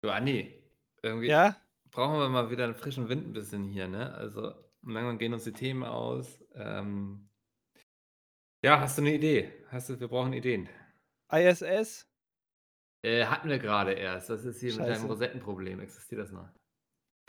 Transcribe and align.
Du 0.00 0.10
Andi, 0.10 0.54
irgendwie 1.02 1.28
Ja? 1.28 1.56
brauchen 1.90 2.18
wir 2.18 2.28
mal 2.28 2.50
wieder 2.50 2.64
einen 2.64 2.74
frischen 2.74 3.08
Wind 3.08 3.26
ein 3.26 3.32
bisschen 3.32 3.64
hier, 3.64 3.88
ne? 3.88 4.14
Also, 4.14 4.54
langsam 4.82 5.18
gehen 5.18 5.32
uns 5.32 5.44
die 5.44 5.52
Themen 5.52 5.84
aus. 5.84 6.40
Ähm, 6.54 7.28
ja, 8.62 8.80
hast 8.80 8.98
du 8.98 9.02
eine 9.02 9.14
Idee? 9.14 9.52
Hast 9.70 9.88
du 9.88 9.98
wir 9.98 10.08
brauchen 10.08 10.32
Ideen. 10.32 10.68
ISS? 11.32 12.06
Äh, 13.02 13.24
hatten 13.26 13.48
wir 13.48 13.58
gerade 13.58 13.92
erst. 13.92 14.30
Das 14.30 14.44
ist 14.44 14.60
hier 14.60 14.72
mit 14.72 14.80
deinem 14.80 14.94
Scheiße. 14.94 15.06
Rosettenproblem. 15.06 15.80
Existiert 15.80 16.20
das 16.20 16.32
noch? 16.32 16.48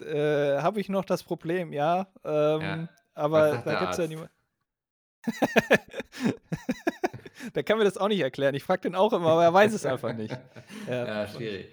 Äh, 0.02 0.60
habe 0.62 0.80
ich 0.80 0.90
noch 0.90 1.06
das 1.06 1.24
Problem, 1.24 1.74
ja. 1.74 2.12
Ähm. 2.24 2.88
Was 2.90 3.24
aber 3.24 3.52
sagt 3.52 3.68
da 3.68 3.72
der 3.72 3.80
gibt's 3.80 3.98
ja 3.98 4.04
Arzt? 4.04 4.10
niemand. 4.10 4.32
Der 7.56 7.64
kann 7.64 7.78
mir 7.78 7.84
das 7.84 7.98
auch 7.98 8.08
nicht 8.10 8.20
erklären. 8.20 8.54
Ich 8.56 8.64
frage 8.64 8.82
den 8.82 8.96
auch 8.96 9.14
immer, 9.14 9.30
aber 9.30 9.44
er 9.44 9.54
weiß 9.54 9.74
es 9.74 9.86
einfach 9.86 10.14
nicht. 10.14 10.38
Ja. 10.88 11.06
Ja, 11.24 11.28
schwierig. 11.28 11.70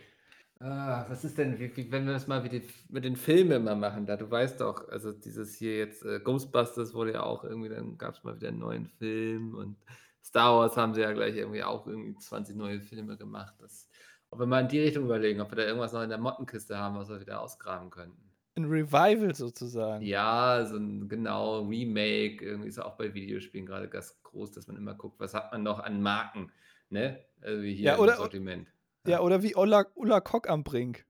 Ah, 0.61 1.05
was 1.11 1.23
ist 1.23 1.37
denn, 1.37 1.59
wie 1.59 1.77
wie 1.77 1.93
wenn 1.93 2.07
wir 2.07 2.15
das 2.15 2.27
mal 2.29 2.43
wie 2.43 2.49
die 2.49 2.63
mit 2.89 3.05
den 3.05 3.17
Filmen 3.17 3.63
mal 3.65 3.77
machen 3.77 4.07
da? 4.07 4.17
Du 4.17 4.31
weißt 4.31 4.59
doch, 4.63 4.89
also 4.89 5.13
dieses 5.13 5.55
hier 5.55 5.77
jetzt, 5.77 6.03
äh, 6.03 6.19
Ghostbusters 6.19 6.95
wurde 6.95 7.13
ja 7.13 7.23
auch 7.25 7.45
irgendwie 7.45 7.69
dann 7.69 7.99
gab's 7.99 8.25
mal 8.25 8.37
wieder 8.37 8.49
'n 8.49 8.59
neuen 8.59 8.87
Film 8.87 9.55
und 9.55 9.77
Star 10.25 10.57
Wars 10.59 10.75
haben 10.79 10.95
sie 10.95 11.03
ja 11.03 11.13
gleich 11.13 11.37
irgendwie 11.37 11.63
auch 11.63 11.87
irgendwie 11.87 12.17
20 12.17 12.57
neue 12.57 12.81
Filme 12.81 13.19
gemacht. 13.19 13.55
Das 13.59 13.91
ob 14.31 14.39
wir 14.39 14.47
mal 14.47 14.61
in 14.63 14.69
die 14.69 14.81
Richtung 14.81 15.05
überlegen, 15.05 15.41
ob 15.43 15.51
wir 15.53 15.57
da 15.57 15.63
irgendwas 15.65 15.93
noch 15.93 16.03
in 16.03 16.09
der 16.09 16.19
Mottenkiste 16.19 16.77
haben, 16.79 16.97
was 16.97 17.11
wir 17.11 17.21
wieder 17.21 17.41
ausgraben 17.43 17.91
könnten. 17.91 18.33
'N 18.57 18.65
Revival 18.71 19.35
sozusagen. 19.35 20.11
Ja, 20.11 20.67
so 20.67 20.77
'n 20.77 21.09
genau, 21.09 21.61
Remake, 21.63 22.45
irgendwie 22.45 22.69
ist 22.69 22.77
ja 22.77 22.85
auch 22.85 22.99
bei 22.99 23.15
Videospielen 23.15 23.65
grade 23.67 23.89
ganz 23.89 24.21
groß, 24.23 24.53
dass 24.53 24.67
man 24.67 24.77
immer 24.77 24.95
guckt, 24.95 25.19
was 25.21 25.33
hat 25.33 25.53
man 25.53 25.63
noch 25.63 25.79
an 25.79 26.03
Marken, 26.03 26.53
ne, 26.91 27.25
irgendwie 27.41 27.75
hier 27.75 27.95
Ja, 27.95 27.97
im 27.97 28.07
oder 28.09 28.15
Sortiment. 28.15 28.76
Ja, 29.07 29.21
oder 29.21 29.43
wie 29.43 29.55
Ulla 29.55 29.87
Ulla 29.95 30.21
Kock 30.21 30.49
am 30.49 30.65
Brink, 30.65 31.07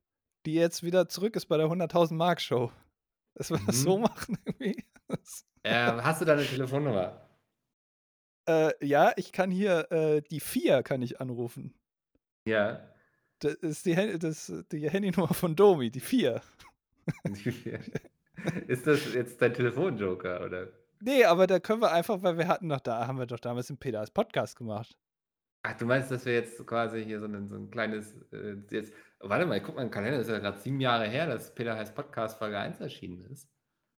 die 0.47 0.55
jetzt 0.55 0.83
wieder 0.83 1.09
zurück 1.09 1.37
ist 1.37 1.47
bei 1.47 1.57
der 1.57 1.67
100.000 1.69 2.15
Mark 2.15 2.41
Show. 2.41 2.71
Dass 3.35 3.51
wir 3.51 3.61
das 3.67 3.80
so 3.83 3.97
Mhm. 3.97 4.03
machen 4.05 4.38
irgendwie. 4.45 4.85
Das 5.09 5.45
Ähm, 5.65 6.03
hast 6.05 6.21
du 6.21 6.25
da 6.25 6.35
'ne 6.37 6.45
Telefonnummer? 6.47 7.21
Äh, 8.49 8.73
ja, 8.87 9.13
ich 9.16 9.33
kann 9.33 9.51
hier, 9.51 9.91
äh, 9.91 10.23
die 10.23 10.41
4 10.41 10.83
kann 10.85 11.03
ich 11.03 11.21
anrufen. 11.21 11.75
Ja. 12.47 12.80
Da 13.41 13.49
ist 13.51 13.85
die 13.85 13.97
Hand 13.97 14.23
das 14.23 14.53
die 14.73 14.88
Handynummer 14.88 15.35
von 15.35 15.55
Domi, 15.57 15.91
die 15.91 16.01
4. 16.01 16.41
Ist 18.66 18.87
das 18.87 19.13
jetzt 19.15 19.41
dein 19.43 19.53
Telefonjoker, 19.55 20.45
oder? 20.45 20.69
Ne, 21.01 21.25
aber 21.27 21.47
da 21.47 21.59
können 21.60 21.83
wir 21.83 21.93
einfach 21.93 22.23
weil 22.23 22.38
wir 22.38 22.49
hatten 22.49 22.69
doch 22.69 22.81
da 22.81 23.07
haben 23.07 23.19
wir 23.19 23.27
doch 23.27 23.41
damals 23.41 23.66
den 23.66 23.77
Peter 23.79 24.01
als 24.01 24.10
Podcast 24.10 24.57
gemacht. 24.57 24.97
Ach, 25.69 25.77
du 25.77 25.85
meinst, 25.85 26.13
dass 26.13 26.25
wir 26.25 26.33
jetzt 26.35 26.65
quasi 26.65 27.05
hier 27.05 27.19
so 27.19 27.27
'nen 27.27 27.49
so 27.49 27.57
'n 27.57 27.71
kleines, 27.73 28.15
äh, 28.33 28.55
jetzt 28.71 28.93
warte 29.19 29.47
mal, 29.47 29.57
ich 29.57 29.65
gucke 29.65 29.77
mal 29.79 29.83
in 29.83 29.91
Kalender, 29.91 30.19
das 30.19 30.29
ist 30.29 30.33
ja 30.33 30.39
grad 30.39 30.61
7 30.63 30.81
Jahre 30.81 31.09
her, 31.09 31.27
dass 31.27 31.53
Peter 31.57 31.77
heißt 31.77 31.93
Podcast 31.97 32.39
Folge 32.39 32.57
1 32.59 32.79
erschienen 32.79 33.25
ist. 33.33 33.49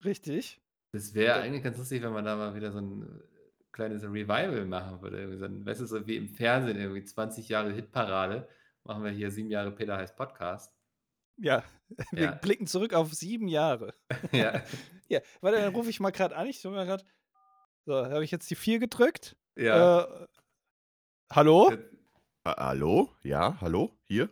Richtig. 0.05 0.61
Das 0.95 1.15
wäre 1.15 1.41
eigentlich 1.41 1.63
ganz 1.65 1.79
lustig, 1.79 2.03
wenn 2.03 2.13
man 2.13 2.25
da 2.25 2.37
mal 2.37 2.55
wieder 2.55 2.71
so 2.73 2.79
'n, 2.79 3.03
äh, 3.03 3.73
kleines 3.73 4.03
Revival 4.05 4.65
machen 4.67 5.03
würde. 5.03 5.19
Irgendwie 5.19 5.39
so 5.39 5.45
'n 5.47 5.67
weißt 5.67 5.81
du, 5.81 5.87
so 5.87 6.07
wie 6.07 6.17
im 6.17 6.29
Fernsehen 6.29 6.79
irgendwie 6.79 7.05
20 7.05 7.49
Jahre 7.49 7.73
Hitparade, 7.73 8.49
machen 8.85 9.03
wir 9.05 9.11
hier 9.11 9.31
7 9.31 9.51
Jahre 9.51 9.73
Peter 9.73 9.97
heißt 9.97 10.17
Podcast. 10.17 10.73
Ja, 11.39 11.65
wir 12.13 12.29
Ja. 12.29 12.41
blicken 12.41 12.67
zurück 12.67 12.95
auf 12.95 13.13
7 13.15 13.49
Jahre. 13.49 13.95
Ja. 14.33 14.63
Ja, 15.09 15.21
warte, 15.41 15.59
dann 15.61 15.73
rufe 15.73 15.89
ich 15.91 16.01
mal 16.01 16.11
grad 16.11 16.33
an. 16.33 16.49
Ich 16.49 16.65
mal 16.65 16.85
grad 16.85 17.05
so, 17.87 17.95
habe 18.07 18.25
ich 18.25 18.31
jetzt 18.33 18.51
die 18.51 18.57
4 18.57 18.79
gedrückt? 18.81 19.37
Ja. 19.57 19.97
Äh, 20.03 20.27
hallo? 21.33 21.73
Ha 22.47 22.55
hallo? 22.59 23.11
Ja, 23.23 23.57
hallo? 23.61 23.91
Hier? 24.05 24.29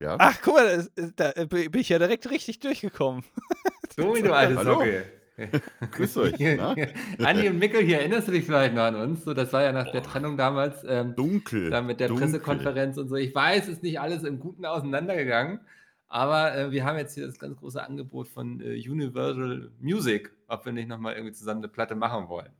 Ja? 0.00 0.16
Ach, 0.18 0.36
guck 0.42 0.54
mal, 0.54 0.86
da 1.16 1.32
bi 1.46 1.68
bin 1.68 1.80
ich 1.80 1.88
ja 1.88 1.98
direkt 1.98 2.28
richtig 2.30 2.60
durchgekommen. 2.60 3.24
Domi, 3.96 4.22
du 4.22 4.32
alte. 4.34 4.62
Socke. 4.62 5.04
Grüß 5.92 6.16
euch? 6.18 6.34
Andi 7.18 7.48
und 7.48 7.58
Mickel 7.58 7.82
hier, 7.82 7.98
erinnerst 8.00 8.28
du 8.28 8.32
dich 8.32 8.44
vielleicht 8.44 8.74
noch 8.74 8.82
an 8.84 8.96
uns? 8.96 9.24
So, 9.24 9.34
das 9.34 9.52
war 9.52 9.62
ja 9.62 9.72
nach 9.72 9.90
der 9.92 10.00
Boah. 10.00 10.10
Trennung 10.10 10.36
damals, 10.36 10.82
ähm, 10.88 11.14
Dunkel. 11.14 11.70
da 11.70 11.82
mit 11.82 12.00
der 12.00 12.08
dunkel. 12.08 12.24
Pressekonferenz 12.26 12.96
und 12.96 13.08
so. 13.08 13.16
Ich 13.16 13.34
weiß, 13.34 13.68
ist 13.68 13.82
nicht 13.82 14.00
alles 14.00 14.22
im 14.24 14.40
Guten 14.40 14.64
auseinandergegangen, 14.64 15.60
aber, 16.08 16.56
äh, 16.56 16.70
wir 16.70 16.84
haben 16.84 16.96
jetzt 16.98 17.14
hier 17.14 17.26
das 17.26 17.38
ganz 17.38 17.56
große 17.58 17.82
Angebot 17.82 18.28
von, 18.28 18.60
äh, 18.60 18.74
Universal 18.88 19.70
Music, 19.78 20.32
ob 20.48 20.64
wir 20.64 20.72
nicht 20.72 20.88
noch 20.88 20.98
mal 20.98 21.14
irgendwie 21.14 21.34
zusammen 21.34 21.60
'ne 21.60 21.68
Platte 21.68 21.94
machen 21.96 22.28
wollen. 22.28 22.52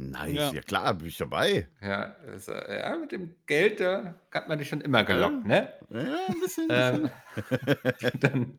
Nice, 0.00 0.50
Ja. 0.50 0.52
ja 0.52 0.60
klar, 0.62 0.94
bin 0.94 1.08
ich 1.08 1.16
dabei. 1.16 1.68
Ja, 1.82 2.16
äh 2.48 2.78
ja, 2.80 2.96
mit 2.96 3.12
dem 3.12 3.36
Geld, 3.46 3.80
da 3.80 4.18
hat 4.32 4.48
man 4.48 4.58
dich 4.58 4.68
schon 4.68 4.80
immer 4.80 5.04
gelockt, 5.04 5.44
ne? 5.44 5.72
Ja, 5.90 6.32
'n 6.32 6.40
bisschen, 6.40 6.72
Ähm, 6.72 7.10
bisschen. 7.12 7.12
dann 8.20 8.58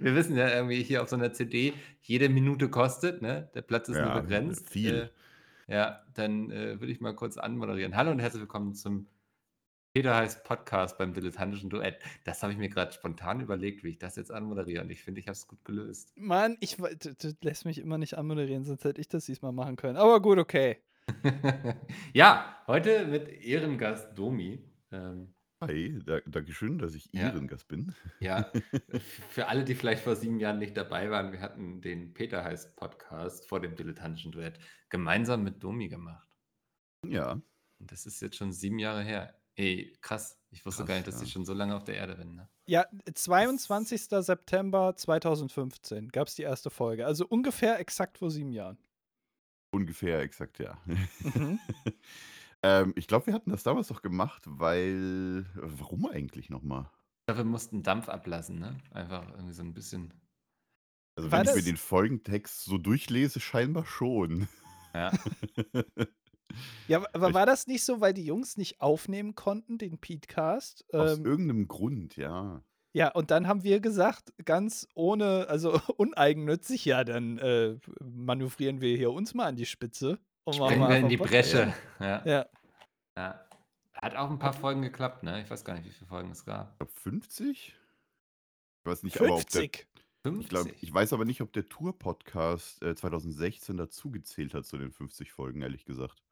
wir 0.00 0.14
wissen 0.14 0.36
ja 0.36 0.48
irgendwie 0.54 0.82
hier 0.82 1.02
auf 1.02 1.08
so 1.08 1.16
'ner 1.16 1.32
CD, 1.32 1.74
jede 2.02 2.28
Minute 2.28 2.70
kostet, 2.70 3.22
ne? 3.22 3.50
Der 3.54 3.62
Platz 3.62 3.88
ist 3.88 4.00
nur 4.00 4.10
Ja, 4.10 4.12
begrenzt. 4.12 4.70
viel. 4.70 4.84
Äh, 4.84 5.08
ja, 5.68 6.04
dann, 6.14 6.50
äh, 6.50 6.80
würde 6.80 6.92
ich 6.92 7.00
mal 7.00 7.14
kurz 7.16 7.38
anmoderieren. 7.38 7.96
Hallo 7.96 8.10
und 8.12 8.20
herzlich 8.20 8.40
willkommen 8.42 8.74
zum 8.74 9.08
Peter 9.94 10.14
heißt 10.14 10.44
Podcast 10.44 10.98
beim 10.98 11.12
dilettantischen 11.14 11.70
Duett. 11.70 11.98
Das 12.24 12.42
habe 12.42 12.52
ich 12.52 12.58
mir 12.58 12.68
grad 12.68 12.94
spontan 12.94 13.40
überlegt, 13.40 13.82
wie 13.84 13.88
ich 13.90 13.98
das 13.98 14.16
jetzt 14.16 14.30
anmoderiere 14.30 14.82
und 14.84 14.90
ich 14.90 15.02
finde, 15.02 15.20
ich 15.20 15.26
habe 15.26 15.32
es 15.34 15.46
gut 15.48 15.64
gelöst. 15.64 16.12
Mann, 16.16 16.56
ich 16.60 16.76
du 16.76 17.14
du 17.14 17.32
lässt 17.42 17.64
mich 17.64 17.78
immer 17.78 17.98
nicht 17.98 18.16
anmoderieren, 18.18 18.64
sonst 18.64 18.84
hätte 18.84 19.00
ich 19.00 19.08
das 19.08 19.26
diesmal 19.26 19.52
machen 19.52 19.76
können. 19.76 19.96
Aber 19.96 20.20
gut, 20.20 20.38
okay. 20.38 20.78
Ja, 22.12 22.62
heute 22.66 23.06
mit 23.06 23.28
Ehrengast 23.28 24.16
Domi. 24.16 24.62
Ähm, 24.92 25.34
Hi, 25.60 25.98
da 26.04 26.20
dankeschön, 26.26 26.78
dass 26.78 26.94
ich 26.94 27.08
Ja. 27.12 27.22
Ehrengast 27.22 27.66
bin. 27.66 27.92
ja, 28.20 28.52
für 29.30 29.48
alle, 29.48 29.64
die 29.64 29.74
vielleicht 29.74 30.04
vor 30.04 30.14
7 30.14 30.38
Jahren 30.38 30.58
nicht 30.58 30.76
dabei 30.76 31.10
waren, 31.10 31.32
wir 31.32 31.40
hatten 31.40 31.80
den 31.80 32.12
Peter 32.14 32.44
heißt 32.44 32.76
Podcast 32.76 33.48
vor 33.48 33.58
dem 33.60 33.74
dilettantischen 33.74 34.30
Duett 34.30 34.58
gemeinsam 34.90 35.42
mit 35.42 35.62
Domi 35.64 35.88
gemacht. 35.88 36.28
Ja. 37.04 37.32
Und 37.80 37.90
das 37.92 38.06
ist 38.06 38.20
jetzt 38.20 38.36
schon 38.36 38.52
7 38.52 38.78
Jahre 38.78 39.02
her. 39.02 39.34
Ey, 39.58 39.92
krass. 40.00 40.38
Ich 40.50 40.64
wusste 40.64 40.84
gar 40.84 40.94
Krass, 40.94 40.96
nicht, 40.96 41.06
dass 41.08 41.20
ja. 41.20 41.22
ich 41.22 41.32
schon 41.32 41.44
so 41.44 41.52
lange 41.52 41.76
auf 41.76 41.84
der 41.84 41.96
Erde 41.96 42.14
bin, 42.16 42.34
ne? 42.34 42.48
Ja, 42.66 42.86
22. 43.14 44.02
September 44.24 44.94
2015 44.94 46.10
gab's 46.10 46.34
die 46.36 46.42
erste 46.42 46.70
Folge. 46.70 47.04
Also 47.06 47.26
ungefähr 47.26 47.78
exakt 47.80 48.18
vor 48.18 48.30
7 48.30 48.52
Jahren. 48.52 48.78
Ungefähr, 49.70 50.20
exakt, 50.20 50.58
ja. 50.58 50.78
Mhm. 51.22 51.60
Ähm, 52.64 52.92
ich 52.96 53.06
glaube, 53.06 53.26
wir 53.28 53.34
hatten 53.34 53.50
das 53.50 53.62
damals 53.62 53.86
doch 53.86 54.02
gemacht, 54.02 54.42
weil 54.46 55.46
warum 55.54 56.06
eigentlich 56.06 56.50
noch 56.50 56.62
mal? 56.62 56.90
Ich 57.20 57.26
glaube, 57.26 57.40
wir 57.46 57.50
mussten 57.52 57.84
Dampf 57.84 58.08
ablassen, 58.08 58.58
ne? 58.58 58.76
Einfach 58.90 59.28
irgendwie 59.30 59.52
so 59.52 59.62
'n 59.62 59.72
bisschen 59.72 60.12
Also, 61.16 61.30
War 61.30 61.38
wenn 61.38 61.44
ich 61.44 61.52
mir 61.54 61.62
das 61.62 61.64
den 61.64 61.76
Folgentext 61.76 62.64
so 62.64 62.78
durchlese, 62.78 63.40
scheinbar 63.40 63.84
schon. 63.84 64.48
Ja. 64.94 65.18
Ja, 66.90 67.04
aber 67.12 67.34
war 67.34 67.44
das 67.44 67.66
nicht 67.66 67.84
so, 67.84 68.00
weil 68.00 68.14
die 68.14 68.24
Jungs 68.24 68.56
nicht 68.56 68.80
aufnehmen 68.80 69.34
konnten, 69.34 69.76
den 69.76 69.98
Petecast? 69.98 70.86
Aus 70.96 71.18
Ähm, 71.18 71.24
irgend 71.24 71.46
'nem 71.46 71.68
Grund, 71.68 72.16
ja. 72.16 72.62
ja, 72.94 73.08
und 73.12 73.30
dann 73.30 73.46
haben 73.46 73.62
wir 73.64 73.80
gesagt, 73.80 74.32
ganz 74.44 74.88
ohne 74.94 75.46
also 75.48 75.72
uneigennützig: 75.96 76.84
„Ja, 76.84 77.04
dann, 77.04 77.38
äh, 77.38 77.78
manövrieren 78.02 78.80
wir 78.80 78.96
hier 78.96 79.12
uns 79.12 79.34
mal 79.34 79.46
an 79.46 79.56
die 79.56 79.66
Spitze 79.66 80.18
und 80.44 80.56
Springen 80.56 80.88
mal 80.88 80.88
wir 80.88 80.98
in 80.98 81.08
die 81.08 81.16
'n 81.16 81.18
Pod“ 81.18 81.30
Bresche. 81.30 81.72
Ja. 82.00 82.24
Ja. 82.24 82.46
Ja. 83.16 83.46
Hat 83.94 84.16
auch 84.16 84.30
'n 84.30 84.38
paar 84.38 84.52
Folgen 84.54 84.82
geklappt, 84.82 85.22
ne? 85.24 85.42
Ich 85.42 85.50
weiß 85.50 85.64
gar 85.64 85.74
nicht, 85.74 85.86
wie 85.86 85.90
viele 85.92 86.08
Folgen 86.08 86.30
es 86.32 86.44
gab. 86.44 86.78
Ich 86.80 86.86
glaube 86.86 86.92
50? 87.00 87.74
Ich 88.84 88.86
weiß 88.86 89.02
nicht, 89.02 89.20
aber 89.20 89.36
ob 89.36 89.50
der 89.50 89.66
50? 89.66 89.88
ich 90.36 90.48
glaube 90.48 90.74
50? 90.74 90.80
ich 90.80 90.92
weiß 90.94 91.12
aber 91.14 91.24
nicht, 91.24 91.40
ob 91.42 91.52
der 91.52 91.68
Tour-Podcast, 91.68 92.82
äh, 92.82 92.94
2016 92.96 93.76
dazugezählt 93.76 94.54
hat 94.54 94.66
zu 94.66 94.78
den 94.78 94.92
50 94.92 95.32
Folgen, 95.32 95.62
ehrlich 95.62 95.84
gesagt. 95.86 96.22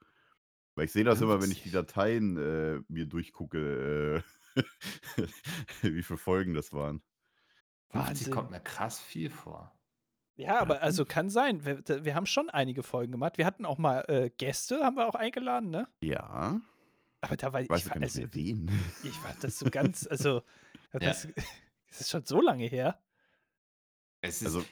Weil 0.76 0.84
ich 0.84 0.92
sehe 0.92 1.04
das 1.04 1.20
immer, 1.22 1.41
wenn 1.42 1.50
ich 1.50 1.62
die 1.62 1.70
50? 1.70 1.72
Dateien, 1.72 2.37
äh, 2.37 2.81
mir 2.88 3.06
durchgucke, 3.06 4.22
äh, 4.56 4.62
wie 5.82 6.03
viele 6.03 6.19
Folgen 6.19 6.54
das 6.54 6.72
waren. 6.72 7.03
50 7.88 8.31
kommt 8.31 8.50
mir 8.50 8.61
krass 8.61 9.00
viel 9.00 9.31
vor. 9.31 9.73
Ja, 10.37 10.61
aber 10.61 10.82
also 10.82 11.05
5? 11.05 11.08
kann 11.08 11.31
sein. 11.31 11.64
Wir 11.64 11.82
wir 12.05 12.14
haben 12.14 12.26
schon 12.26 12.50
einige 12.50 12.82
Folgen 12.82 13.12
gemacht. 13.12 13.38
Wir 13.38 13.46
hatten 13.46 13.64
auch 13.64 13.78
mal, 13.78 14.02
äh, 14.08 14.31
Gäste 14.31 14.84
haben 14.84 14.96
wir 14.96 15.06
auch 15.08 15.14
eingeladen, 15.14 15.70
ne? 15.70 15.88
Ja. 16.00 16.61
Aber 17.23 17.37
da 17.37 17.52
war 17.52 17.61
Ich 17.62 17.70
weiß 17.70 17.81
ich 17.81 17.84
ja 17.87 17.90
war 17.90 17.94
gar 17.94 18.00
nicht 18.00 18.17
also 18.17 18.20
mehr 18.20 18.34
wen. 18.34 18.70
ich 19.02 19.23
war 19.25 19.34
das 19.40 19.58
so 19.58 19.70
ganz 19.70 20.06
also, 20.06 20.43
Ja. 21.00 21.11
das 21.11 21.28
das 21.88 22.00
ist 22.02 22.11
schon 22.11 22.25
so 22.26 22.40
lange 22.40 22.67
her. 22.67 23.02
Es 24.20 24.43
ist 24.43 24.46
Also 24.46 24.64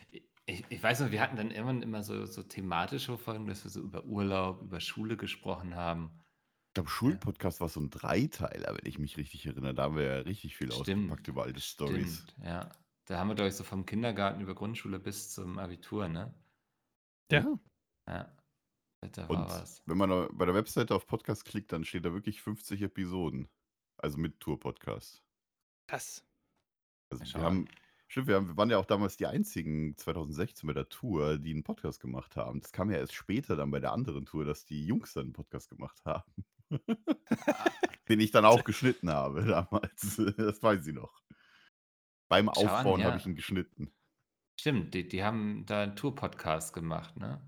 ich 0.47 0.65
ich 0.71 0.83
weiß 0.83 1.01
noch, 1.01 1.11
wir 1.11 1.21
hatten 1.21 1.37
dann 1.37 1.51
irgendwann 1.51 1.83
immer 1.83 2.03
so 2.03 2.27
so 2.27 2.43
thematische 2.43 3.17
Folgen, 3.19 3.47
dass 3.47 3.65
wir 3.65 3.71
so 3.71 3.81
über 3.83 4.05
Urlaub, 4.05 4.63
über 4.63 4.81
Schule 4.81 5.17
gesprochen 5.17 5.75
haben. 5.77 6.25
Ich 6.71 6.75
glaube, 6.75 6.91
Ja. 7.03 7.21
Schulpodcast 7.21 7.61
war 7.61 7.69
so 7.69 7.81
'n 7.81 7.91
Dreiteiler, 7.91 8.75
wenn 8.77 8.87
ich 8.89 8.99
mich 8.99 9.17
richtig 9.17 9.47
erinnere. 9.47 9.75
Da 9.75 9.85
haben 9.85 9.97
wir 9.97 10.05
ja 10.05 10.17
richtig 10.19 10.57
viel 10.57 10.73
ausgepackt 10.73 11.27
Stimmt, 11.27 11.29
über 11.29 11.45
alte 11.45 11.61
Storys. 11.61 12.27
stimmt, 12.27 12.37
ja. 12.45 12.71
Da 13.07 13.19
haben 13.19 13.29
wir, 13.29 13.35
glaube 13.35 13.49
ich, 13.49 13.55
so 13.57 13.65
vom 13.65 13.87
Kindergarten 13.87 14.41
über 14.41 14.55
Grundschule 14.55 14.99
bis 14.99 15.31
zum 15.33 15.59
Abitur, 15.59 16.09
ne? 16.09 16.35
Ja. 17.31 17.59
Ja. 18.09 18.35
Da 19.13 19.31
war 19.31 19.31
Und 19.31 19.49
was. 19.49 19.83
wenn 19.87 19.99
man 19.99 20.29
bei 20.37 20.47
der 20.47 20.55
Webseite 20.55 20.95
auf 20.95 21.07
Podcast 21.07 21.45
klickt, 21.45 21.73
dann 21.73 21.85
steht 21.85 22.05
da 22.05 22.13
wirklich 22.13 22.41
50 22.43 22.83
Episoden. 22.83 23.49
Also 23.99 24.19
mit 24.19 24.41
Tour-Podcast. 24.41 25.23
Krass. 25.89 26.25
Also 27.13 27.25
wir 27.35 27.43
haben, 27.43 27.69
stimmt, 28.09 28.27
wir, 28.29 28.37
haben, 28.37 28.49
wir 28.49 28.57
waren 28.57 28.71
ja 28.71 28.79
auch 28.79 28.85
damals 28.87 29.17
die 29.17 29.27
einzigen 29.27 29.97
2016 29.97 30.67
bei 30.67 30.73
der 30.75 30.89
Tour, 30.89 31.39
die 31.39 31.53
einen 31.53 31.65
Podcast 31.65 32.01
gemacht 32.01 32.37
haben. 32.37 32.61
Das 32.61 32.73
kam 32.73 32.91
ja 32.91 32.99
erst 32.99 33.15
später 33.15 33.57
dann 33.57 33.71
bei 33.71 33.81
der 33.81 33.93
anderen 33.93 34.25
Tour, 34.27 34.45
dass 34.45 34.65
die 34.65 34.87
Jungs 34.87 35.13
dann 35.15 35.25
einen 35.25 35.33
Podcast 35.33 35.69
gemacht 35.71 36.01
haben. 36.05 36.33
Den 38.09 38.21
ich 38.21 38.31
dann 38.31 38.45
auch 38.45 38.65
geschnitten 38.65 39.11
habe 39.11 39.45
damals. 39.45 40.17
Das 40.37 40.63
weiß 40.63 40.87
ich 40.87 40.95
noch. 40.95 41.23
Beim 42.29 42.51
Schau 42.55 42.63
an, 42.63 42.69
Aufbauen 42.69 43.03
habe 43.03 43.13
ja. 43.13 43.17
ich 43.17 43.27
ihn 43.27 43.35
geschnitten. 43.35 43.93
Stimmt, 44.59 44.95
die, 44.95 45.09
die 45.09 45.25
haben 45.25 45.65
da 45.67 45.83
einen 45.83 45.97
Tour-Podcast 45.97 46.73
gemacht, 46.73 47.17
ne? 47.17 47.41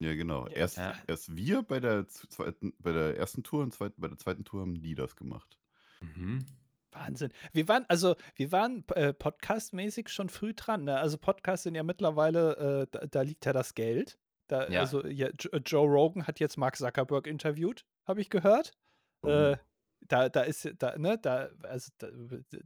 Ja, 0.00 0.14
genau. 0.14 0.48
Erst, 0.48 0.78
Ja. 0.78 0.94
erst 1.06 1.36
wir 1.36 1.62
bei 1.62 1.78
der 1.78 2.08
z- 2.08 2.30
zweiten, 2.32 2.74
bei 2.78 2.92
der 2.92 3.16
ersten 3.16 3.42
Tour 3.44 3.62
und 3.62 3.72
zweit, 3.72 3.92
bei 3.96 4.08
der 4.08 4.18
zweiten 4.18 4.44
Tour 4.44 4.62
haben 4.62 4.80
die 4.80 4.94
das 4.94 5.14
gemacht. 5.14 5.58
Mhm. 6.00 6.44
Wahnsinn. 6.92 7.32
Wir 7.52 7.68
waren, 7.68 7.84
also, 7.88 8.16
wir 8.36 8.52
waren 8.52 8.84
äh, 8.94 9.12
podcastmäßig 9.12 10.08
schon 10.08 10.28
früh 10.28 10.54
dran. 10.54 10.84
Ne? 10.84 10.98
Also, 10.98 11.18
Podcasts 11.18 11.64
sind 11.64 11.74
ja 11.74 11.82
mittlerweile, 11.82 12.82
äh, 12.82 12.86
da, 12.90 13.06
da 13.06 13.22
liegt 13.22 13.44
ja 13.46 13.52
das 13.52 13.74
Geld. 13.74 14.18
Da, 14.48 14.68
Ja. 14.68 14.80
Also, 14.80 15.04
ja, 15.06 15.28
äh, 15.28 15.60
Joe 15.64 15.88
Rogan 15.88 16.26
hat 16.26 16.40
jetzt 16.40 16.56
Mark 16.58 16.76
Zuckerberg 16.76 17.26
interviewt, 17.26 17.84
habe 18.06 18.20
ich 18.20 18.30
gehört. 18.30 18.72
Oh. 19.22 19.28
Äh, 19.28 19.56
da, 20.08 20.28
da 20.28 20.42
ist, 20.42 20.68
da, 20.78 20.98
ne, 20.98 21.16
da, 21.16 21.48
also 21.62 21.92
da, 21.98 22.08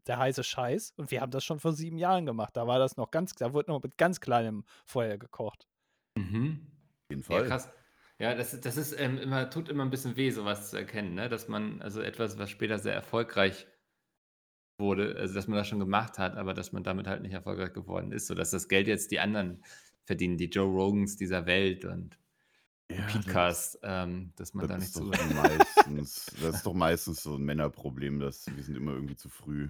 der 0.07 0.19
heiße 0.19 0.43
Scheiß. 0.43 0.95
Und 0.97 1.11
wir 1.11 1.21
haben 1.21 1.31
das 1.31 1.45
schon 1.45 1.61
vor 1.61 1.75
sieben 1.75 1.99
Jahren 1.99 2.25
gemacht. 2.27 2.57
Da 2.57 2.67
war 2.67 2.79
das 2.79 2.97
noch 2.97 3.11
ganz, 3.11 3.35
da 3.35 3.53
wurde 3.53 3.71
noch 3.71 3.83
mit 3.83 3.99
ganz 3.99 4.21
kleinem 4.21 4.65
Feuer 4.87 5.19
gekocht. 5.19 5.69
Mhm. 6.17 6.67
Auf 6.67 7.11
jeden 7.11 7.21
Ja, 7.23 7.27
Fall. 7.27 7.47
krass. 7.47 7.71
Ja, 8.19 8.35
das, 8.35 8.59
das 8.59 8.79
ist 8.79 8.99
ähm, 8.99 9.19
immer, 9.19 9.51
tut 9.51 9.69
immer 9.69 9.85
ein 9.85 9.91
bisschen 9.91 10.17
weh, 10.17 10.31
sowas 10.31 10.71
zu 10.71 10.79
erkennen, 10.79 11.15
ne? 11.15 11.29
Dass 11.29 11.49
man, 11.49 11.83
also 11.83 12.01
etwas, 12.01 12.39
was 12.39 12.49
später 12.49 12.79
sehr 12.79 12.95
erfolgreich 12.95 13.67
wurde, 14.79 15.17
also 15.17 15.35
dass 15.35 15.47
man 15.49 15.57
das 15.59 15.69
schon 15.69 15.79
gemacht 15.79 16.19
hat, 16.19 16.37
aber 16.37 16.55
dass 16.55 16.73
man 16.73 16.83
damit 16.83 17.07
halt 17.07 17.23
nicht 17.23 17.33
erfolgreich 17.33 17.73
geworden 17.73 18.13
ist, 18.13 18.27
sodass 18.27 18.51
das 18.51 18.69
Geld 18.69 18.87
jetzt 18.89 19.11
die 19.11 19.21
anderen 19.21 19.63
verdienen, 20.05 20.37
die 20.37 20.47
Joe 20.51 20.67
Rogans 20.67 21.17
dieser 21.17 21.47
Welt 21.47 21.85
und 21.85 22.19
Ja, 22.91 22.99
das- 23.05 23.13
Podcast, 23.13 23.79
ähm, 23.83 24.33
dass 24.37 24.55
man 24.55 24.69
da 24.69 24.75
Das 24.75 24.83
nicht 24.83 24.89
ist, 24.89 24.95
so. 24.95 25.11
doch 25.11 25.35
meistens, 25.43 26.27
das 26.41 26.55
ist 26.57 26.67
doch 26.67 26.75
meistens 26.75 27.23
so 27.23 27.37
ein 27.37 27.43
Männerproblem, 27.45 28.21
dass 28.21 28.47
wir 28.55 28.63
sind 28.63 28.77
immer 28.77 28.93
irgendwie 28.93 29.17
zu 29.17 29.29
früh. 29.29 29.69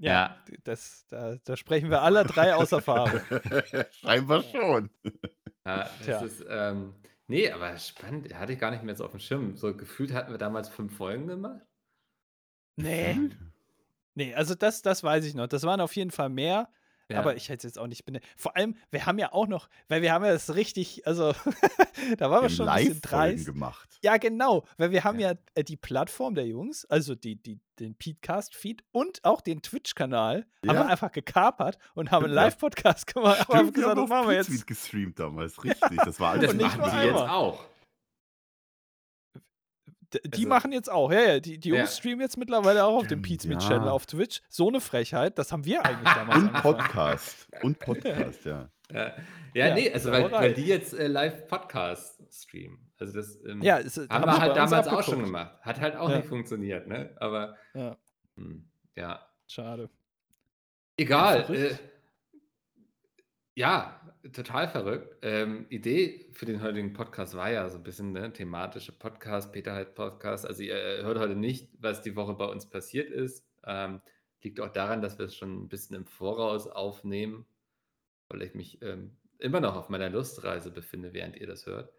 Ja. 0.00 0.36
Das, 0.64 1.06
da, 1.08 1.36
da 1.44 1.56
sprechen 1.56 1.90
wir 1.90 2.02
alle 2.02 2.24
drei 2.24 2.54
aus 2.54 2.72
Erfahrung. 2.72 3.20
Scheinbar 3.90 4.42
schon. 4.44 4.90
Ja, 5.66 5.78
das 5.84 5.98
Tja. 6.04 6.20
ist, 6.20 6.44
ähm, 6.48 6.94
nee, 7.26 7.50
aber 7.50 7.76
spannend, 7.78 8.32
hatte 8.34 8.52
ich 8.52 8.58
gar 8.60 8.70
nicht 8.70 8.84
mehr 8.84 8.94
so 8.94 9.04
auf 9.04 9.10
dem 9.10 9.20
Schirm. 9.20 9.56
So 9.56 9.76
gefühlt 9.76 10.12
hatten 10.14 10.30
wir 10.32 10.38
damals 10.38 10.68
fünf 10.68 10.96
Folgen 10.96 11.26
gemacht. 11.26 11.60
Nee. 12.76 13.30
Nee, 14.18 14.34
also 14.34 14.54
das, 14.56 14.82
das 14.82 15.04
weiß 15.04 15.24
ich 15.24 15.34
noch. 15.34 15.46
Das 15.46 15.62
waren 15.62 15.80
auf 15.80 15.94
jeden 15.94 16.10
Fall 16.10 16.28
mehr. 16.28 16.68
Ja. 17.10 17.20
Aber 17.20 17.36
ich 17.36 17.48
hätte 17.48 17.58
es 17.58 17.62
jetzt 17.74 17.78
auch 17.78 17.86
nicht 17.86 18.04
benannt. 18.04 18.22
Vor 18.36 18.54
allem, 18.56 18.74
wir 18.90 19.06
haben 19.06 19.18
ja 19.18 19.32
auch 19.32 19.46
noch, 19.46 19.68
weil 19.88 20.02
wir 20.02 20.12
haben 20.12 20.24
ja 20.26 20.32
das 20.32 20.54
richtig, 20.56 21.06
also 21.06 21.32
da 22.18 22.30
waren 22.30 22.42
wir 22.42 22.42
Wir 22.42 22.42
haben 22.42 22.48
schon 22.50 22.68
ein 22.68 22.84
bisschen 22.84 23.00
dreist. 23.00 23.46
gemacht. 23.46 23.98
Ja, 24.02 24.18
genau, 24.18 24.64
weil 24.76 24.90
wir 24.90 25.04
haben 25.04 25.18
Ja. 25.18 25.30
ja, 25.32 25.38
äh, 25.54 25.64
die 25.64 25.76
Plattform 25.78 26.34
der 26.34 26.46
Jungs, 26.46 26.84
also 26.84 27.14
die, 27.14 27.36
die, 27.42 27.60
den 27.78 27.94
Petecast-Feed 27.94 28.82
und 28.92 29.24
auch 29.24 29.40
den 29.40 29.62
Twitch-Kanal, 29.62 30.46
haben 30.66 30.76
Ja. 30.76 30.82
wir 30.84 30.86
einfach 30.88 31.12
gekapert 31.12 31.78
und 31.94 32.10
haben 32.10 32.24
einen 32.24 32.34
Stimmt. 32.34 32.44
Live-Podcast 32.44 33.06
gemacht. 33.06 33.40
Aber 33.40 33.54
haben 33.54 33.68
Stimmt, 33.68 33.76
wir 33.76 33.82
gesagt, 33.84 33.88
haben 33.90 33.96
das 33.96 34.02
auf 34.04 34.08
machen 34.10 34.28
wir 34.28 34.34
jetzt. 34.36 34.66
gestreamt 34.66 35.18
damals, 35.18 35.64
richtig. 35.64 35.98
Das 36.04 36.20
war 36.20 36.32
alles 36.32 36.50
das 36.50 36.60
machen 36.60 36.90
die 36.92 37.06
jetzt 37.06 37.14
auch. 37.14 37.64
Die 40.14 40.20
Also- 40.32 40.48
machen 40.48 40.72
jetzt 40.72 40.90
auch, 40.90 41.12
ja, 41.12 41.20
ja, 41.20 41.40
die, 41.40 41.58
die 41.58 41.68
Ja. 41.70 41.86
streamen 41.86 42.20
jetzt 42.20 42.38
mittlerweile 42.38 42.84
auch 42.84 42.96
auf 42.96 43.06
dem 43.06 43.20
Pizmeet-Channel 43.22 43.86
ja. 43.86 43.92
auf 43.92 44.06
Twitch. 44.06 44.40
So 44.48 44.68
eine 44.68 44.80
Frechheit, 44.80 45.38
das 45.38 45.52
haben 45.52 45.64
wir 45.66 45.84
eigentlich 45.84 46.14
damals 46.14 46.38
Und 46.42 46.48
angefangen. 46.48 46.76
Podcast. 46.78 47.48
Und 47.62 47.78
Podcast, 47.78 48.44
ja. 48.44 48.70
Ja, 48.90 49.08
ja, 49.52 49.66
Ja, 49.68 49.74
nee, 49.74 49.92
also 49.92 50.10
weil, 50.10 50.32
weil 50.32 50.54
die 50.54 50.64
jetzt 50.64 50.94
äh, 50.94 51.08
Live-Podcast 51.08 52.22
streamen. 52.32 52.90
Also 52.98 53.12
das 53.12 53.38
ähm, 53.44 53.60
Ja, 53.60 53.78
es, 53.80 53.98
haben 53.98 54.08
haben 54.08 54.24
wir 54.24 54.38
halt 54.40 54.56
damals 54.56 54.88
auch 54.88 55.02
schon 55.02 55.22
gemacht. 55.24 55.58
Hat 55.60 55.78
halt 55.78 55.94
auch 55.96 56.08
Ja. 56.08 56.16
nicht 56.16 56.28
funktioniert, 56.28 56.86
ne? 56.86 57.14
Aber 57.20 57.54
Ja, 57.74 57.98
hm, 58.36 58.66
ja. 58.96 59.20
schade. 59.46 59.90
Egal. 60.96 61.54
Äh, 61.54 61.76
ja, 63.54 63.97
total 64.32 64.68
verrückt. 64.68 65.16
Ähm, 65.22 65.66
Idee 65.68 66.28
für 66.32 66.46
den 66.46 66.62
heutigen 66.62 66.92
Podcast 66.92 67.34
war 67.34 67.50
ja 67.50 67.68
so 67.68 67.78
ein 67.78 67.82
bisschen 67.82 68.12
ne, 68.12 68.32
thematische 68.32 68.92
Podcast, 68.92 69.52
Peter 69.52 69.72
halt 69.72 69.94
Podcast. 69.94 70.46
Also 70.46 70.62
ihr 70.62 70.74
äh, 70.74 71.02
hört 71.02 71.18
heute 71.18 71.36
nicht, 71.36 71.70
was 71.80 72.02
die 72.02 72.16
Woche 72.16 72.34
bei 72.34 72.46
uns 72.46 72.68
passiert 72.68 73.10
ist. 73.10 73.46
Ähm, 73.64 74.00
liegt 74.42 74.60
auch 74.60 74.72
daran, 74.72 75.02
dass 75.02 75.18
wir 75.18 75.26
es 75.26 75.36
schon 75.36 75.64
ein 75.64 75.68
bisschen 75.68 75.96
im 75.96 76.06
Voraus 76.06 76.66
aufnehmen, 76.66 77.46
weil 78.28 78.42
ich 78.42 78.54
mich 78.54 78.80
ähm, 78.82 79.16
immer 79.38 79.60
noch 79.60 79.76
auf 79.76 79.88
meiner 79.88 80.10
Lustreise 80.10 80.70
befinde, 80.70 81.12
während 81.12 81.36
ihr 81.36 81.46
das 81.46 81.66
hört. 81.66 81.92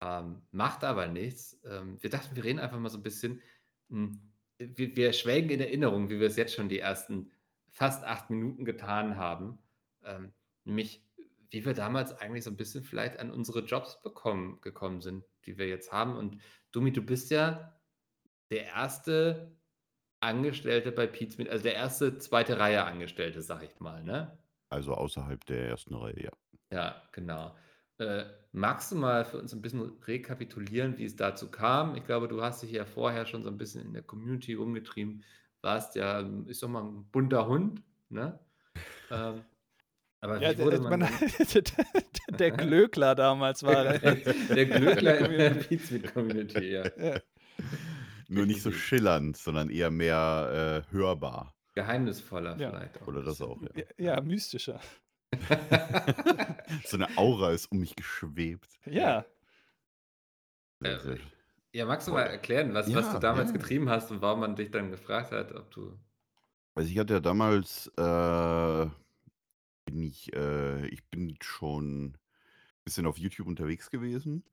Ähm, 0.00 0.42
macht 0.50 0.84
aber 0.84 1.06
nichts. 1.06 1.60
Ähm, 1.64 1.98
wir 2.00 2.10
dachten, 2.10 2.34
wir 2.34 2.44
reden 2.44 2.58
einfach 2.58 2.78
mal 2.78 2.88
so 2.88 2.98
ein 2.98 3.02
bisschen. 3.02 3.40
Mh, 3.88 4.16
wir, 4.58 4.96
wir 4.96 5.12
schwelgen 5.12 5.50
in 5.50 5.60
Erinnerung, 5.60 6.10
wie 6.10 6.20
wir 6.20 6.26
es 6.26 6.36
jetzt 6.36 6.54
schon 6.54 6.68
die 6.68 6.78
ersten 6.78 7.30
fast 7.70 8.04
acht 8.04 8.30
Minuten 8.30 8.64
getan 8.64 9.16
haben. 9.16 9.58
Ähm, 10.04 10.32
nämlich, 10.64 11.04
wie 11.52 11.64
wir 11.66 11.74
damals 11.74 12.18
eigentlich 12.18 12.44
so 12.44 12.50
ein 12.50 12.56
bisschen 12.56 12.82
vielleicht 12.82 13.18
an 13.18 13.30
unsere 13.30 13.60
Jobs 13.60 14.00
bekommen, 14.00 14.58
gekommen 14.62 15.02
sind, 15.02 15.22
die 15.44 15.58
wir 15.58 15.68
jetzt 15.68 15.92
haben. 15.92 16.16
Und 16.16 16.38
Dumi, 16.72 16.92
du 16.92 17.02
bist 17.02 17.30
ja 17.30 17.78
der 18.50 18.64
erste 18.64 19.54
Angestellte 20.20 20.92
bei 20.92 21.06
Pizmeet, 21.06 21.50
also 21.50 21.62
der 21.62 21.74
erste 21.74 22.16
zweite 22.16 22.58
Reihe 22.58 22.84
Angestellte, 22.84 23.42
sag 23.42 23.62
ich 23.62 23.78
mal, 23.80 24.02
ne? 24.02 24.38
Also 24.70 24.94
außerhalb 24.94 25.44
der 25.44 25.68
ersten 25.68 25.94
Reihe, 25.94 26.22
ja. 26.22 26.30
Ja, 26.70 27.02
genau. 27.12 27.54
Äh, 27.98 28.24
magst 28.52 28.90
du 28.90 28.96
mal 28.96 29.26
für 29.26 29.38
uns 29.38 29.52
ein 29.52 29.60
bisschen 29.60 29.92
rekapitulieren, 30.06 30.96
wie 30.96 31.04
es 31.04 31.16
dazu 31.16 31.50
kam? 31.50 31.96
Ich 31.96 32.04
glaube, 32.04 32.28
du 32.28 32.40
hast 32.40 32.62
dich 32.62 32.70
ja 32.70 32.86
vorher 32.86 33.26
schon 33.26 33.42
so 33.42 33.50
ein 33.50 33.58
bisschen 33.58 33.84
in 33.84 33.92
der 33.92 34.02
Community 34.02 34.54
rumgetrieben, 34.54 35.22
warst 35.60 35.96
ja, 35.96 36.20
ähm, 36.20 36.46
ich 36.48 36.58
sag 36.58 36.70
mal, 36.70 36.82
ein 36.82 37.04
bunter 37.10 37.46
Hund, 37.46 37.82
ne? 38.08 38.38
Ähm, 39.10 39.44
aber 40.22 40.40
Ja, 40.40 40.56
wie 40.56 40.62
wurde 40.62 40.80
der, 40.80 40.88
man 40.88 41.00
man, 41.00 41.10
dann- 41.10 42.38
der 42.38 42.50
Glöckler 42.52 43.14
damals 43.14 43.62
war. 43.62 43.84
der, 43.84 44.02
er. 44.02 44.14
der 44.54 44.66
Glöckler 44.66 45.18
in 45.18 45.30
der 45.32 45.50
Community. 45.50 45.76
Pizmeet-Community, 45.76 46.72
ja. 46.72 46.84
Ja. 46.96 47.20
Nur 48.28 48.46
nicht 48.46 48.62
so 48.62 48.72
schillernd, 48.72 49.36
sondern 49.36 49.68
eher 49.68 49.90
mehr 49.90 50.84
äh, 50.88 50.92
hörbar. 50.92 51.54
Geheimnisvoller 51.74 52.56
Ja. 52.56 52.70
vielleicht 52.70 53.02
auch. 53.02 53.06
Oder 53.08 53.22
das 53.22 53.42
auch, 53.42 53.60
ja. 53.62 53.68
Ja, 53.98 54.14
ja, 54.14 54.20
mystischer. 54.22 54.80
so 56.86 56.96
eine 56.96 57.08
Aura 57.16 57.52
ist 57.52 57.70
um 57.72 57.78
mich 57.80 57.94
geschwebt. 57.96 58.68
Ja. 58.86 59.24
Äh, 60.82 60.98
Sehr- 60.98 61.18
Ja, 61.72 61.86
magst 61.86 62.06
du 62.08 62.12
mal 62.12 62.22
erklären, 62.22 62.74
was, 62.74 62.92
was 62.94 63.12
du 63.12 63.18
damals 63.18 63.50
ja. 63.50 63.56
getrieben 63.56 63.88
hast 63.88 64.10
und 64.10 64.20
warum 64.22 64.40
man 64.40 64.56
dich 64.56 64.70
dann 64.70 64.90
gefragt 64.90 65.32
hat, 65.32 65.52
ob 65.54 65.70
du. 65.70 65.98
Also 66.74 66.90
ich 66.90 66.98
hatte 66.98 67.14
ja 67.14 67.20
damals, 67.20 67.88
äh, 67.98 68.86
bin 69.92 70.02
ich, 70.02 70.32
äh, 70.34 70.86
ich 70.88 71.04
bin 71.10 71.36
schon 71.42 72.06
ein 72.06 72.18
bisschen 72.84 73.06
auf 73.06 73.18
YouTube 73.18 73.46
unterwegs 73.46 73.90
gewesen 73.90 74.44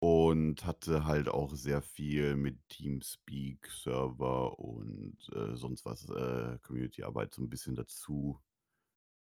und 0.00 0.64
hatte 0.66 1.04
halt 1.06 1.28
auch 1.28 1.54
sehr 1.54 1.82
viel 1.82 2.36
mit 2.36 2.58
Teamspeak, 2.68 3.68
Server 3.70 4.58
und 4.58 5.18
äh, 5.34 5.56
sonst 5.56 5.84
was, 5.86 6.08
äh, 6.10 6.58
Community-Arbeit 6.62 7.34
so 7.34 7.42
ein 7.42 7.50
bisschen 7.50 7.76
dazu 7.76 8.40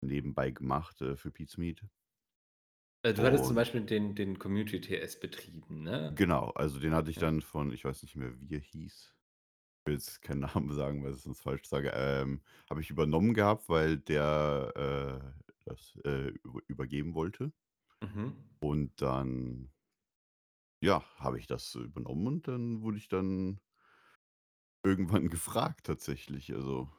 nebenbei 0.01 0.51
gemacht 0.51 1.01
äh, 1.01 1.15
für 1.15 1.31
Pizmeet. 1.31 1.83
Äh, 3.03 3.13
du 3.13 3.21
hattest 3.23 3.45
zum 3.45 3.51
Und- 3.51 3.55
Beispiel 3.55 3.81
den, 3.81 4.15
den 4.15 4.39
Community 4.39 4.81
TS 4.81 5.19
betrieben, 5.19 5.83
ne? 5.83 6.13
Genau, 6.15 6.49
also 6.51 6.79
den 6.79 6.93
hatte 6.93 7.11
ich 7.11 7.17
Ja. 7.17 7.21
dann 7.23 7.41
von, 7.41 7.71
ich 7.71 7.85
weiß 7.85 8.01
nicht 8.03 8.15
mehr, 8.15 8.33
wie 8.41 8.55
er 8.55 8.61
hieß. 8.61 9.13
Ich 9.87 9.89
will 9.89 9.95
jetzt 9.99 10.21
keinen 10.21 10.41
Namen 10.41 10.73
sagen, 10.73 11.01
weil 11.01 11.11
ich 11.11 11.17
es 11.19 11.23
sonst 11.23 11.39
falsch 11.39 11.63
sage. 11.65 11.91
Ähm, 11.95 12.41
habe 12.69 12.81
ich 12.81 12.89
übernommen 12.89 13.33
gehabt, 13.33 13.69
weil 13.69 13.95
der 13.97 14.73
äh, 14.75 15.41
das 15.63 15.97
äh, 16.03 16.27
über- 16.43 16.59
übergeben 16.67 17.13
wollte. 17.15 17.53
Mhm. 18.01 18.47
Und 18.59 19.01
dann, 19.01 19.71
ja, 20.81 21.03
habe 21.17 21.39
ich 21.39 21.45
das 21.47 21.75
übernommen 21.75 22.25
und 22.27 22.47
dann 22.47 22.81
wurde 22.81 22.97
ich 22.97 23.07
dann 23.07 23.59
irgendwann 24.83 25.29
gefragt 25.29 25.85
tatsächlich. 25.85 26.53
Also 26.53 26.89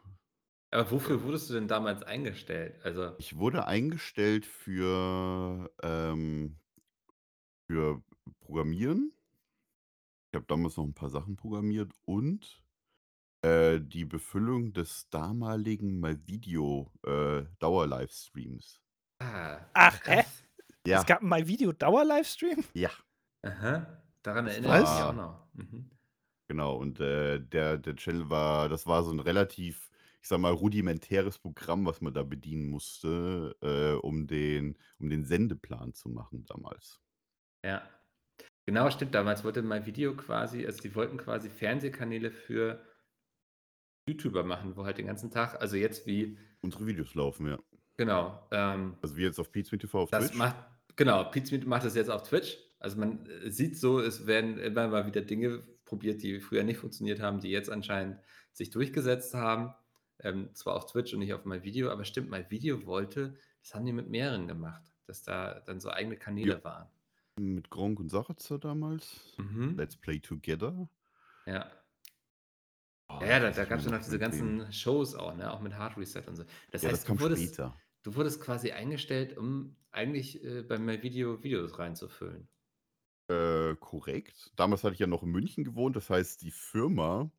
Aber 0.70 0.90
wofür 0.90 1.22
wurdest 1.24 1.50
du 1.50 1.54
denn 1.54 1.68
damals 1.68 2.02
eingestellt? 2.02 2.80
Also, 2.82 3.16
ich 3.16 3.36
wurde 3.36 3.66
eingestellt 3.66 4.46
für, 4.46 5.70
ähm, 5.82 6.58
für 7.66 8.02
Programmieren. 8.40 9.12
Ich 10.30 10.36
habe 10.36 10.46
damals 10.46 10.76
noch 10.78 10.84
ein 10.84 10.94
paar 10.94 11.10
Sachen 11.10 11.36
programmiert 11.36 11.92
und 12.06 12.62
äh, 13.42 13.80
die 13.80 14.04
Befüllung 14.04 14.72
des 14.72 15.08
damaligen 15.10 16.00
mal 16.00 16.18
Video 16.26 16.92
äh, 17.04 17.44
Dauer-Livestreams. 17.58 18.80
ah, 19.20 19.60
Ach, 19.74 20.00
hä? 20.06 20.24
krass. 20.26 20.44
Ja, 20.86 20.98
Es 21.00 21.06
gab 21.06 21.22
mal 21.22 21.46
Video-Dauer-Livestream? 21.46 22.64
ja, 22.74 22.90
Aha, 23.42 24.04
daran 24.22 24.46
erinnere 24.46 24.74
ich 24.74 24.88
mich 24.88 25.02
auch 25.02 25.12
noch. 25.12 25.48
Mhm. 25.54 25.90
genau. 26.48 26.76
Und 26.76 27.00
äh, 27.00 27.40
der, 27.40 27.78
der 27.78 27.96
Channel 27.96 28.30
war, 28.30 28.68
das 28.68 28.86
war 28.86 29.02
so 29.04 29.10
ein 29.12 29.20
relativ 29.20 29.90
ich 30.20 30.28
sag 30.28 30.40
mal, 30.40 30.52
rudimentäres 30.52 31.38
Programm, 31.38 31.86
was 31.86 32.00
man 32.00 32.12
da 32.12 32.24
bedienen 32.24 32.68
musste, 32.68 33.56
äh, 33.62 33.94
um 34.04 34.26
den 34.26 34.76
um 34.98 35.08
den 35.10 35.24
Sendeplan 35.24 35.94
zu 35.94 36.08
machen 36.08 36.44
damals. 36.46 37.00
Ja. 37.64 37.88
Genau, 38.66 38.90
stimmt. 38.90 39.14
Damals 39.14 39.44
wollte 39.44 39.62
MyVideo 39.62 40.16
quasi 40.16 40.66
also, 40.66 40.82
die 40.82 40.94
wollten 40.94 41.18
quasi 41.18 41.50
Fernsehkanäle 41.50 42.30
für 42.30 42.84
YouTuber 44.08 44.42
machen, 44.44 44.76
wo 44.76 44.84
halt 44.84 44.98
den 44.98 45.06
ganzen 45.06 45.30
Tag 45.30 45.60
also, 45.60 45.76
jetzt 45.76 46.06
wie 46.06 46.38
Unsere 46.60 46.86
Videos 46.86 47.14
laufen, 47.14 47.46
ja. 47.46 47.58
Genau, 47.96 48.48
ähm 48.52 48.96
Also, 49.02 49.16
wie 49.16 49.22
jetzt 49.22 49.38
auf 49.38 49.52
Pizmeet 49.52 49.82
TV 49.82 50.02
auf 50.02 50.10
Das 50.10 50.26
Twitch? 50.28 50.38
macht 50.38 50.56
genau, 50.96 51.24
Pizmeet 51.24 51.66
macht 51.66 51.84
das 51.84 51.94
jetzt 51.94 52.10
auf 52.10 52.22
Twitch. 52.22 52.58
Also, 52.80 52.98
man, 52.98 53.28
sieht 53.46 53.76
so, 53.78 54.00
es 54.00 54.26
werden 54.26 54.58
immer 54.58 54.88
mal 54.88 55.06
wieder 55.06 55.20
Dinge 55.20 55.62
probiert, 55.84 56.22
die 56.22 56.40
früher 56.40 56.64
nicht 56.64 56.78
funktioniert 56.78 57.20
haben, 57.20 57.40
die 57.40 57.50
jetzt 57.50 57.70
anscheinend 57.70 58.20
sich 58.52 58.70
durchgesetzt 58.70 59.34
haben. 59.34 59.74
Ähm, 60.20 60.52
zwar 60.54 60.74
auf 60.76 60.86
Twitch 60.86 61.12
und 61.14 61.20
nicht 61.20 61.32
auf 61.32 61.44
MyVideo, 61.44 61.90
aber 61.90 62.04
stimmt, 62.04 62.30
MyVideo 62.30 62.86
wollte 62.86 63.36
das 63.62 63.74
haben 63.74 63.84
die 63.86 63.92
mit 63.92 64.08
mehreren 64.08 64.48
gemacht, 64.48 64.82
dass 65.06 65.22
da 65.22 65.60
dann 65.60 65.78
so 65.80 65.90
eigene 65.90 66.16
Kanäle 66.16 66.54
Ja. 66.54 66.64
waren. 66.64 66.88
Mit 67.38 67.70
Gronkh 67.70 68.00
und 68.00 68.08
Sarazar 68.08 68.58
damals. 68.58 69.20
Mhm. 69.36 69.76
Let's 69.76 69.96
Play 69.96 70.20
Together. 70.20 70.88
Ja. 71.46 71.70
Oh, 73.10 73.20
Ja, 73.20 73.26
ja, 73.26 73.40
da 73.40 73.50
da 73.50 73.64
gab's 73.64 73.84
mir 73.86 73.90
ja 73.90 73.92
noch 73.92 74.02
diese 74.04 74.18
ganzen 74.18 74.70
Shows 74.72 75.14
auch, 75.14 75.34
ne, 75.34 75.50
auch 75.52 75.60
mit 75.60 75.74
Hard 75.74 75.96
Reset 75.96 76.22
und 76.28 76.36
so. 76.36 76.44
Das 76.70 76.84
Ja, 76.84 76.90
das 76.90 77.04
heißt, 77.04 77.04
kam 77.04 77.18
du 77.18 77.20
wurdest 77.20 77.58
später. 77.58 77.80
du 78.02 78.14
wurdest 78.14 78.40
quasi 78.40 78.70
eingestellt, 78.72 79.36
um 79.36 79.76
eigentlich, 79.90 80.44
äh, 80.44 80.62
bei 80.62 80.78
MyVideo 80.78 81.42
Videos 81.42 81.78
reinzufüllen. 81.78 82.48
Äh, 83.30 83.76
korrekt. 83.76 84.52
Damals 84.56 84.84
hatte 84.84 84.94
ich 84.94 85.00
ja 85.00 85.06
noch 85.06 85.22
in 85.22 85.30
München 85.30 85.62
gewohnt, 85.64 85.96
das 85.96 86.08
heißt, 86.08 86.40
die 86.42 86.50
Firma, 86.50 87.30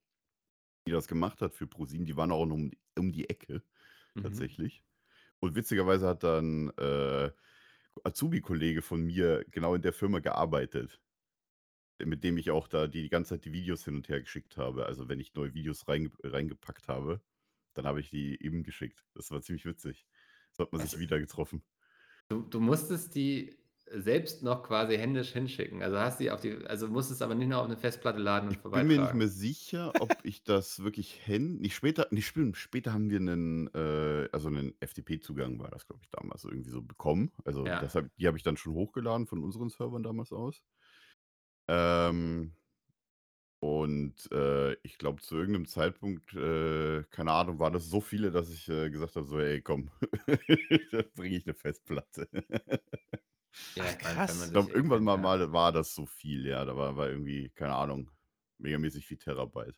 die 0.87 0.91
das 0.91 1.07
gemacht 1.07 1.41
hat 1.41 1.53
für 1.55 1.67
ProSieben, 1.67 2.05
die 2.05 2.17
waren 2.17 2.31
auch 2.31 2.45
noch 2.45 2.55
um 2.55 2.71
die 2.71 2.79
um 2.97 3.11
die 3.13 3.29
Ecke 3.29 3.63
Mhm. 4.15 4.49
tatsächlich. 4.49 4.83
Und 5.39 5.55
witzigerweise 5.55 6.07
hat 6.07 6.23
dann, 6.23 6.69
äh, 6.79 7.31
Azubi-Kollege 8.05 8.81
von 8.83 9.01
mir 9.03 9.45
genau 9.51 9.75
in 9.75 9.81
der 9.83 9.93
Firma 9.93 10.19
gearbeitet. 10.19 11.01
Mit 12.05 12.23
dem 12.23 12.37
ich 12.37 12.49
auch 12.51 12.67
da 12.69 12.87
die 12.87 13.09
ganze 13.09 13.31
Zeit 13.35 13.45
die 13.45 13.51
Videos 13.53 13.83
hin 13.83 13.95
und 13.95 14.07
her 14.09 14.21
geschickt 14.21 14.55
habe. 14.57 14.85
Also, 14.85 15.09
wenn 15.09 15.19
ich 15.19 15.33
neue 15.33 15.53
Videos 15.53 15.87
reinge 15.87 16.11
reingepackt 16.23 16.87
habe, 16.87 17.21
dann 17.73 17.85
habe 17.85 17.99
ich 17.99 18.09
die 18.09 18.35
ihm 18.37 18.63
geschickt. 18.63 19.05
Das 19.15 19.31
war 19.31 19.41
ziemlich 19.41 19.65
witzig. 19.65 20.07
So 20.53 20.63
hat 20.63 20.71
man 20.71 20.81
sich 20.81 20.97
Also 20.97 20.99
wieder 20.99 21.19
getroffen. 21.19 21.63
Du 22.31 22.43
du 22.43 22.59
musstest 22.59 23.15
die 23.15 23.57
selbst 23.91 24.43
noch 24.43 24.61
quasi 24.61 24.95
händisch 24.97 25.31
hinschicken. 25.33 25.81
Also, 25.81 25.97
hast 25.97 26.19
die 26.19 26.29
auf 26.29 26.41
die 26.41 26.63
also, 26.67 26.87
musstest 26.87 27.23
aber 27.23 27.33
nicht 27.33 27.47
noch 27.47 27.61
auf 27.63 27.67
'ne 27.67 27.75
Festplatte 27.75 28.19
laden 28.19 28.47
und 28.49 28.57
Ich 28.57 28.71
bin 28.71 28.87
mir 28.87 28.97
nicht 28.97 29.13
vorbeitragen. 29.13 29.13
mehr 29.13 29.27
sicher, 29.27 29.99
ob 29.99 30.21
ich 30.23 30.43
das 30.43 30.79
wirklich 30.83 31.27
hän 31.27 31.57
nicht 31.59 31.75
später 31.75 32.07
nicht 32.09 32.25
stimmt, 32.27 32.57
später 32.57 32.93
haben 32.93 33.11
wir 33.11 33.19
'nen, 33.19 33.67
äh 33.75 34.27
also 34.31 34.49
'nen 34.49 34.73
FTP-Zugang 34.79 35.59
war 35.59 35.69
das, 35.69 35.85
glaube 35.85 36.01
ich, 36.03 36.09
damals 36.09 36.43
irgendwie 36.45 36.71
so 36.71 36.81
bekommen. 36.81 37.31
Also, 37.45 37.67
Ja. 37.67 37.79
das 37.79 37.93
die 38.17 38.25
habe 38.27 38.37
ich 38.37 38.43
dann 38.43 38.57
schon 38.57 38.73
hochgeladen 38.73 39.27
von 39.27 39.43
unseren 39.43 39.69
Servern 39.69 40.01
damals 40.01 40.31
aus. 40.31 40.61
Ähm 41.69 42.53
und, 43.61 44.31
äh, 44.31 44.73
ich 44.83 44.97
glaube, 44.97 45.21
zu 45.21 45.35
irgend 45.35 45.51
'nem 45.53 45.65
Zeitpunkt, 45.67 46.33
äh, 46.33 47.03
keine 47.11 47.33
Ahnung, 47.33 47.59
waren 47.59 47.73
das 47.73 47.85
so 47.89 47.99
viele, 48.01 48.31
dass 48.31 48.49
ich, 48.49 48.69
äh, 48.69 48.89
gesagt 48.89 49.15
habe, 49.17 49.27
so: 49.27 49.37
„Ey, 49.39 49.61
komm, 49.61 49.89
da 50.91 51.03
bringe 51.15 51.35
ich 51.37 51.45
'ne 51.45 51.53
Festplatte.“ 51.53 52.29
Ja, 53.75 53.89
Ach, 53.89 53.97
ich 53.97 54.01
meine, 54.01 54.21
wenn 54.27 54.37
krass. 54.37 54.39
man 54.39 54.51
Ich 54.53 54.71
glaube, 54.71 54.73
irgendwann 54.73 55.03
mal 55.03 55.17
ja. 55.17 55.19
mal 55.19 55.51
war 55.53 55.71
das 55.71 55.95
so 55.95 56.05
viel, 56.05 56.45
ja. 56.47 56.65
Da 56.65 56.75
war 56.77 56.97
war 56.97 57.09
irgendwie, 57.09 57.49
keine 57.51 57.75
Ahnung, 57.75 58.11
megamäßig 58.59 59.05
viel 59.07 59.17
Terabyte. 59.17 59.75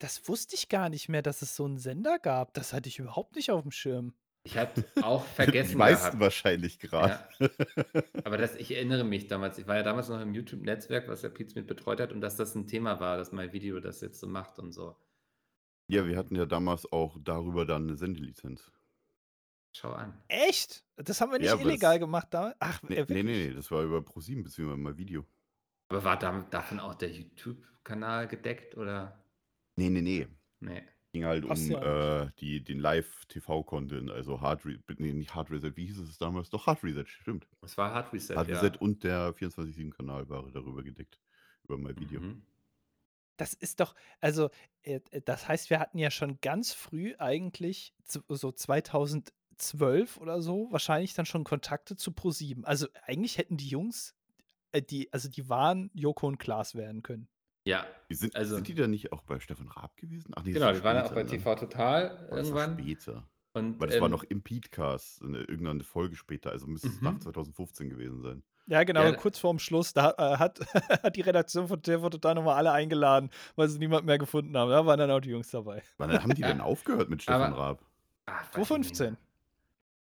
Das 0.00 0.28
wusste 0.28 0.54
ich 0.56 0.68
gar 0.68 0.88
nicht 0.88 1.08
mehr, 1.08 1.22
dass 1.22 1.42
es 1.42 1.54
so 1.56 1.64
'n 1.64 1.78
Sender 1.78 2.18
gab. 2.18 2.52
Das 2.54 2.72
hatte 2.72 2.88
ich 2.88 2.98
überhaupt 2.98 3.36
nicht 3.36 3.50
auf'm 3.50 3.70
Schirm. 3.72 4.14
Ich 4.46 4.56
hatte 4.58 4.84
auch 4.98 5.24
Die 5.68 5.68
vergessen 5.68 5.76
meisten 5.76 6.20
gehabt. 6.20 6.20
wahrscheinlich 6.20 6.78
grad. 6.78 7.12
Ja. 7.12 7.28
Aber 8.24 8.38
das 8.38 8.56
ich 8.56 8.72
erinnere 8.72 9.04
mich 9.04 9.26
damals 9.28 9.58
ich 9.58 9.66
war 9.66 9.76
ja 9.76 9.82
damals 9.82 10.08
noch 10.08 10.20
im 10.20 10.34
YouTube-Netzwerk, 10.34 11.08
was 11.08 11.22
ja 11.22 11.28
Pizmeet 11.30 11.66
betreut 11.66 12.00
hat 12.00 12.12
und 12.12 12.20
dass 12.20 12.36
das 12.36 12.54
'n 12.56 12.66
Thema 12.68 13.00
war, 13.00 13.16
dass 13.18 13.32
MyVideo 13.32 13.80
das 13.80 14.00
jetzt 14.00 14.20
so 14.20 14.28
macht 14.28 14.58
und 14.60 14.72
so. 14.72 14.96
Ja, 15.90 16.06
wir 16.06 16.16
hatten 16.16 16.34
ja 16.36 16.46
damals 16.46 16.90
auch 16.92 17.18
darüber 17.20 17.64
dann 17.66 17.86
'ne 17.86 17.96
Sendelizenz. 17.96 18.72
Schau 19.74 19.92
an. 19.94 20.22
Echt? 20.30 20.84
Das 20.96 21.20
haben 21.20 21.32
wir 21.32 21.38
nicht 21.38 21.54
Ja, 21.54 21.58
illegal 21.58 21.98
das 21.98 21.98
gemacht 21.98 22.28
da 22.30 22.54
ach, 22.60 22.82
ne, 22.88 22.96
äh, 22.96 23.06
ne, 23.08 23.24
wirklich? 23.24 23.24
ne, 23.24 23.54
das 23.54 23.70
war 23.70 23.82
über 23.84 24.02
ProSieben 24.04 24.44
beziehungsweise 24.44 24.78
MyVideo. 24.80 25.26
Aber 25.90 26.04
war 26.04 26.18
davon 26.18 26.80
auch 26.80 26.94
der 26.94 27.10
YouTube-Kanal 27.10 28.28
gedeckt 28.28 28.76
oder? 28.76 29.24
Ne, 29.78 29.88
ne, 29.90 30.02
ne. 30.02 30.26
Ne. 30.62 30.91
Ging 31.12 31.26
halt 31.26 31.46
Passt 31.46 31.66
um, 31.66 31.72
ja 31.72 32.22
äh, 32.22 32.30
die 32.40 32.64
den 32.64 32.78
Live-TV-Content, 32.78 34.10
also 34.10 34.40
Hard 34.40 34.64
Re 34.64 34.78
ne, 34.96 35.12
nicht 35.12 35.34
Hard 35.34 35.50
Reset, 35.50 35.76
wie 35.76 35.84
hieß 35.84 35.98
es 35.98 36.16
damals? 36.16 36.48
Doch, 36.48 36.66
Hard 36.66 36.82
Reset, 36.82 37.04
stimmt. 37.06 37.46
Es 37.60 37.76
war 37.76 37.92
Hard 37.92 38.14
Reset, 38.14 38.34
Hard 38.34 38.48
ja. 38.48 38.58
Reset 38.58 38.78
und 38.80 39.04
der 39.04 39.34
24/7-Kanal 39.34 40.30
war 40.30 40.50
darüber 40.50 40.82
gedeckt, 40.82 41.20
über 41.64 41.76
MyVideo. 41.76 42.20
Mhm. 42.20 42.42
Das 43.36 43.52
ist 43.52 43.80
doch 43.80 43.94
also, 44.20 44.48
äh, 44.82 45.00
das 45.24 45.48
heißt, 45.48 45.68
wir 45.68 45.80
hatten 45.80 45.98
ja 45.98 46.10
schon 46.10 46.38
ganz 46.40 46.72
früh 46.72 47.14
eigentlich 47.18 47.94
so 48.28 48.50
2012 48.50 50.16
oder 50.16 50.40
so 50.40 50.68
wahrscheinlich 50.70 51.12
dann 51.12 51.26
schon 51.26 51.44
Kontakte 51.44 51.96
zu 51.96 52.12
ProSieben. 52.12 52.64
Also, 52.64 52.86
eigentlich 53.04 53.36
hätten 53.36 53.58
die 53.58 53.68
Jungs, 53.68 54.14
äh, 54.72 54.80
die 54.80 55.12
also, 55.12 55.28
die 55.28 55.48
waren 55.50 55.90
Joko 55.94 56.26
und 56.26 56.38
Klaas 56.38 56.74
werden 56.74 57.02
können. 57.02 57.28
Ja, 57.66 57.86
Die 58.10 58.14
sind 58.14 58.34
also 58.36 58.56
sind 58.56 58.68
die 58.68 58.74
da 58.74 58.86
nicht 58.88 59.12
auch 59.12 59.22
bei 59.22 59.40
Stefan 59.40 59.68
Raab 59.68 59.96
gewesen? 59.96 60.32
Ach 60.36 60.44
ne, 60.44 60.52
das 60.52 60.64
Genau, 60.64 60.70
war 60.70 60.74
die 60.74 60.82
waren 60.82 60.96
ja 60.96 61.06
auch 61.06 61.12
später, 61.12 61.14
bei 61.14 61.24
ne? 61.24 61.46
TV 61.46 61.54
Total 61.54 62.28
Oh, 62.30 62.36
das 62.36 62.50
war 62.52 62.58
irgendwann. 62.58 62.58
später. 62.58 63.30
Und, 63.54 63.80
Weil 63.80 63.88
das 63.88 64.00
war 64.00 64.08
ähm 64.08 64.10
noch 64.10 64.24
im 64.24 64.42
Petecast, 64.42 65.22
in 65.22 65.34
irgend 65.34 65.62
'ne 65.62 65.84
Folge 65.84 66.16
später, 66.16 66.50
also 66.52 66.66
müsste 66.68 66.92
es 66.92 67.00
nach 67.02 67.18
Mhm. 67.18 67.20
2015 67.20 67.90
gewesen 67.90 68.22
sein. 68.22 68.44
Ja, 68.68 68.84
genau, 68.84 69.12
Ja, 69.12 69.12
kurz 69.12 69.38
vorm 69.40 69.58
Schluss, 69.58 69.92
da, 69.92 70.10
äh, 70.18 70.36
hat 70.38 70.60
hat 71.02 71.16
die 71.16 71.20
Redaktion 71.20 71.66
von 71.66 71.82
TV 71.82 72.08
Total 72.10 72.34
noch 72.36 72.44
mal 72.44 72.54
alle 72.54 72.70
eingeladen, 72.72 73.30
weil 73.56 73.68
sie 73.68 73.78
niemanden 73.80 74.06
mehr 74.06 74.18
gefunden 74.18 74.56
haben. 74.56 74.70
Da 74.70 74.86
waren 74.86 74.98
dann 74.98 75.10
auch 75.10 75.20
die 75.20 75.30
Jungs 75.30 75.50
dabei. 75.50 75.82
Wann 75.98 76.22
haben 76.22 76.34
die 76.34 76.44
denn 76.44 76.60
Ja, 76.60 76.60
aufgehört 76.60 77.08
mit 77.10 77.22
Stefan 77.22 77.52
aber 77.52 77.52
Raab? 77.52 77.86
ah, 78.26 78.44
weiß 78.52 78.70
ich 78.72 78.80
nicht 78.80 78.94
2015. 78.94 79.16
mehr. 79.16 79.18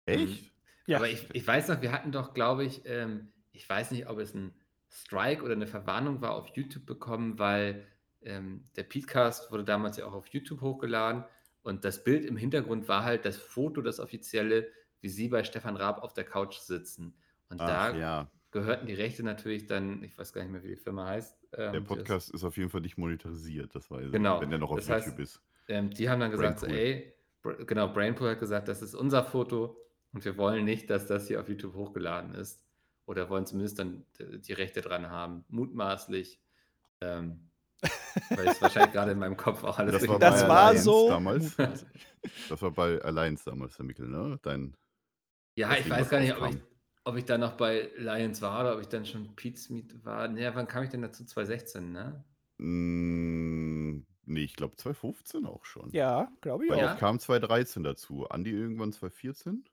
Echt? 0.06 0.44
Mhm. 0.44 0.50
Ja. 0.86 1.00
Aber 1.00 1.08
ich 1.08 1.28
ich 1.34 1.46
weiß 1.46 1.68
noch, 1.68 1.82
wir 1.82 1.92
hatten 1.92 2.12
doch, 2.12 2.34
glaube 2.34 2.64
ich 2.64 2.82
ähm, 2.86 3.32
ich 3.52 3.68
weiß 3.68 3.92
nicht, 3.92 4.08
ob 4.08 4.18
es 4.18 4.34
'n 4.34 4.54
Strike 4.90 5.42
oder 5.44 5.56
'ne 5.56 5.66
Verwarnung 5.68 6.20
war, 6.20 6.32
auf 6.34 6.48
YouTube 6.56 6.86
bekommen, 6.86 7.38
weil, 7.38 7.86
ähm, 8.22 8.68
der 8.76 8.82
Petecast 8.84 9.50
wurde 9.52 9.64
damals 9.64 9.96
ja 9.96 10.06
auch 10.06 10.12
auf 10.14 10.26
YouTube 10.28 10.60
hochgeladen 10.62 11.24
und 11.62 11.84
das 11.84 12.04
Bild 12.04 12.24
im 12.24 12.36
Hintergrund 12.36 12.88
war 12.88 13.04
halt 13.04 13.24
das 13.24 13.36
Foto, 13.38 13.82
das 13.82 14.00
offizielle, 14.00 14.70
wie 15.00 15.08
sie 15.08 15.28
bei 15.28 15.44
Stefan 15.44 15.76
Raab 15.76 16.02
auf 16.02 16.12
der 16.14 16.24
Couch 16.24 16.56
sitzen. 16.58 17.18
Und 17.48 17.68
Ach 17.68 17.68
da 17.68 17.92
ja. 17.92 18.30
gehörten 18.50 18.86
die 18.86 18.94
Rechte 18.94 19.22
natürlich 19.22 19.66
dann 19.66 20.02
ich 20.04 20.18
weiß 20.18 20.32
gar 20.32 20.42
nicht 20.42 20.50
mehr, 20.52 20.62
wie 20.64 20.68
die 20.68 20.76
Firma 20.76 21.06
heißt, 21.06 21.48
Der 21.72 21.80
ähm, 21.80 21.90
das 21.92 22.08
Podcast 22.08 22.30
ist 22.30 22.42
auf 22.44 22.56
jeden 22.56 22.68
Fall 22.70 22.80
nicht 22.80 22.98
monetarisiert, 22.98 23.74
das 23.74 23.90
weiß 23.90 24.14
ich, 24.14 24.24
Genau. 24.24 24.40
wenn 24.40 24.50
der 24.50 24.58
noch 24.58 24.70
auf 24.72 24.80
Das 24.80 24.88
YouTube 24.88 25.18
heißt, 25.18 25.20
ist. 25.20 25.40
ähm, 25.68 25.90
die 25.90 26.08
haben 26.08 26.20
dann 26.20 26.30
gesagt 26.32 26.64
Brainpool. 26.64 26.64
„Ey“ 26.64 27.14
br 27.42 27.64
genau, 27.64 27.92
Brainpool 27.92 28.30
hat 28.30 28.40
gesagt: 28.40 28.68
„Das 28.68 28.82
ist 28.82 28.94
unser 28.94 29.24
Foto 29.24 29.76
und 30.12 30.24
wir 30.24 30.36
wollen 30.36 30.64
nicht, 30.64 30.90
dass 30.90 31.06
das 31.06 31.28
hier 31.28 31.40
auf 31.40 31.48
YouTube 31.48 31.74
hochgeladen 31.74 32.34
ist.“ 32.34 32.60
Oder 33.10 33.28
wollen 33.28 33.44
zumindest 33.44 33.76
dann 33.80 34.04
d 34.20 34.38
die 34.38 34.52
Rechte 34.52 34.82
dran 34.82 35.10
haben, 35.10 35.44
mutmaßlich. 35.48 36.40
Ähm, 37.00 37.50
weil 38.28 38.46
ich's 38.46 38.62
wahrscheinlich 38.62 38.92
grade 38.92 39.10
in 39.10 39.18
meinem 39.18 39.36
Kopf 39.36 39.64
auch 39.64 39.80
alles 39.80 40.00
Das 40.00 40.08
war 40.08 40.18
Das 40.20 40.48
war 40.48 40.76
so 40.76 41.08
damals. 41.08 41.56
Das 42.48 42.62
war 42.62 42.70
bei 42.70 43.00
Allianz 43.02 43.42
damals, 43.42 43.76
der 43.76 43.86
Mikkel, 43.86 44.06
ne? 44.06 44.38
Dein 44.42 44.76
Ja, 45.56 45.74
ich 45.74 45.90
weiß 45.90 46.08
gar 46.08 46.20
nicht, 46.20 46.36
ob 46.36 46.50
ich 46.50 46.58
ob 47.02 47.16
ich 47.16 47.24
da 47.24 47.36
noch 47.36 47.54
bei 47.56 47.90
Lions 47.96 48.42
war 48.42 48.60
oder 48.60 48.74
ob 48.76 48.80
ich 48.82 48.86
dann 48.86 49.04
schon 49.04 49.34
Pete's-Meet 49.34 50.04
war. 50.04 50.28
Ne, 50.28 50.54
wann 50.54 50.68
kam 50.68 50.84
ich 50.84 50.90
denn 50.90 51.02
dazu? 51.02 51.24
2016, 51.24 51.90
ne? 51.90 52.24
Hm, 52.58 54.06
ne, 54.26 54.40
ich 54.40 54.54
glaube 54.54 54.76
2015 54.76 55.46
auch 55.46 55.64
schon. 55.64 55.90
Ja, 55.90 56.30
glaube 56.42 56.66
ich 56.66 56.70
Weil 56.70 56.78
Ja? 56.78 56.92
ich 56.92 57.00
kam 57.00 57.18
2013 57.18 57.82
dazu. 57.82 58.28
Andi 58.28 58.50
irgendwann 58.50 58.92
2014 58.92 59.64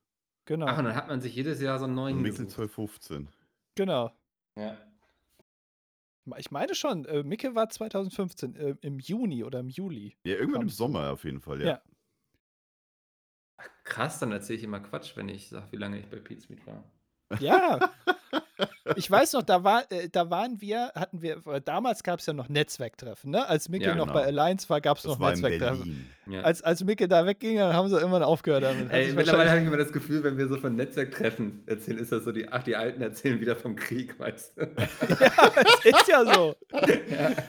Ach, 0.65 0.77
Genau. 0.77 0.77
und 0.77 0.85
dann 0.85 0.95
hat 0.95 1.07
man 1.07 1.21
sich 1.21 1.35
jedes 1.35 1.61
Jahr 1.61 1.79
so 1.79 1.85
'n 1.85 1.93
und 1.93 1.95
neuen 1.95 2.21
Mikkel 2.21 2.45
gesucht. 2.45 2.49
2015. 2.49 3.29
Genau. 3.75 4.11
Ja. 4.55 4.77
Ich 6.37 6.51
meine 6.51 6.75
schon, 6.75 7.05
äh, 7.05 7.23
Micke 7.23 7.55
war 7.55 7.69
2015, 7.69 8.55
äh, 8.55 8.75
im 8.81 8.99
Juni 8.99 9.43
oder 9.43 9.59
im 9.59 9.69
Juli 9.69 10.17
Ja, 10.25 10.35
irgendwann 10.35 10.61
im. 10.63 10.69
Sommer 10.69 11.11
auf 11.11 11.23
jeden 11.23 11.39
Fall, 11.41 11.61
ja. 11.61 11.69
Ja. 11.69 11.81
Ach 13.59 13.69
krass, 13.83 14.19
dann 14.19 14.31
erzähle 14.31 14.57
ich 14.59 14.63
immer 14.63 14.79
Quatsch, 14.79 15.15
wenn 15.17 15.29
ich 15.29 15.49
sage, 15.49 15.71
wie 15.71 15.77
lange 15.77 15.99
ich 15.99 16.07
bei 16.09 16.17
Pete's 16.19 16.49
Meet 16.49 16.65
war. 16.67 16.83
Ja. 17.39 17.79
Ich 18.95 19.09
weiß 19.09 19.33
noch, 19.33 19.43
da, 19.43 19.63
war, 19.63 19.83
äh, 19.91 20.09
da 20.09 20.29
waren 20.29 20.61
wir, 20.61 20.91
hatten 20.95 21.21
wir, 21.21 21.45
weil 21.45 21.61
damals 21.61 22.03
gab 22.03 22.19
es 22.19 22.25
ja 22.25 22.33
noch 22.33 22.49
Netzwerktreffen, 22.49 23.31
ne? 23.31 23.47
Als 23.47 23.69
Mickel 23.69 23.89
Ja, 23.89 23.95
noch 23.95 24.07
genau. 24.07 24.19
bei 24.19 24.25
Alliance 24.25 24.69
war, 24.69 24.81
gab 24.81 24.97
es 24.97 25.03
noch 25.03 25.19
Netzwerktreffen. 25.19 26.09
Ja. 26.29 26.41
Als, 26.41 26.61
als 26.61 26.83
Mickel 26.83 27.07
da 27.07 27.25
wegging, 27.25 27.57
dann 27.57 27.73
haben 27.73 27.87
sie 27.89 27.95
irgendwann 27.95 28.23
aufgehört 28.23 28.63
damit. 28.63 28.91
Ey, 28.91 29.13
mittlerweile 29.13 29.49
habe 29.49 29.61
ich 29.61 29.67
immer 29.67 29.77
das 29.77 29.93
Gefühl, 29.93 30.23
wenn 30.23 30.37
wir 30.37 30.47
so 30.47 30.57
von 30.57 30.75
Netzwerktreffen 30.75 31.63
erzählen, 31.65 31.99
ist 31.99 32.11
das 32.11 32.23
so 32.25 32.31
die, 32.31 32.49
ach, 32.51 32.63
die 32.63 32.75
Alten 32.75 33.01
erzählen 33.01 33.39
wieder 33.39 33.55
vom 33.55 33.75
Krieg, 33.75 34.19
weißt 34.19 34.57
du? 34.57 34.61
ja, 35.19 35.31
das 35.55 35.85
ist 35.85 36.07
ja 36.07 36.25
so. 36.25 36.55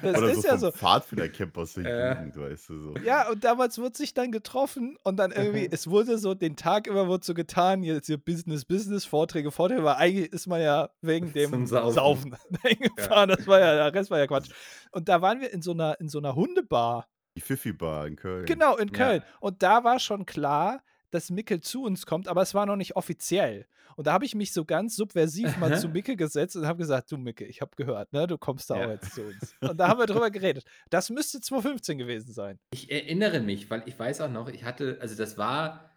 Das 0.03 0.17
Oder 0.19 0.31
ist 0.31 0.43
so 0.43 0.49
ja 0.49 0.53
vom 0.53 0.59
so. 0.61 0.73
Pfadfindercamp 0.73 1.57
aus 1.59 1.75
der 1.75 1.88
Ja. 1.88 2.12
Jugend, 2.15 2.37
weißt 2.37 2.69
du 2.69 2.79
so. 2.81 2.95
Ja, 3.05 3.29
und 3.31 3.43
damals 3.43 3.79
wurde 3.79 3.97
sich 3.97 4.15
dann 4.15 4.31
getroffen 4.31 4.97
und 5.03 5.17
dann 5.17 5.33
irgendwie, 5.33 5.69
es 5.71 5.88
wurde 5.88 6.19
so, 6.19 6.35
den 6.35 6.57
Tag 6.57 6.87
über 6.87 7.09
wurde 7.09 7.25
so 7.25 7.35
getan, 7.35 7.83
jetzt 7.83 8.07
hier 8.07 8.19
Business, 8.19 8.65
Business, 8.65 9.05
Vorträge, 9.05 9.50
Vorträge, 9.50 9.81
aber 9.81 9.97
eigentlich 9.97 10.33
ist 10.33 10.47
man 10.47 10.61
ja 10.61 10.91
wegen 11.00 11.33
dem 11.33 11.67
Saufen. 11.67 11.93
Saufen 11.95 12.37
hingefahren. 12.62 13.28
Das 13.31 13.47
war 13.47 13.61
ja, 13.61 13.75
der 13.75 13.95
Rest 13.95 14.11
war 14.11 14.19
ja 14.19 14.26
Quatsch. 14.26 14.50
Und 14.93 15.09
da 15.09 15.21
waren 15.23 15.40
wir 15.40 15.52
in 15.52 15.62
so 15.62 15.73
einer, 15.73 15.99
in 16.00 16.09
so 16.09 16.19
einer 16.19 16.35
Hundebar. 16.35 17.09
Die 17.37 17.40
Fifi 17.40 17.73
Bar 17.73 18.07
in 18.07 18.17
Köln. 18.17 18.47
Genau, 18.47 18.76
in 18.76 18.88
Ja. 18.88 18.95
Köln. 18.95 19.23
Und 19.40 19.62
da 19.62 19.85
war 19.85 19.99
schon 20.00 20.26
klar, 20.26 20.83
dass 21.11 21.31
Mickel 21.31 21.61
zu 21.61 21.85
uns 21.85 22.05
kommt, 22.05 22.28
aber 22.28 22.43
es 22.43 22.52
war 22.55 22.67
noch 22.67 22.76
nicht 22.76 22.97
offiziell. 22.97 23.67
Und 23.97 24.07
da 24.07 24.12
habe 24.12 24.25
ich 24.25 24.35
mich 24.37 24.52
so 24.52 24.64
ganz 24.64 24.95
subversiv 24.95 25.57
mal 25.57 25.76
zu 25.76 25.88
Mickel 25.88 26.14
gesetzt 26.17 26.55
und 26.57 26.67
habe 26.67 26.78
gesagt, 26.78 27.11
du 27.11 27.17
Mickel, 27.17 27.49
ich 27.49 27.61
habe 27.62 27.73
gehört, 27.76 28.12
ne, 28.12 28.26
du 28.28 28.38
kommst 28.38 28.71
da 28.71 28.76
Ja. 28.78 28.87
auch 28.87 28.90
jetzt 28.90 29.12
zu 29.14 29.23
uns. 29.23 29.55
Und 29.61 29.78
da 29.81 29.88
haben 29.88 29.99
wir 29.99 30.07
drüber 30.07 30.31
geredet. 30.31 30.64
Das 30.90 31.11
müsste 31.11 31.40
2015 31.40 31.99
gewesen 31.99 32.33
sein. 32.33 32.59
Ich 32.73 32.90
erinnere 32.93 33.40
mich, 33.40 33.71
weil 33.71 33.83
ich 33.87 33.99
weiß 33.99 34.21
auch 34.21 34.31
noch, 34.31 34.49
ich 34.50 34.62
hatte, 34.64 34.99
also 35.00 35.17
das 35.17 35.37
war, 35.38 35.90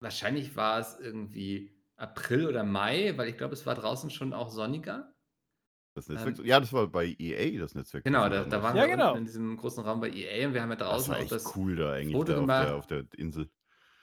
wahrscheinlich 0.00 0.56
war 0.56 0.80
es 0.80 0.98
irgendwie 0.98 1.70
April 2.02 2.48
oder 2.48 2.64
Mai, 2.64 3.16
weil 3.16 3.28
ich 3.28 3.36
glaube, 3.38 3.54
es 3.54 3.64
war 3.66 3.74
draußen 3.74 4.10
schon 4.10 4.32
auch 4.32 4.50
sonniger. 4.50 5.14
Das 5.94 6.08
Netzwerk, 6.08 6.38
ja, 6.46 6.58
das 6.58 6.72
war 6.72 6.86
bei 6.88 7.14
EA 7.18 7.58
das 7.60 7.74
Netzwerk. 7.74 8.04
Genau, 8.04 8.28
das 8.28 8.44
da, 8.48 8.56
da 8.56 8.62
war 8.62 8.70
waren 8.70 8.76
Ja, 8.76 8.82
wir 8.84 8.90
genau. 8.92 9.08
unten 9.08 9.18
in 9.18 9.24
diesem 9.26 9.56
großen 9.56 9.84
Raum 9.84 10.00
bei 10.00 10.10
EA 10.10 10.48
und 10.48 10.54
wir 10.54 10.62
haben 10.62 10.70
ja 10.70 10.76
das 10.76 10.88
draußen 10.88 11.14
war 11.14 11.20
auch 11.20 11.28
das, 11.28 11.56
cool 11.56 11.76
da 11.76 11.92
eigentlich, 11.92 12.12
Foto 12.16 12.32
da 12.32 12.38
auf, 12.38 12.40
gemacht. 12.40 12.68
der, 12.68 12.76
auf 12.76 12.86
der 12.86 13.04
Insel. 13.16 13.50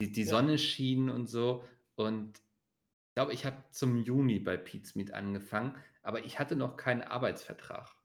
die, 0.01 0.11
die 0.11 0.23
Ja. 0.23 0.27
Sonne 0.27 0.57
schien 0.57 1.09
und 1.09 1.27
so. 1.27 1.63
Und 1.95 2.37
ich 2.39 3.15
glaube, 3.15 3.33
ich 3.33 3.45
habe 3.45 3.63
zum 3.71 3.97
Juni 3.97 4.39
bei 4.39 4.57
Pete's 4.57 4.95
Meet 4.95 5.13
angefangen, 5.13 5.77
aber 6.03 6.23
ich 6.25 6.39
hatte 6.39 6.55
noch 6.55 6.77
keinen 6.77 7.01
Arbeitsvertrag. 7.01 7.95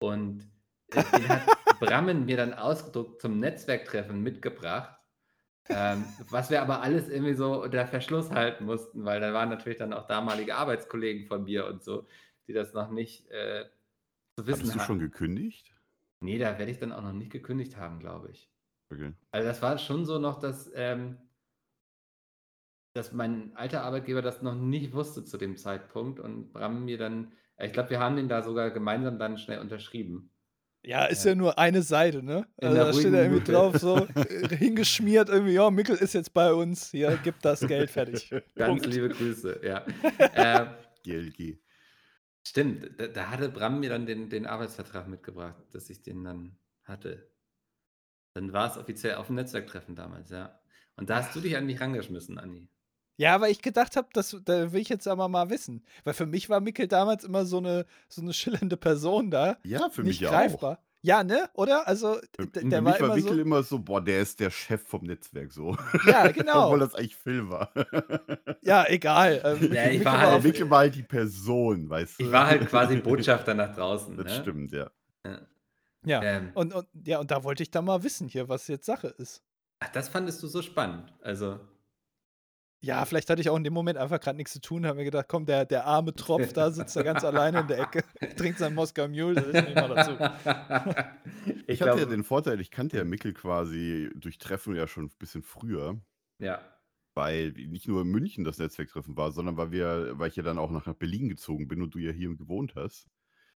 Und 0.00 0.50
äh, 0.90 1.04
den 1.04 1.28
hat 1.28 1.48
Brammen 1.80 2.24
mir 2.26 2.36
dann 2.36 2.54
ausgedruckt 2.54 3.20
zum 3.22 3.38
Netzwerktreffen 3.38 4.22
mitgebracht. 4.22 4.97
Ähm, 5.70 6.16
was 6.30 6.50
wir 6.50 6.62
aber 6.62 6.82
alles 6.82 7.08
irgendwie 7.08 7.34
so 7.34 7.62
unter 7.62 7.86
Verschluss 7.86 8.30
halten 8.30 8.64
mussten, 8.64 9.04
weil 9.04 9.20
da 9.20 9.32
waren 9.34 9.50
natürlich 9.50 9.78
dann 9.78 9.92
auch 9.92 10.06
damalige 10.06 10.56
Arbeitskollegen 10.56 11.26
von 11.26 11.44
mir 11.44 11.66
und 11.66 11.82
so, 11.84 12.08
die 12.46 12.52
das 12.54 12.72
noch 12.72 12.90
nicht 12.90 13.28
äh, 13.30 13.66
zu 14.38 14.46
wissen 14.46 14.70
Hattest 14.70 14.74
du 14.74 14.80
schon 14.80 15.00
hatten. 15.00 15.00
gekündigt? 15.00 15.74
Nee, 16.20 16.38
da 16.38 16.58
werde 16.58 16.70
ich 16.70 16.78
dann 16.78 16.92
auch 16.92 17.02
noch 17.02 17.12
nicht 17.12 17.30
gekündigt 17.30 17.76
haben, 17.76 17.98
glaube 18.00 18.30
ich. 18.30 18.50
Okay. 18.90 19.12
Also 19.30 19.48
das 19.48 19.62
war 19.62 19.78
schon 19.78 20.04
so 20.06 20.18
noch, 20.18 20.38
dass, 20.40 20.70
ähm, 20.74 21.18
dass 22.94 23.12
mein 23.12 23.54
alter 23.56 23.82
Arbeitgeber 23.84 24.22
das 24.22 24.42
noch 24.42 24.54
nicht 24.54 24.92
wusste 24.92 25.24
zu 25.24 25.36
dem 25.38 25.56
Zeitpunkt 25.56 26.18
und 26.20 26.52
Bram 26.52 26.84
mir 26.84 26.98
dann, 26.98 27.32
ich 27.58 27.72
glaube, 27.72 27.90
wir 27.90 28.00
haben 28.00 28.16
den 28.16 28.28
da 28.28 28.42
sogar 28.42 28.70
gemeinsam 28.70 29.18
dann 29.18 29.38
schnell 29.38 29.60
unterschrieben. 29.60 30.32
Ja, 30.88 31.04
ist 31.04 31.22
Ja. 31.26 31.32
ja 31.32 31.34
nur 31.34 31.58
eine 31.58 31.82
Seite, 31.82 32.22
ne? 32.22 32.46
In 32.56 32.68
Also 32.68 32.76
da 32.78 32.92
steht 32.94 33.12
ja 33.12 33.22
irgendwie 33.24 33.52
drauf, 33.52 33.76
so 33.76 33.96
äh, 34.14 34.56
hingeschmiert, 34.56 35.28
irgendwie, 35.28 35.52
ja, 35.52 35.70
Mickel 35.70 35.96
ist 35.96 36.14
jetzt 36.14 36.32
bei 36.32 36.50
uns, 36.50 36.90
hier, 36.90 37.18
gib 37.22 37.42
das 37.42 37.60
Geld, 37.60 37.90
fertig. 37.90 38.30
Ganz 38.54 38.70
Punkt. 38.70 38.86
liebe 38.86 39.10
Grüße, 39.10 39.60
ja. 39.62 39.84
äh, 40.18 40.66
GLG. 41.04 41.58
stimmt, 42.42 42.98
da, 42.98 43.06
da 43.08 43.28
hatte 43.28 43.50
Bram 43.50 43.80
mir 43.80 43.90
dann 43.90 44.06
den, 44.06 44.30
den 44.30 44.46
Arbeitsvertrag 44.46 45.08
mitgebracht, 45.08 45.62
dass 45.72 45.90
ich 45.90 46.00
den 46.00 46.24
dann 46.24 46.56
hatte. 46.84 47.30
Dann 48.32 48.54
war 48.54 48.70
es 48.70 48.78
offiziell 48.78 49.16
auf 49.16 49.26
dem 49.26 49.36
Netzwerktreffen 49.36 49.94
damals, 49.94 50.30
ja. 50.30 50.58
Und 50.96 51.10
da 51.10 51.16
hast 51.16 51.36
du 51.36 51.40
dich 51.40 51.54
an 51.58 51.66
mich 51.66 51.82
rangeschmissen, 51.82 52.38
Anni. 52.38 52.70
Ja, 53.18 53.40
weil 53.40 53.50
ich 53.50 53.60
gedacht 53.62 53.96
habe, 53.96 54.08
das 54.12 54.36
da 54.44 54.72
will 54.72 54.80
ich 54.80 54.88
jetzt 54.88 55.06
aber 55.08 55.28
mal 55.28 55.50
wissen. 55.50 55.84
Weil 56.04 56.14
für 56.14 56.24
mich 56.26 56.48
war 56.48 56.60
Mickel 56.60 56.86
damals 56.88 57.24
immer 57.24 57.44
so 57.44 57.58
eine, 57.58 57.84
so 58.08 58.22
eine 58.22 58.32
schillernde 58.32 58.76
Person 58.76 59.30
da. 59.30 59.58
Ja, 59.64 59.90
für 59.90 60.02
nicht 60.02 60.20
mich 60.20 60.28
auch. 60.28 60.32
greifbar. 60.32 60.78
Ja, 61.02 61.22
ne? 61.22 61.48
Oder? 61.54 61.86
Also, 61.86 62.14
Für, 62.36 62.42
für 62.42 62.64
der 62.64 62.80
mich 62.82 62.92
war 62.94 63.00
war 63.00 63.06
immer 63.08 63.16
Wickel 63.16 63.34
so. 63.36 63.40
immer 63.40 63.62
so, 63.62 63.78
boah, 63.78 64.00
der 64.00 64.20
ist 64.20 64.40
der 64.40 64.50
Chef 64.50 64.82
vom 64.86 65.02
Netzwerk 65.04 65.52
so. 65.52 65.76
Ja, 66.06 66.28
genau. 66.32 66.64
Obwohl 66.66 66.80
das 66.80 66.94
eigentlich 66.96 67.16
Phil 67.16 67.48
war. 67.48 67.72
Ja, 68.62 68.84
egal. 68.88 69.40
Ähm, 69.44 69.72
Ja, 69.72 69.84
ich 69.86 69.98
Mickel 69.98 70.04
war 70.04 70.18
halt- 70.20 70.44
Wickel 70.44 70.70
war 70.70 70.78
halt 70.80 70.94
die 70.96 71.02
Person, 71.04 71.88
weißt 71.88 72.18
du? 72.20 72.24
Ich 72.24 72.32
war 72.32 72.46
halt 72.46 72.68
quasi 72.68 72.96
Botschafter 72.96 73.54
nach 73.54 73.74
draußen. 73.74 74.16
Das 74.16 74.26
ne? 74.26 74.42
stimmt, 74.42 74.72
ja. 74.72 74.90
Ja. 75.24 75.38
Ja. 76.04 76.22
Ähm, 76.22 76.50
Und, 76.54 76.74
und, 76.74 76.86
ja, 77.04 77.18
und 77.20 77.30
da 77.30 77.42
wollte 77.44 77.62
ich 77.62 77.70
dann 77.70 77.84
mal 77.84 78.02
wissen 78.02 78.28
hier, 78.28 78.48
was 78.48 78.66
jetzt 78.68 78.86
Sache 78.86 79.08
ist. 79.18 79.42
ach, 79.80 79.88
das 79.90 80.08
fandest 80.08 80.42
du 80.42 80.46
so 80.48 80.62
spannend. 80.62 81.12
Also, 81.22 81.60
Ja, 82.80 83.04
vielleicht 83.04 83.28
hatte 83.28 83.40
ich 83.40 83.50
auch 83.50 83.56
in 83.56 83.64
dem 83.64 83.72
Moment 83.74 83.98
einfach 83.98 84.20
gerade 84.20 84.36
nichts 84.36 84.52
zu 84.52 84.60
tun, 84.60 84.86
habe 84.86 84.98
mir 84.98 85.04
gedacht, 85.04 85.26
komm, 85.28 85.46
der, 85.46 85.64
der 85.64 85.84
arme 85.84 86.14
Tropf 86.14 86.52
da 86.52 86.70
sitzt 86.70 86.94
da 86.94 87.02
ganz 87.02 87.24
alleine 87.24 87.60
in 87.60 87.66
der 87.66 87.80
Ecke, 87.80 88.04
trinkt 88.36 88.58
sein 88.60 88.72
Moskau 88.74 89.08
Mule, 89.08 89.34
das 89.34 89.46
ist 89.46 89.64
nicht 89.64 89.74
mal 89.74 89.88
dazu. 89.88 90.12
Ich, 91.66 91.74
ich 91.74 91.80
hatte 91.82 91.90
ja 91.90 91.96
glaube, 91.96 92.10
den 92.12 92.24
Vorteil, 92.24 92.60
ich 92.60 92.70
kannte 92.70 92.96
ja 92.96 93.04
Mickel 93.04 93.34
quasi 93.34 94.10
durch 94.14 94.38
Treffen 94.38 94.74
ja 94.74 94.86
schon 94.86 95.04
ein 95.06 95.12
bisschen 95.18 95.42
früher, 95.42 96.00
ja. 96.38 96.60
weil 97.14 97.50
nicht 97.50 97.88
nur 97.88 98.02
in 98.02 98.08
München 98.08 98.44
das 98.44 98.58
Netzwerktreffen 98.58 99.16
war, 99.16 99.32
sondern 99.32 99.56
weil 99.58 99.70
wir, 99.70 100.18
weil 100.18 100.28
ich 100.28 100.36
ja 100.36 100.42
dann 100.42 100.58
auch 100.58 100.70
nach 100.70 100.86
Berlin 100.94 101.28
gezogen 101.28 101.68
bin 101.68 101.82
und 101.82 101.94
du 101.94 101.98
ja 101.98 102.10
hier 102.12 102.34
gewohnt 102.36 102.74
hast 102.74 103.08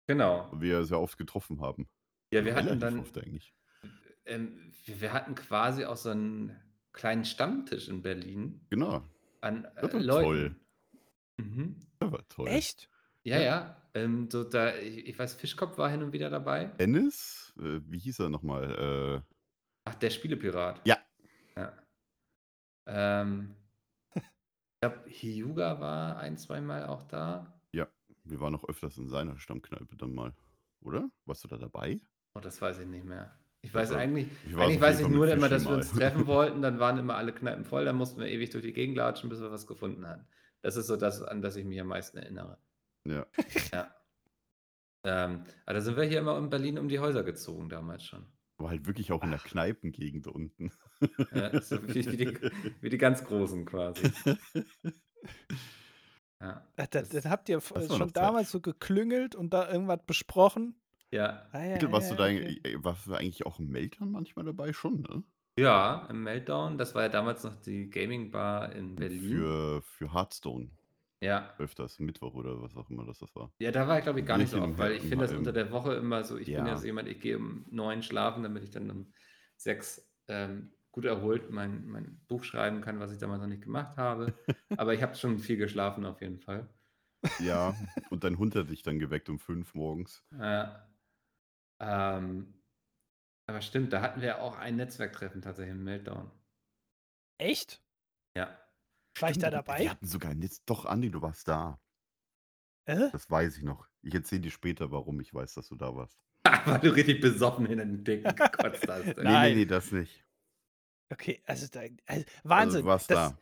Genau. 0.07 0.49
und 0.51 0.61
wir 0.61 0.83
sehr 0.83 0.99
oft 0.99 1.17
getroffen 1.17 1.61
haben. 1.61 1.87
Ja, 2.33 2.43
wir 2.43 2.53
hatten 2.55 2.67
Relativ 2.67 2.81
dann, 2.81 2.99
oft 2.99 3.17
eigentlich. 3.17 3.53
ähm, 4.25 4.73
wir, 4.85 4.99
wir 5.01 5.13
hatten 5.13 5.35
quasi 5.35 5.85
auch 5.85 5.95
so 5.97 6.09
einen 6.09 6.55
kleinen 6.93 7.25
Stammtisch 7.25 7.87
in 7.87 8.01
Berlin 8.01 8.61
Genau, 8.69 9.03
an 9.41 9.65
äh, 9.65 9.81
Das 9.81 9.93
war 9.93 9.99
Leuten. 10.01 10.23
toll. 10.25 10.55
Mhm. 11.37 11.75
das 11.99 12.11
war 12.11 12.27
toll. 12.29 12.47
Echt? 12.47 12.89
Ja, 13.23 13.37
Ja. 13.37 13.43
ja. 13.43 13.77
Ähm, 13.93 14.29
so 14.31 14.43
da, 14.45 14.75
ich, 14.77 15.07
ich 15.07 15.19
weiß, 15.19 15.33
Fischkopf 15.35 15.77
war 15.77 15.89
hin 15.89 16.01
und 16.01 16.13
wieder 16.13 16.29
dabei. 16.29 16.65
Dennis, 16.79 17.53
äh, 17.59 17.81
wie 17.87 17.99
hieß 17.99 18.19
er 18.19 18.29
nochmal? 18.29 19.23
Äh, 19.25 19.35
Ach, 19.83 19.95
der 19.95 20.09
Spielepirat. 20.11 20.81
Ja. 20.87 20.97
Ja. 21.57 21.73
Ähm, 22.87 23.53
ich 24.15 24.21
glaube, 24.81 25.03
Hyuga 25.09 25.79
war 25.79 26.17
ein, 26.17 26.37
zweimal 26.37 26.85
auch 26.85 27.03
da. 27.03 27.53
wir 28.23 28.39
waren 28.39 28.53
noch 28.53 28.63
öfters 28.69 28.97
in 28.97 29.07
seiner 29.09 29.37
Stammkneipe 29.39 29.95
dann 29.97 30.13
mal, 30.13 30.33
oder? 30.81 31.09
Warst 31.25 31.43
du 31.43 31.47
da 31.47 31.57
dabei? 31.57 31.99
Oh, 32.35 32.39
das 32.39 32.61
weiß 32.61 32.77
ich 32.79 32.87
nicht 32.87 33.03
mehr. 33.03 33.35
Ich 33.63 33.73
weiß 33.73 33.91
eigentlich, 33.91 34.27
ich 34.47 34.55
war 34.55 34.65
eigentlich 34.65 34.81
weiß 34.81 35.01
ich 35.01 35.07
nur 35.07 35.27
immer, 35.29 35.47
dass 35.47 35.65
wir 35.65 35.71
uns 35.75 35.91
treffen 35.91 36.25
wollten, 36.27 36.61
dann 36.63 36.79
waren 36.79 36.97
immer 36.97 37.15
alle 37.15 37.31
Kneipen 37.31 37.63
voll, 37.63 37.85
dann 37.85 37.95
mussten 37.95 38.19
wir 38.19 38.27
ewig 38.27 38.49
durch 38.49 38.63
die 38.63 38.73
Gegend 38.73 38.97
latschen, 38.97 39.29
bis 39.29 39.39
wir 39.39 39.51
was 39.51 39.67
gefunden 39.67 40.07
hatten. 40.07 40.25
Das 40.63 40.75
ist 40.77 40.87
so 40.87 40.95
das, 40.97 41.21
an 41.21 41.41
das 41.41 41.55
ich 41.55 41.65
mich 41.65 41.79
am 41.79 41.87
meisten 41.87 42.17
erinnere. 42.17 42.57
Ja. 43.07 43.25
Ja. 43.71 43.95
Ähm, 45.03 45.43
aber 45.65 45.73
da 45.75 45.81
sind 45.81 45.95
wir 45.97 46.03
hier 46.03 46.19
immer 46.19 46.37
in 46.37 46.49
Berlin 46.49 46.77
um 46.79 46.87
die 46.89 46.99
Häuser 46.99 47.23
gezogen 47.23 47.69
damals 47.69 48.03
schon. 48.05 48.25
Aber 48.57 48.69
halt 48.69 48.85
wirklich 48.85 49.11
auch 49.11 49.23
in 49.23 49.31
der 49.31 49.39
Kneipengegend 49.39 50.27
unten. 50.27 50.71
Ja, 51.33 51.59
so 51.61 51.81
wie, 51.87 51.95
wie, 52.05 52.17
die, 52.17 52.37
wie 52.81 52.89
die 52.89 52.97
ganz 52.99 53.23
Großen 53.23 53.65
quasi. 53.65 54.11
Ja. 56.39 56.65
Da, 56.75 56.87
Das- 56.87 57.09
dann 57.09 57.29
habt 57.31 57.49
ihr 57.49 57.57
das 57.59 57.67
schon 57.95 58.07
Zeit. 58.09 58.17
damals 58.17 58.49
so 58.51 58.61
geklüngelt 58.61 59.35
und 59.35 59.53
da 59.53 59.71
irgendwas 59.71 59.99
besprochen. 60.07 60.75
Ja, 61.11 61.49
Ah, 61.53 61.63
ja, 61.65 61.91
warst 61.91 62.09
ja, 62.09 62.11
du 62.11 62.15
da 62.15 62.27
okay. 62.27 62.55
äh, 62.63 62.83
warst 62.83 63.07
du 63.07 63.13
eigentlich 63.13 63.45
auch 63.45 63.59
im 63.59 63.69
Meltdown 63.69 64.11
manchmal 64.11 64.45
dabei? 64.45 64.73
Schon, 64.73 65.01
ne? 65.01 65.23
ja, 65.57 66.07
im 66.09 66.23
Meltdown, 66.23 66.77
das 66.77 66.93
war 66.95 67.03
ja 67.03 67.09
damals 67.09 67.43
noch 67.45 67.55
die 67.61 67.89
Gaming 67.89 68.31
Bar 68.31 68.73
in 68.73 68.97
Berlin. 68.97 69.53
Für, 69.53 69.81
für 69.83 70.11
Hearthstone 70.13 70.71
Ja. 71.21 71.57
öfters, 71.57 71.99
Mittwoch 71.99 72.35
oder 72.35 72.61
was 72.61 72.75
auch 72.77 72.89
immer 72.89 73.05
das, 73.05 73.19
das 73.19 73.35
war. 73.35 73.53
Ja, 73.59 73.71
da 73.71 73.87
war 73.87 73.97
ich 73.99 74.03
glaube 74.03 74.19
ich 74.21 74.25
gar 74.25 74.39
nicht 74.39 74.49
so 74.49 74.59
Bierchen 74.59 74.61
oft, 74.61 74.77
weil 74.79 74.93
ich 74.93 75.03
finde 75.03 75.25
das 75.25 75.35
unter 75.35 75.53
der 75.53 75.71
Woche 75.71 75.93
immer 75.93 76.23
so, 76.23 76.37
ich 76.37 76.55
bin 76.55 76.65
ja 76.65 76.75
Ja. 76.75 76.77
so 76.77 76.85
jemand, 76.87 77.07
ich 77.07 77.19
gehe 77.19 77.37
um 77.37 77.65
neun 77.69 78.01
schlafen, 78.01 78.41
damit 78.43 78.63
ich 78.63 78.71
dann 78.71 78.89
um 78.89 79.13
sechs 79.55 80.11
ähm, 80.27 80.73
gut 80.91 81.05
erholt 81.05 81.51
mein, 81.51 81.87
mein 81.87 82.25
Buch 82.27 82.43
schreiben 82.43 82.81
kann, 82.81 82.99
was 82.99 83.11
ich 83.11 83.19
damals 83.19 83.39
noch 83.41 83.47
nicht 83.47 83.61
gemacht 83.63 83.97
habe. 83.97 84.39
Aber 84.75 84.93
ich 84.95 85.03
habe 85.03 85.13
schon 85.15 85.37
viel 85.37 85.57
geschlafen 85.57 86.05
auf 86.05 86.21
jeden 86.21 86.39
Fall. 86.39 86.73
Ja, 87.37 87.77
und 88.09 88.23
dein 88.23 88.37
Hund 88.37 88.55
hat 88.55 88.69
dich 88.69 88.83
dann 88.83 88.99
geweckt 88.99 89.27
um 89.29 89.37
fünf 89.39 89.73
morgens. 89.73 90.23
Ja. 90.31 90.90
Ähm, 91.81 92.53
aber 93.47 93.61
stimmt, 93.61 93.91
da 93.91 94.01
hatten 94.01 94.21
wir 94.21 94.41
auch 94.41 94.57
ein 94.57 94.75
Netzwerktreffen 94.75 95.41
tatsächlich 95.41 95.73
im 95.75 95.83
Meltdown. 95.83 96.31
Echt? 97.39 97.83
Ja. 98.37 98.57
War 99.19 99.31
ich 99.31 99.39
da 99.39 99.49
dabei? 99.49 99.79
Wir 99.79 99.89
hatten 99.91 100.05
sogar 100.07 100.33
jetzt 100.35 100.61
doch, 100.67 100.85
Andi, 100.85 101.09
du 101.09 101.21
warst 101.21 101.47
da. 101.47 101.81
Äh? 102.85 103.09
Das 103.11 103.29
weiß 103.29 103.57
ich 103.57 103.63
noch. 103.63 103.87
Ich 104.03 104.13
erzähle 104.13 104.41
dir 104.41 104.51
später, 104.51 104.91
warum 104.91 105.19
ich 105.19 105.33
weiß, 105.33 105.55
dass 105.55 105.67
du 105.67 105.75
da 105.75 105.93
warst. 105.95 106.17
Weil 106.65 106.79
du 106.79 106.89
richtig 106.95 107.19
besoffen 107.19 107.65
in 107.65 107.79
den 107.79 108.03
Dicken 108.03 108.35
gekotzt 108.35 108.87
hast. 108.87 109.05
Nee, 109.17 109.23
Nein. 109.23 109.53
nee, 109.53 109.55
nee, 109.61 109.65
das 109.65 109.91
nicht. 109.91 110.23
Okay, 111.11 111.41
also, 111.45 111.67
da, 111.67 111.81
also 111.81 111.95
Also, 112.05 112.25
Wahnsinn. 112.43 112.81
du 112.81 112.87
warst 112.87 113.11
das, 113.11 113.31
da. 113.33 113.37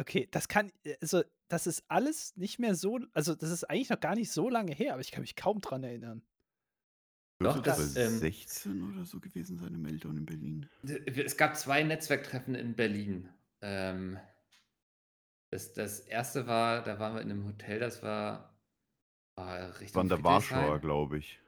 Okay, 0.00 0.28
das 0.30 0.48
kann, 0.48 0.72
also 1.00 1.22
das 1.48 1.66
ist 1.66 1.84
alles 1.88 2.36
nicht 2.36 2.58
mehr 2.58 2.74
so 2.74 2.98
also, 3.12 3.34
das 3.34 3.50
ist 3.50 3.64
eigentlich 3.64 3.90
noch 3.90 4.00
gar 4.00 4.14
nicht 4.14 4.30
so 4.32 4.48
lange 4.48 4.72
her, 4.72 4.92
aber 4.94 5.02
ich 5.02 5.10
kann 5.12 5.20
mich 5.20 5.36
kaum 5.36 5.60
dran 5.60 5.84
erinnern. 5.84 6.22
Doch, 7.42 7.58
das 7.60 7.94
das, 7.96 7.96
ähm 7.96 8.20
16 8.20 8.82
oder 8.82 9.04
so 9.04 9.20
gewesen 9.20 9.58
sein 9.58 9.74
im 9.74 9.82
Meltdown 9.82 10.16
in 10.18 10.26
Berlin? 10.26 10.68
Es 10.82 11.36
gab 11.36 11.56
2 11.56 11.82
Netzwerktreffen 11.82 12.54
in 12.54 12.74
Berlin. 12.76 13.30
Ähm 13.62 14.18
das 15.52 15.72
das 15.72 16.00
1. 16.00 16.46
war 16.46 16.82
da 16.82 16.98
waren 16.98 17.14
wir 17.14 17.22
in 17.22 17.28
'nem 17.28 17.46
Hotel, 17.46 17.78
das 17.78 18.02
war, 18.02 18.58
War 19.36 19.80
Richtung 19.80 20.02
in 20.02 20.08
der 20.08 20.24
Warschauer, 20.24 20.80
glaube 20.80 21.18
ich. 21.18 21.40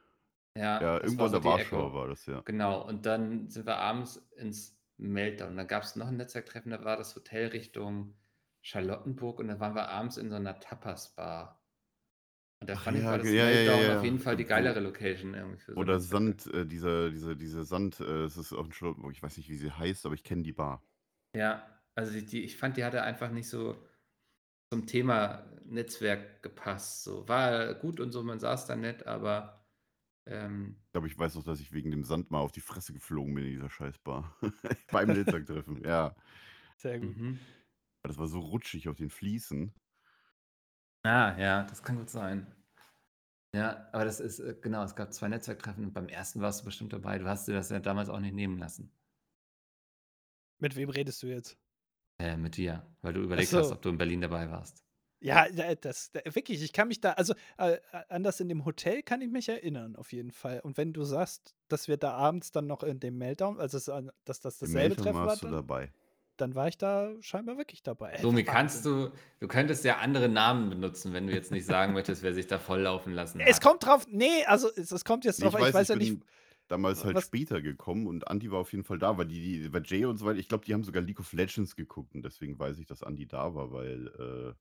Ja, 0.56 0.90
Ja, 0.90 1.00
irgendwo 1.02 1.28
so 1.28 1.30
der 1.30 1.44
Warschauer 1.44 1.94
war 1.94 2.08
das, 2.08 2.26
ja. 2.26 2.44
Genau, 2.46 2.86
und 2.86 3.06
dann 3.06 3.48
sind 3.50 3.66
wir 3.66 3.76
abends 3.78 4.16
ins 4.36 4.80
Meltdown. 4.96 5.56
Dann 5.56 5.66
gab's 5.68 5.96
noch 5.96 6.08
'n 6.08 6.16
Netzwerktreffen, 6.16 6.70
da 6.72 6.84
war 6.84 6.96
das 6.96 7.14
Hotel 7.16 7.48
Richtung 7.48 8.16
Charlottenburg 8.62 9.40
und 9.40 9.48
da 9.48 9.60
waren 9.60 9.74
wir 9.74 9.88
abends 9.90 10.16
in 10.16 10.30
so 10.30 10.38
'ner 10.38 10.58
Tapas-Bar. 10.60 11.65
Und 12.60 12.68
da 12.70 12.76
Ach 12.76 12.82
fand 12.82 12.98
ich, 12.98 13.04
ja, 13.04 13.10
war 13.10 13.18
das 13.18 13.32
ja, 13.32 13.48
ja, 13.50 13.60
ja, 13.62 13.76
Meltdown 13.76 13.88
auf 13.90 14.02
ja. 14.02 14.02
jeden 14.02 14.18
Fall 14.18 14.36
die 14.36 14.44
geilere 14.44 14.80
Location 14.80 15.34
irgendwie 15.34 15.58
für 15.58 15.76
so 15.76 15.76
oder 15.76 16.00
Netzwerktreffen. 16.00 16.00
Sand 16.00 16.46
äh, 16.48 16.66
dieser 16.66 17.10
diese 17.10 17.36
diese 17.36 17.64
Sand 17.64 18.00
äh, 18.00 18.24
es 18.24 18.36
ist 18.36 18.52
auch 18.52 18.64
in 18.66 18.72
Charlottenburg, 18.72 19.12
ich 19.12 19.22
weiß 19.22 19.36
nicht, 19.36 19.48
wie 19.48 19.56
sie 19.56 19.70
heißt, 19.70 20.06
aber 20.06 20.14
ich 20.14 20.24
kenne 20.24 20.42
die 20.42 20.52
Bar. 20.52 20.82
Ja, 21.34 21.80
also 21.94 22.12
die 22.12 22.24
die 22.24 22.42
ich 22.44 22.56
fand, 22.56 22.76
die 22.76 22.84
hatte 22.84 23.02
einfach 23.02 23.30
nicht 23.30 23.48
so 23.48 23.84
zum 24.72 24.86
Thema 24.86 25.50
Netzwerk 25.64 26.42
gepasst 26.42 27.04
so. 27.04 27.28
War 27.28 27.74
gut 27.76 28.00
und 28.00 28.12
so, 28.12 28.22
man 28.24 28.40
saß 28.40 28.66
da 28.66 28.76
nett, 28.76 29.06
aber, 29.06 29.66
ähm 30.26 30.84
Ich 30.88 30.92
glaube, 30.92 31.08
ich 31.08 31.18
weiß 31.18 31.34
noch, 31.34 31.44
dass 31.44 31.60
ich 31.60 31.72
wegen 31.72 31.90
dem 31.90 32.04
Sand 32.04 32.30
mal 32.30 32.38
auf 32.40 32.52
die 32.52 32.60
Fresse 32.60 32.92
geflogen 32.92 33.34
bin 33.34 33.44
in 33.44 33.50
dieser 33.50 33.68
Scheiß-Bar. 33.70 34.36
Beim 34.90 35.12
Netzwerktreffen, 35.12 35.82
ja. 35.84 36.16
Sehr 36.76 37.00
gut. 37.00 37.16
Mhm. 37.16 37.40
Das 38.02 38.18
war 38.18 38.28
so 38.28 38.40
rutschig 38.40 38.88
auf 38.88 38.96
den 38.96 39.10
Fliesen. 39.10 39.74
Ah, 41.06 41.36
ja, 41.38 41.62
das 41.62 41.82
kann 41.82 41.96
gut 41.96 42.10
sein. 42.10 42.46
Ja, 43.54 43.88
aber 43.92 44.04
das 44.04 44.18
ist, 44.18 44.40
äh 44.40 44.56
genau, 44.60 44.82
es 44.82 44.96
gab 44.96 45.14
2 45.14 45.28
Netzwerktreffen 45.28 45.84
und 45.84 45.92
beim 45.92 46.08
1. 46.08 46.40
warst 46.40 46.60
du 46.60 46.64
bestimmt 46.64 46.92
dabei. 46.92 47.18
Du 47.18 47.26
hast 47.26 47.46
dir 47.46 47.54
das 47.54 47.70
ja 47.70 47.78
damals 47.78 48.08
auch 48.08 48.18
nicht 48.18 48.34
nehmen 48.34 48.58
lassen. 48.58 48.90
Mit 50.58 50.74
wem 50.74 50.90
redest 50.90 51.22
du 51.22 51.28
jetzt? 51.28 51.56
Äh, 52.18 52.36
mit 52.36 52.56
dir, 52.56 52.84
weil 53.02 53.12
du 53.12 53.20
überlegt 53.22 53.52
hast, 53.52 53.68
so. 53.68 53.74
ob 53.74 53.82
du 53.82 53.90
in 53.90 53.98
Berlin 53.98 54.20
dabei 54.20 54.50
warst. 54.50 54.82
Ja, 55.20 55.48
da 55.48 55.74
das 55.74 56.10
da 56.12 56.20
wirklich, 56.24 56.62
ich 56.62 56.72
kann 56.72 56.88
mich 56.88 57.00
da 57.00 57.12
also, 57.12 57.34
äh, 57.56 57.78
an 58.08 58.22
das 58.22 58.40
in 58.40 58.48
dem 58.48 58.64
Hotel 58.64 59.02
kann 59.02 59.22
ich 59.22 59.30
mich 59.30 59.48
erinnern 59.48 59.96
auf 59.96 60.12
jeden 60.12 60.32
Fall. 60.32 60.60
Und 60.60 60.76
wenn 60.76 60.92
du 60.92 61.04
sagst, 61.04 61.54
dass 61.68 61.88
wir 61.88 61.96
da 61.96 62.12
abends 62.12 62.52
dann 62.52 62.66
noch 62.66 62.82
in 62.82 63.00
dem 63.00 63.16
Meltdown 63.16 63.58
also, 63.58 63.78
dass 64.24 64.40
das 64.40 64.58
dasselbe 64.58 64.96
Treffen 64.96 65.14
war 65.14 65.26
warst 65.26 65.42
du 65.42 65.46
dann 65.46 65.54
dabei. 65.54 65.92
Dann 66.36 66.54
war 66.54 66.68
ich 66.68 66.78
da 66.78 67.12
scheinbar 67.20 67.56
wirklich 67.58 67.82
dabei. 67.82 68.18
Domi, 68.22 68.44
kannst 68.44 68.84
du 68.84 69.12
du 69.40 69.48
könntest 69.48 69.84
ja 69.84 69.98
andere 69.98 70.28
Namen 70.28 70.70
benutzen, 70.70 71.12
wenn 71.12 71.26
du 71.26 71.32
jetzt 71.32 71.50
nicht 71.52 71.66
sagen 71.66 71.92
möchtest, 71.92 72.22
wer 72.22 72.34
sich 72.34 72.46
da 72.46 72.58
volllaufen 72.58 73.12
lassen 73.14 73.40
Es 73.44 73.56
hat. 73.56 73.62
kommt 73.62 73.84
drauf 73.84 74.06
ne, 74.08 74.44
also, 74.46 74.68
es 74.76 74.90
es 74.92 75.04
kommt 75.04 75.24
jetzt 75.24 75.42
drauf 75.42 75.54
ich 75.54 75.54
an, 75.54 75.62
ich 75.62 75.72
weiß, 75.74 75.82
ich 75.82 75.88
ja 75.88 75.96
nicht 75.96 76.18
bin 76.18 76.24
damals 76.68 77.04
halt 77.04 77.16
was 77.16 77.24
später 77.26 77.62
gekommen 77.62 78.06
und 78.06 78.26
Andi 78.28 78.50
war 78.50 78.58
auf 78.60 78.72
jeden 78.72 78.84
Fall 78.84 78.98
da, 78.98 79.16
weil 79.18 79.26
die 79.26 79.40
die 79.40 79.72
weil 79.72 79.82
Jay 79.84 80.04
und 80.04 80.16
so 80.18 80.26
weiter 80.26 80.38
ich 80.38 80.48
glaube, 80.48 80.64
die 80.64 80.74
haben 80.74 80.84
sogar 80.84 81.02
League 81.02 81.20
of 81.20 81.32
Legends 81.32 81.76
geguckt 81.76 82.14
und 82.14 82.22
deswegen 82.24 82.58
weiß 82.58 82.78
ich, 82.78 82.86
dass 82.86 83.02
Andi 83.02 83.26
da 83.26 83.54
war, 83.54 83.72
weil, 83.72 84.08
äh 84.08 84.54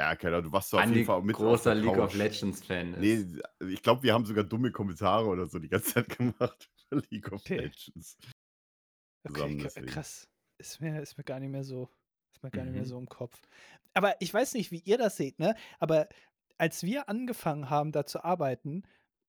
ja, 0.00 0.16
keine 0.16 0.36
Ahnung, 0.36 0.50
du 0.50 0.52
warst 0.52 0.72
da 0.72 0.78
auf 0.78 0.90
jeden 0.90 1.04
Fall 1.04 1.16
auch 1.18 1.22
mit 1.22 1.36
großer 1.36 1.74
League 1.74 1.98
of 1.98 2.12
Couch. 2.12 2.18
Legends-Fan 2.18 2.94
Ne, 2.94 3.12
ist. 3.14 3.42
ich 3.68 3.82
glaube, 3.82 4.02
wir 4.02 4.14
haben 4.14 4.24
sogar 4.26 4.44
dumme 4.44 4.72
Kommentare 4.72 5.26
oder 5.26 5.46
so 5.46 5.58
die 5.58 5.68
ganze 5.68 5.94
Zeit 5.94 6.08
gemacht 6.18 6.70
für 6.88 6.96
League 7.10 7.30
of 7.32 7.42
Okay. 7.42 7.58
Legends. 7.58 8.16
Okay, 9.24 9.32
Zusammen 9.34 9.58
k 9.58 9.64
deswegen. 9.64 9.86
krass. 9.86 10.28
Ist 10.62 10.80
mir 10.80 11.00
ist 11.02 11.18
mir 11.18 11.24
gar 11.24 11.40
nicht 11.40 11.50
mehr 11.50 11.64
so 11.64 11.90
ist 12.32 12.42
mir 12.42 12.50
gar 12.52 12.64
nicht 12.64 12.74
mehr 12.74 12.84
Mhm. 12.84 12.86
so 12.86 12.96
im 12.98 13.08
Kopf. 13.08 13.40
Aber 13.94 14.14
ich 14.20 14.32
weiß 14.32 14.54
nicht, 14.54 14.70
wie 14.70 14.78
ihr 14.80 14.96
das 14.98 15.16
seht, 15.16 15.38
ne? 15.40 15.54
Aber 15.80 16.08
als 16.58 16.82
wir 16.84 17.08
angefangen 17.08 17.68
haben, 17.68 17.92
da 17.92 18.06
zu 18.06 18.22
arbeiten, 18.24 18.84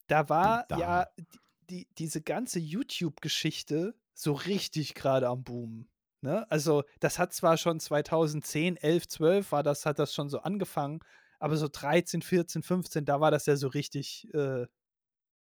da 0.08 0.30
war 0.30 0.68
ja 0.72 1.06
Da. 1.06 1.14
d 1.18 1.40
die 1.70 1.88
diese 1.98 2.22
ganze 2.22 2.60
YouTube-Geschichte 2.60 3.96
so 4.14 4.34
richtig 4.34 4.94
grade 4.96 5.28
am 5.30 5.44
Boomen, 5.44 5.90
ne? 6.22 6.50
Also, 6.52 6.84
das 7.00 7.18
hat 7.20 7.34
zwar 7.34 7.58
schon 7.58 7.80
2010, 7.80 8.78
11, 8.78 9.08
12 9.08 9.52
war 9.52 9.64
das 9.64 9.86
hat 9.88 9.98
das 10.00 10.14
schon 10.14 10.30
so 10.30 10.40
angefangen, 10.42 11.00
aber 11.40 11.58
so 11.58 11.68
13, 11.72 12.22
14, 12.22 12.64
15, 12.64 13.06
da 13.06 13.20
war 13.22 13.32
das 13.32 13.46
ja 13.48 13.56
so 13.58 13.68
richtig, 13.70 14.28
äh, 14.36 14.68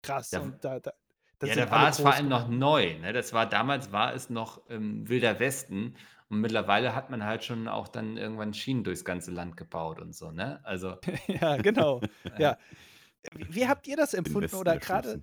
krass 0.04 0.34
Ja, 0.34 0.40
und 0.40 0.64
da 0.64 0.80
da 0.80 0.94
da 1.40 1.48
ja, 1.48 1.56
sind 1.56 1.68
da 1.68 1.72
alle 1.72 1.88
war 1.88 1.90
es 1.90 2.00
vor 2.00 2.12
groß 2.12 2.14
allem 2.14 2.28
noch 2.30 2.48
geworden. 2.48 2.50
neu, 2.50 2.98
ne? 3.00 3.14
Das 3.14 3.34
war 3.34 3.48
damals 3.48 3.92
war 3.92 4.14
es 4.14 4.30
noch, 4.30 4.64
ähm, 4.70 5.08
Wilder 5.10 5.40
Westen 5.40 5.96
und 6.30 6.42
mittlerweile 6.42 6.96
hat 6.96 7.10
man 7.10 7.24
halt 7.24 7.44
schon 7.44 7.68
auch 7.68 7.88
dann 7.88 8.18
irgendwann 8.18 8.54
Schienen 8.54 8.84
durchs 8.84 9.06
ganze 9.06 9.32
Land 9.32 9.58
gebaut 9.58 10.00
und 10.02 10.16
so, 10.16 10.32
ne? 10.32 10.60
Also 10.66 10.98
Ja, 11.28 11.58
genau. 11.58 12.04
Ja. 12.38 12.58
Wie 13.34 13.48
wie 13.50 13.68
habt 13.68 13.88
ihr 13.88 13.98
das 13.98 14.14
Den 14.26 14.38
empfunden 14.40 14.56
oder 14.56 14.78
äh 14.80 15.20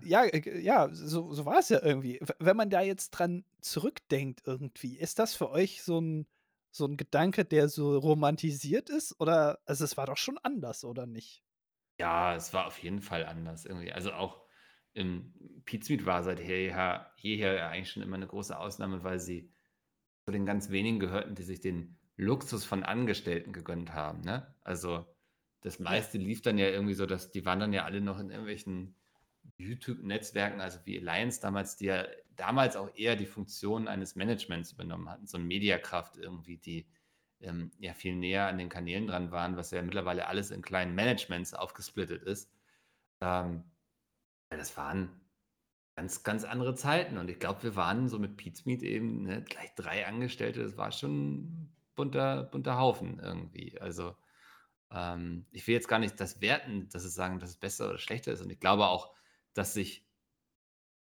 ja, 0.00 0.24
äh, 0.24 0.60
ja, 0.60 0.90
so 0.92 1.32
so 1.34 1.46
war's 1.46 1.68
ja 1.70 1.82
irgendwie. 1.82 2.20
Wenn 2.40 2.56
man 2.56 2.70
da 2.70 2.82
jetzt 2.82 3.10
dran 3.12 3.44
zurückdenkt 3.62 4.42
irgendwie, 4.46 4.98
ist 4.98 5.18
das 5.20 5.34
für 5.34 5.50
euch 5.50 5.82
so 5.82 5.98
'n 6.00 6.26
so 6.72 6.86
'n 6.86 6.96
Gedanke, 6.98 7.44
der 7.46 7.68
so 7.68 7.98
romantisiert 7.98 8.90
ist 8.90 9.20
oder 9.20 9.60
also, 9.66 9.84
es 9.84 9.96
war 9.98 10.06
doch 10.06 10.18
schon 10.18 10.38
anders, 10.38 10.84
oder 10.84 11.06
nicht? 11.06 11.44
Ja, 11.98 12.34
es 12.34 12.52
war 12.52 12.66
auf 12.66 12.78
jeden 12.82 13.00
Fall 13.00 13.24
anders 13.26 13.64
irgendwie. 13.64 13.92
Also, 13.92 14.12
auch, 14.12 14.41
ähm, 14.94 15.34
Pizmeet 15.64 16.06
war 16.06 16.22
seit 16.24 16.40
jeher 16.40 17.12
jeher 17.18 17.68
eigentlich 17.70 17.90
schon 17.92 18.02
immer 18.02 18.18
'ne 18.18 18.26
große 18.26 18.58
Ausnahme, 18.58 19.04
weil 19.04 19.20
sie 19.20 19.52
zu 20.26 20.32
den 20.32 20.46
ganz 20.46 20.70
wenigen 20.70 21.00
gehörten, 21.00 21.34
die 21.36 21.42
sich 21.44 21.60
den 21.60 21.98
Luxus 22.16 22.64
von 22.66 22.84
Angestellten 22.84 23.52
gegönnt 23.54 23.94
haben, 23.94 24.22
ne? 24.22 24.56
Also, 24.64 25.06
das 25.62 25.78
meiste 25.80 26.18
lief 26.18 26.42
dann 26.42 26.58
ja 26.58 26.68
irgendwie 26.68 26.94
so, 26.94 27.06
dass 27.06 27.32
die 27.32 27.44
waren 27.46 27.60
dann 27.60 27.72
ja 27.74 27.84
alle 27.84 28.00
noch 28.02 28.18
in 28.20 28.30
irgendwelchen 28.30 28.96
YouTube-Netzwerken, 29.58 30.60
also 30.60 30.80
wie 30.86 30.98
Alliance 31.00 31.40
damals, 31.42 31.76
die 31.78 31.86
ja 31.86 32.06
damals 32.36 32.76
auch 32.76 32.94
eher 32.96 33.16
die 33.16 33.26
Funktion 33.26 33.88
eines 33.88 34.16
Managements 34.16 34.72
übernommen 34.72 35.08
hatten, 35.10 35.26
so 35.26 35.38
'n 35.38 35.46
Mediakraft 35.46 36.16
irgendwie, 36.18 36.58
die, 36.58 36.88
ähm, 37.40 37.72
ja 37.80 37.94
viel 37.94 38.16
näher 38.16 38.46
an 38.48 38.58
den 38.58 38.68
Kanälen 38.70 39.06
dran 39.08 39.32
waren, 39.32 39.56
was 39.56 39.70
ja 39.72 39.82
mittlerweile 39.82 40.28
alles 40.28 40.50
in 40.52 40.62
kleinen 40.62 40.94
Managements 40.96 41.54
aufgesplittet 41.54 42.22
ist. 42.24 42.52
Ähm, 43.22 43.71
das 44.56 44.76
waren 44.76 45.20
ganz, 45.96 46.22
ganz 46.24 46.44
andere 46.44 46.74
Zeiten 46.74 47.18
und 47.18 47.30
ich 47.30 47.38
glaube, 47.40 47.62
wir 47.64 47.76
waren 47.76 48.08
so 48.08 48.18
mit 48.18 48.36
Pizmeet 48.36 48.82
eben, 48.82 49.24
ne, 49.24 49.42
gleich 49.44 49.74
3 49.76 50.06
Angestellte, 50.06 50.62
das 50.62 50.76
war 50.76 50.92
schon 50.92 51.74
bunter 51.96 52.44
bunter 52.44 52.78
Haufen 52.78 53.20
irgendwie. 53.20 53.80
Also, 53.80 54.16
ähm, 54.92 55.46
ich 55.52 55.66
will 55.66 55.74
jetzt 55.74 55.88
gar 55.88 55.98
nicht 56.00 56.20
das 56.20 56.40
werten, 56.42 56.88
dass 56.90 57.04
es 57.04 57.14
sagen, 57.14 57.40
dass 57.40 57.50
es 57.50 57.56
besser 57.58 57.88
oder 57.90 57.98
schlechter 57.98 58.32
ist 58.32 58.42
und 58.42 58.50
ich 58.50 58.60
glaube 58.60 58.86
auch, 58.88 59.14
dass 59.54 59.74
sich 59.74 60.08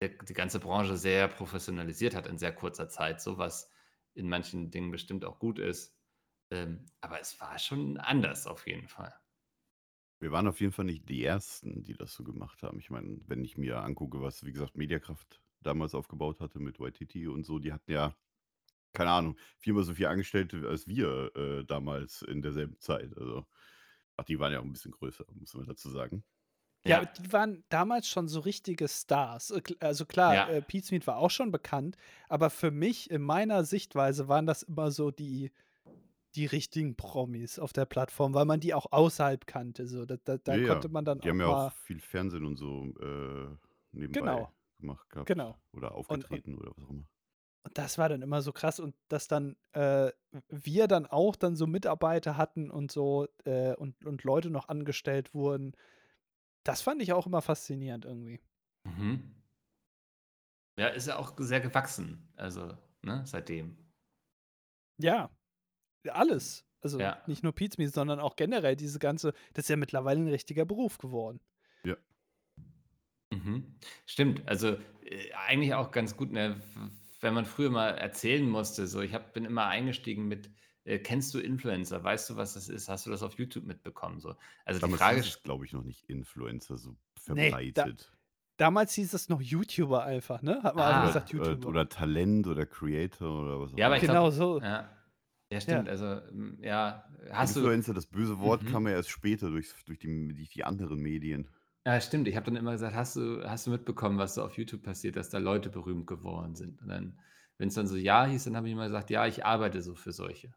der 0.01 0.11
die 0.11 0.35
ganze 0.35 0.61
Branche 0.61 0.97
sehr 0.97 1.29
professionalisiert 1.29 2.15
hat 2.15 2.27
in 2.27 2.39
sehr 2.39 2.53
kurzer 2.55 2.89
Zeit, 2.89 3.21
so 3.21 3.39
was 3.39 3.71
in 4.15 4.29
manchen 4.29 4.71
Dingen 4.71 4.91
bestimmt 4.91 5.25
auch 5.25 5.39
gut 5.39 5.59
ist. 5.59 5.97
Ähm, 6.51 6.87
aber 7.01 7.21
es 7.21 7.41
war 7.41 7.59
schon 7.59 7.99
anders 7.99 8.47
auf 8.47 8.67
jeden 8.67 8.89
Fall. 8.89 9.15
Wir 10.23 10.33
waren 10.33 10.49
auf 10.49 10.61
jeden 10.61 10.73
Fall 10.73 10.85
nicht 10.85 11.09
die 11.09 11.25
Ersten, 11.25 11.85
die 11.85 11.95
das 11.95 12.13
so 12.15 12.25
gemacht 12.25 12.63
haben. 12.65 12.79
Ich 12.81 12.91
meine, 12.91 13.21
wenn 13.27 13.45
ich 13.45 13.57
mir 13.57 13.83
angucke, 13.83 14.21
was, 14.21 14.45
wie 14.45 14.53
gesagt, 14.53 14.77
Mediakraft 14.77 15.43
damals 15.61 15.95
aufgebaut 15.95 16.41
hatte 16.41 16.59
mit 16.59 16.81
Waititi 16.81 17.29
und 17.29 17.45
so, 17.47 17.59
die 17.61 17.73
hatten 17.73 17.93
ja, 17.93 18.17
keine 18.95 19.11
Ahnung, 19.13 19.39
viermal 19.59 19.85
so 19.85 19.95
viele 19.95 20.11
Angestellte 20.11 20.69
als 20.69 20.89
wir, 20.89 21.33
äh, 21.37 21.65
damals 21.67 22.23
in 22.23 22.43
derselben 22.43 22.81
Zeit. 22.81 23.17
Also 23.19 23.47
ach, 24.17 24.25
die 24.25 24.41
waren 24.41 24.53
ja 24.53 24.61
auch 24.61 24.65
'n 24.65 24.73
bisschen 24.73 24.93
größer, 24.93 25.27
muss 25.35 25.55
man 25.55 25.67
dazu 25.67 25.91
sagen. 25.91 26.25
Ja, 26.87 27.01
Ja. 27.01 27.05
die 27.05 27.33
waren 27.33 27.65
damals 27.69 28.09
schon 28.09 28.29
so 28.29 28.41
richtige 28.41 28.89
Stars. 28.89 29.51
Äh, 29.51 29.61
kl 29.61 29.77
also 29.81 30.07
klar, 30.07 30.45
Ja. 30.45 30.49
äh, 30.49 30.63
Pizmeet 30.63 31.07
war 31.07 31.17
auch 31.19 31.31
schon 31.31 31.51
bekannt, 31.51 31.97
aber 32.29 32.51
für 32.51 32.71
mich 32.71 33.11
in 33.11 33.21
meiner 33.23 33.65
Sichtweise 33.65 34.29
waren 34.29 34.47
das 34.47 34.63
immer 34.63 34.91
so 34.91 35.11
die 35.11 35.51
die 36.37 36.47
richtigen 36.47 36.97
Promis 36.97 37.59
auf 37.59 37.73
der 37.73 37.87
Plattform, 37.87 38.35
weil 38.35 38.45
man 38.47 38.61
die 38.61 38.75
auch 38.75 38.87
außerhalb 38.93 39.47
kannte, 39.47 39.87
so. 39.89 40.07
Da 40.07 40.17
da 40.25 40.39
da 40.39 40.59
Ja, 40.59 40.59
konnte 40.59 40.89
man 40.89 41.05
dann 41.05 41.21
Die 41.23 41.29
auch 41.29 41.31
haben 41.31 41.41
ja 41.41 41.47
mal 41.47 41.71
auch 41.71 41.73
viel 41.73 42.01
Fernsehen 42.01 42.45
und 42.45 42.57
so, 42.57 42.95
äh, 43.01 43.57
nebenbei 43.93 44.37
Genau. 44.37 44.55
gemacht 44.79 45.11
gehabt 45.11 45.33
Genau. 45.33 45.61
oder 45.73 45.93
Und 46.07 46.31
und 46.31 46.43
aufgetreten 46.43 46.55
oder 46.57 46.73
was 46.77 46.85
auch 46.85 46.91
immer. 46.91 47.07
und 47.65 47.77
das 47.79 47.99
war 47.99 48.09
dann 48.09 48.23
immer 48.23 48.41
so 48.43 48.53
krass 48.53 48.81
und 48.81 48.95
dass 49.09 49.29
dann, 49.29 49.57
äh, 49.73 50.11
wir 50.49 50.87
dann 50.89 51.07
auch 51.07 51.37
dann 51.37 51.57
so 51.57 51.67
Mitarbeiter 51.67 52.37
hatten 52.37 52.71
und 52.71 52.91
so, 52.93 53.27
äh, 53.45 53.75
und 53.75 54.05
und 54.07 54.25
Leute 54.25 54.51
noch 54.51 54.69
angestellt 54.69 55.35
wurden, 55.35 55.73
das 56.65 56.83
fand 56.83 57.03
ich 57.03 57.13
auch 57.15 57.27
immer 57.27 57.43
faszinierend 57.43 58.05
irgendwie. 58.07 58.41
Mhm. 58.85 59.39
Ja, 60.79 60.89
ist 60.89 61.07
ja 61.09 61.19
auch 61.19 61.35
sehr 61.39 61.61
gewachsen, 61.61 62.33
also, 62.37 62.77
ne, 63.03 63.23
seitdem. 63.27 63.93
Ja, 64.99 65.31
alles. 66.11 66.65
Also, 66.81 67.01
Ja. 67.01 67.19
nicht 67.27 67.43
nur 67.43 67.53
Pizmeet, 67.55 67.93
sondern 67.93 68.21
auch 68.21 68.37
generell 68.37 68.77
diese 68.77 68.99
ganze 69.01 69.33
das 69.55 69.65
ist 69.65 69.69
ja 69.71 69.77
mittlerweile 69.77 70.21
'n 70.21 70.29
richtiger 70.29 70.65
Beruf 70.65 70.99
geworden. 70.99 71.41
Ja. 71.85 71.99
Mhm. 73.33 73.75
Stimmt, 74.07 74.49
also, 74.49 74.79
äh, 75.03 75.33
eigentlich 75.35 75.75
auch 75.75 75.91
ganz 75.91 76.17
gut, 76.17 76.33
ne, 76.33 76.61
wenn 77.21 77.35
man 77.35 77.45
früher 77.45 77.71
mal 77.71 77.91
erzählen 77.91 78.49
musste, 78.49 78.87
so 78.87 79.01
ich 79.03 79.13
habe 79.13 79.33
bin 79.33 79.45
immer 79.45 79.67
eingestiegen 79.67 80.29
mit, 80.29 80.51
äh, 80.85 80.99
kennst 80.99 81.35
du 81.35 81.39
Influencer? 81.41 82.03
Weißt 82.03 82.31
du, 82.31 82.37
was 82.37 82.55
das 82.55 82.69
ist? 82.69 82.89
Hast 82.89 83.05
du 83.07 83.11
das 83.11 83.23
auf 83.23 83.35
YouTube 83.39 83.65
mitbekommen? 83.65 84.21
So. 84.21 84.37
Also 84.65 84.81
die 84.81 84.89
Damals 84.89 84.91
Frage 84.91 85.21
hieß 85.21 85.27
es, 85.27 85.35
ist, 85.35 85.43
glaube 85.43 85.65
ich, 85.67 85.73
noch 85.73 85.85
nicht 85.85 86.05
Influencer 86.09 86.79
so 86.79 86.97
Nee, 87.27 87.61
da, 87.75 87.89
verbreitet. 87.93 88.13
damals 88.59 88.95
hieß 88.95 89.15
es 89.15 89.29
noch 89.29 89.41
YouTuber 89.43 90.05
einfach, 90.05 90.43
ne? 90.43 90.63
Hat 90.63 90.77
man 90.77 90.87
einfach 90.87 91.03
ah, 91.03 91.09
Oder, 91.13 91.23
gesagt, 91.23 91.33
oder, 91.35 91.59
YouTuber. 91.59 91.67
oder 91.67 91.89
Talent 91.89 92.47
oder 92.47 92.67
Creator 92.67 93.43
oder 93.43 93.61
was 93.61 93.75
auch 93.75 93.79
ja, 93.79 93.87
aber 93.87 93.97
immer. 93.97 93.99
ich 93.99 94.05
Genau 94.05 94.31
glaube, 94.31 94.31
so. 94.31 94.63
ja, 94.63 94.98
ja, 95.53 95.61
Ja. 95.61 95.61
stimmt. 95.61 95.89
Also, 95.89 96.21
mm, 96.33 96.63
ja, 96.63 97.05
hast 97.31 97.57
du, 97.57 97.61
Influencer, 97.61 97.95
das 97.95 98.07
böse 98.07 98.39
Wort 98.39 98.67
kam 98.67 98.83
mhm. 98.83 98.91
ja 98.91 98.95
erst 98.97 99.11
später 99.11 99.51
durch, 99.51 99.73
durch, 99.87 99.99
die, 99.99 100.35
durch 100.35 100.51
die 100.51 100.65
anderen 100.65 101.01
Medien. 101.01 101.49
Ja, 101.87 102.01
stimmt. 102.01 102.29
Ich 102.29 102.37
habe 102.37 102.47
dann 102.47 102.57
immer 102.57 102.73
gesagt, 102.73 102.95
hast 102.95 103.17
du, 103.17 103.43
hast 103.45 103.67
du 103.67 103.71
mitbekommen, 103.71 104.19
was 104.19 104.35
so 104.35 104.43
auf 104.45 104.59
YouTube 104.59 104.83
passiert, 104.83 105.17
dass 105.17 105.31
da 105.31 105.39
Leute 105.39 105.71
berühmt 105.71 106.07
geworden 106.07 106.55
sind? 106.55 106.83
Und 106.83 106.89
dann, 106.89 107.19
wenn 107.57 107.69
es 107.69 107.75
dann 107.75 107.87
so 107.87 107.97
ja 107.97 108.27
hieß, 108.27 108.45
dann 108.45 108.57
habe 108.57 108.67
ich 108.69 108.73
immer 108.75 108.87
gesagt, 108.87 109.11
ja, 109.11 109.27
ich 109.27 109.45
arbeite 109.45 109.81
so 109.83 109.95
für 109.95 110.13
solche. 110.13 110.53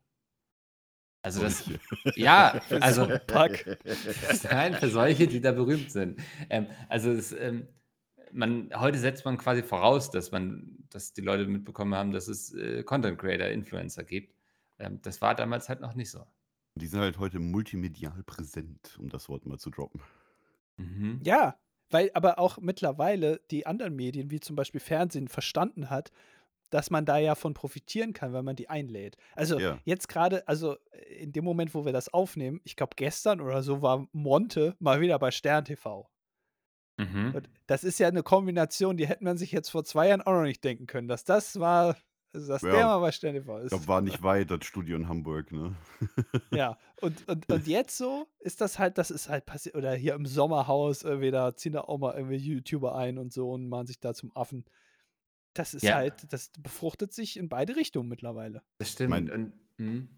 Also 1.23 1.41
das, 1.41 1.65
Solche. 1.65 1.79
ja, 2.15 2.59
so 2.69 2.75
also 2.77 3.07
Pack. 3.27 3.79
nein, 4.51 4.73
für 4.73 4.89
solche, 4.89 5.27
die 5.27 5.39
da 5.39 5.51
berühmt 5.51 5.91
sind. 5.91 6.19
Ähm, 6.49 6.67
also 6.89 7.11
es, 7.11 7.31
ähm, 7.31 7.67
man, 8.31 8.71
heute 8.75 8.97
setzt 8.97 9.23
man 9.25 9.37
quasi 9.37 9.61
voraus, 9.61 10.09
dass 10.09 10.31
man, 10.31 10.85
dass 10.89 11.13
die 11.13 11.21
Leute 11.21 11.45
mitbekommen 11.45 11.93
haben, 11.93 12.11
dass 12.11 12.27
es 12.27 12.53
äh, 12.53 12.83
Content 12.83 13.19
Creator, 13.19 13.47
Influencer 13.47 14.03
gibt. 14.03 14.35
Ähm, 14.81 15.01
das 15.01 15.21
war 15.21 15.33
damals 15.35 15.69
halt 15.69 15.79
noch 15.81 15.95
nicht 15.95 16.11
so. 16.11 16.25
Die 16.75 16.87
sind 16.87 16.99
halt 16.99 17.17
heute 17.17 17.39
multimedial 17.39 18.23
präsent, 18.23 18.97
um 18.99 19.07
das 19.09 19.29
Wort 19.29 19.45
mal 19.45 19.57
zu 19.57 19.69
droppen. 19.69 20.01
Mhm. 20.77 21.21
Ja, 21.23 21.59
weil 21.89 22.11
aber 22.13 22.39
auch 22.39 22.57
mittlerweile 22.57 23.41
die 23.51 23.65
anderen 23.65 23.95
Medien, 23.95 24.31
wie 24.31 24.39
zum 24.39 24.55
Beispiel 24.55 24.79
Fernsehen, 24.81 25.27
verstanden 25.27 25.89
hat, 25.89 26.11
dass 26.71 26.91
man 26.91 27.05
da 27.05 27.17
ja 27.19 27.35
von 27.35 27.53
profitieren 27.55 28.13
kann, 28.13 28.33
wenn 28.33 28.45
man 28.45 28.57
die 28.57 28.69
einlädt. 28.69 29.17
Also 29.35 29.61
Ja. 29.61 29.83
jetzt 29.85 30.09
gerade, 30.09 30.47
also 30.49 30.77
in 31.09 31.33
dem 31.33 31.45
Moment, 31.45 31.75
wo 31.75 31.85
wir 31.85 31.93
das 31.93 32.13
aufnehmen, 32.13 32.61
ich 32.65 32.75
glaube 32.77 32.95
gestern 32.97 33.41
oder 33.41 33.63
so 33.63 33.81
war 33.81 34.07
Monte 34.13 34.75
mal 34.79 35.01
wieder 35.01 35.19
bei 35.19 35.31
Stern 35.31 35.65
TV. 35.65 36.09
Mhm. 36.97 37.33
Und 37.33 37.49
das 37.67 37.83
ist 37.83 37.99
ja 37.99 38.07
eine 38.07 38.23
Kombination, 38.23 38.97
die 38.97 39.07
hätte 39.07 39.23
man 39.23 39.37
sich 39.37 39.51
jetzt 39.51 39.69
vor 39.69 39.83
zwei 39.85 40.09
Jahren 40.09 40.21
auch 40.21 40.33
noch 40.33 40.43
nicht 40.43 40.63
denken 40.63 40.87
können, 40.87 41.07
dass 41.07 41.23
das 41.23 41.59
war, 41.59 41.97
also 42.33 42.47
dass 42.47 42.67
der 42.67 42.79
Ja, 42.79 42.85
mal 42.87 42.99
bei 42.99 43.11
Stern 43.11 43.33
TV 43.35 43.59
ich 43.59 43.71
war 43.87 44.01
nicht 44.01 44.23
weit, 44.23 44.51
das 44.51 44.65
Studio 44.65 44.95
in 44.97 45.07
Hamburg, 45.07 45.51
ne? 45.51 45.75
Ja, 46.53 46.77
und, 46.99 47.25
und, 47.29 47.49
und 47.49 47.65
jetzt 47.67 47.97
so 47.97 48.27
ist 48.39 48.59
das 48.59 48.77
halt, 48.77 48.97
das 48.97 49.09
ist 49.09 49.29
halt 49.29 49.45
passiert, 49.45 49.75
oder 49.75 49.93
hier 49.95 50.15
im 50.15 50.25
Sommerhaus, 50.25 51.03
irgendwie, 51.03 51.31
da 51.31 51.55
ziehen 51.55 51.71
da 51.73 51.81
auch 51.81 51.97
mal 51.97 52.13
irgendwie 52.15 52.35
YouTuber 52.37 52.93
ein 52.95 53.17
und 53.17 53.31
so 53.31 53.51
und 53.51 53.69
machen 53.69 53.87
sich 53.87 53.99
da 54.01 54.13
zum 54.13 54.35
Affen. 54.35 54.65
Das 55.53 55.73
ist 55.73 55.83
Ja, 55.83 55.91
halt, 55.91 56.31
das 56.33 56.51
befruchtet 56.59 57.13
sich 57.13 57.37
in 57.37 57.49
beide 57.49 57.75
Richtungen 57.77 58.09
mittlerweile. 58.09 58.63
das 58.79 58.91
stimmt. 58.91 59.09
meine, 59.09 59.31
Und, 59.31 59.53
mhm. 59.77 60.09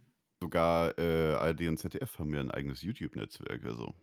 sogar 0.41 0.97
äh, 0.99 1.33
ARD 1.35 1.67
und 1.69 1.77
ZDF 1.77 2.19
haben 2.19 2.33
ja 2.33 2.41
ein 2.41 2.51
eigenes 2.51 2.81
YouTube-Netzwerk, 2.83 3.65
also 3.65 3.95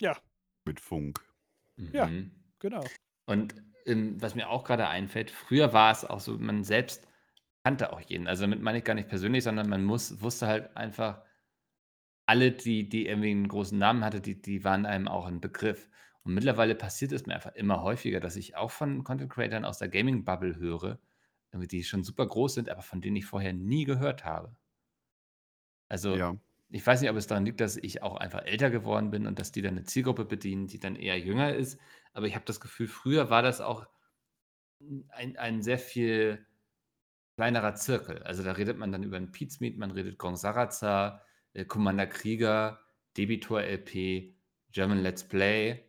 Ja, 0.00 0.22
mit 0.64 0.78
Funk. 0.80 1.20
ja, 1.92 2.10
Mhm. 2.10 2.30
genau. 2.58 2.92
Und 3.28 3.54
ähm, 3.86 4.20
was 4.22 4.34
mir 4.34 4.50
auch 4.50 4.64
gerade 4.64 4.88
einfällt, 4.88 5.30
früher 5.30 5.72
war 5.72 5.92
es 5.92 6.04
auch 6.04 6.20
so, 6.20 6.38
man 6.38 6.64
selbst 6.64 7.06
kannte 7.64 7.92
auch 7.92 8.00
jeden. 8.00 8.26
Also 8.28 8.42
damit 8.44 8.62
meine 8.62 8.78
ich 8.78 8.84
gar 8.84 8.94
nicht 8.94 9.08
persönlich, 9.10 9.44
sondern 9.44 9.68
man 9.68 9.84
muss, 9.84 10.22
wusste 10.22 10.48
halt 10.48 10.76
einfach, 10.76 11.22
alle, 12.26 12.52
die, 12.52 12.88
die 12.88 13.06
irgendwie 13.06 13.30
einen 13.30 13.48
großen 13.48 13.76
Namen 13.78 14.04
hatte, 14.04 14.20
die, 14.20 14.40
die 14.40 14.62
waren 14.64 14.86
einem 14.86 15.08
auch 15.08 15.26
ein 15.26 15.40
Begriff. 15.40 15.88
Und 16.22 16.34
mittlerweile 16.34 16.74
passiert 16.76 17.10
es 17.12 17.26
mir 17.26 17.34
einfach 17.34 17.54
immer 17.54 17.82
häufiger, 17.82 18.20
dass 18.20 18.36
ich 18.36 18.56
auch 18.56 18.70
von 18.70 19.02
Content 19.04 19.30
Creatern 19.32 19.64
aus 19.64 19.78
der 19.78 19.88
Gaming-Bubble 19.88 20.56
höre, 20.56 21.00
die 21.54 21.84
schon 21.84 22.04
super 22.04 22.26
groß 22.26 22.54
sind, 22.54 22.68
aber 22.70 22.82
von 22.82 23.00
denen 23.00 23.16
ich 23.16 23.26
vorher 23.26 23.52
nie 23.54 23.84
gehört 23.84 24.24
habe. 24.24 24.56
Also 25.88 26.18
Ja, 26.18 26.36
ich 26.70 26.86
weiß 26.86 27.00
nicht, 27.00 27.10
ob 27.10 27.16
es 27.16 27.26
daran 27.26 27.46
liegt, 27.46 27.60
dass 27.60 27.76
ich 27.78 28.02
auch 28.02 28.16
einfach 28.16 28.44
älter 28.44 28.70
geworden 28.70 29.10
bin 29.10 29.26
und 29.26 29.38
dass 29.38 29.52
die 29.52 29.62
dann 29.62 29.76
eine 29.76 29.84
Zielgruppe 29.84 30.24
bedienen, 30.26 30.66
die 30.66 30.78
dann 30.78 30.96
eher 30.96 31.18
jünger 31.18 31.54
ist. 31.54 31.80
Aber 32.12 32.26
ich 32.26 32.34
habe 32.34 32.44
das 32.44 32.60
Gefühl, 32.60 32.88
früher 32.88 33.30
war 33.30 33.42
das 33.42 33.60
auch 33.60 33.86
ein, 35.10 35.36
ein 35.36 35.62
sehr 35.62 35.78
viel 35.78 36.46
kleinerer 37.36 37.74
Zirkel. 37.74 38.22
Also 38.24 38.42
da 38.42 38.52
redet 38.52 38.78
man 38.78 38.92
dann 38.92 39.02
über 39.02 39.16
einen 39.16 39.32
Pizmeet, 39.32 39.78
man 39.78 39.90
redet 39.90 40.18
Gong 40.18 40.36
Saraza, 40.36 41.22
äh, 41.52 41.64
Commander 41.64 42.06
Krieger, 42.06 42.80
Debitor 43.16 43.62
LP, 43.62 44.34
German 44.72 44.98
Let's 44.98 45.24
Play, 45.26 45.84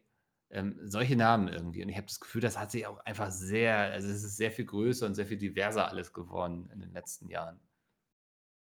ähm, 0.52 0.80
solche 0.84 1.16
Namen 1.16 1.48
irgendwie. 1.48 1.84
Und 1.84 1.90
ich 1.90 1.98
habe 1.98 2.08
das 2.08 2.20
Gefühl, 2.20 2.42
das 2.42 2.58
hat 2.58 2.72
sich 2.72 2.88
auch 2.88 3.00
einfach 3.06 3.32
sehr, 3.32 3.78
also 3.78 4.10
es 4.10 4.24
ist 4.24 4.38
sehr 4.38 4.52
viel 4.52 4.66
größer 4.66 5.06
und 5.06 5.16
sehr 5.16 5.26
viel 5.26 5.38
diverser 5.38 5.88
alles 5.88 6.14
geworden 6.14 6.70
in 6.74 6.80
den 6.82 6.92
letzten 6.94 7.30
Jahren. 7.30 7.60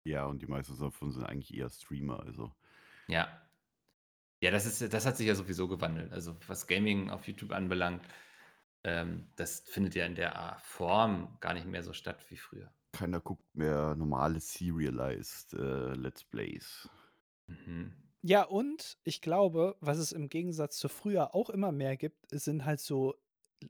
ja, 0.05 0.25
und 0.27 0.41
die 0.43 0.47
meisten 0.47 0.79
davon 0.79 1.13
sind 1.13 1.25
eigentlich 1.25 1.55
eher 1.55 1.69
Streamer, 1.69 2.21
also. 2.21 2.55
Ja. 3.09 3.29
Ja, 4.41 4.51
das 4.51 4.67
ist, 4.67 4.93
das 4.93 5.07
hat 5.07 5.17
sich 5.17 5.27
ja 5.27 5.35
sowieso 5.35 5.69
gewandelt. 5.69 6.13
Also 6.13 6.37
was 6.47 6.67
Gaming 6.67 7.11
auf 7.11 7.27
YouTube 7.27 7.53
anbelangt, 7.53 8.03
ähm, 8.85 9.29
das 9.37 9.61
findet 9.61 9.95
ja 9.95 10.07
in 10.07 10.15
der 10.15 10.37
Art 10.37 10.61
Form 10.63 11.37
gar 11.41 11.55
nicht 11.55 11.67
mehr 11.67 11.83
so 11.83 11.93
statt 11.93 12.25
wie 12.29 12.37
früher. 12.37 12.71
Keiner 12.93 13.21
guckt 13.21 13.45
mehr 13.55 13.95
normale 13.97 14.41
Serialized 14.41 15.55
äh, 15.55 15.95
Let's 15.95 16.25
Plays. 16.25 16.89
Mhm. 17.47 17.93
Ja, 18.23 18.43
und 18.43 18.99
ich 19.05 19.21
glaube, 19.21 19.77
was 19.81 19.99
es 19.99 20.13
im 20.13 20.29
Gegensatz 20.29 20.79
zu 20.79 20.89
früher 20.89 21.35
auch 21.35 21.49
immer 21.49 21.73
mehr 21.73 21.97
gibt, 21.97 22.27
sind 22.31 22.65
halt 22.65 22.81
so 22.81 23.15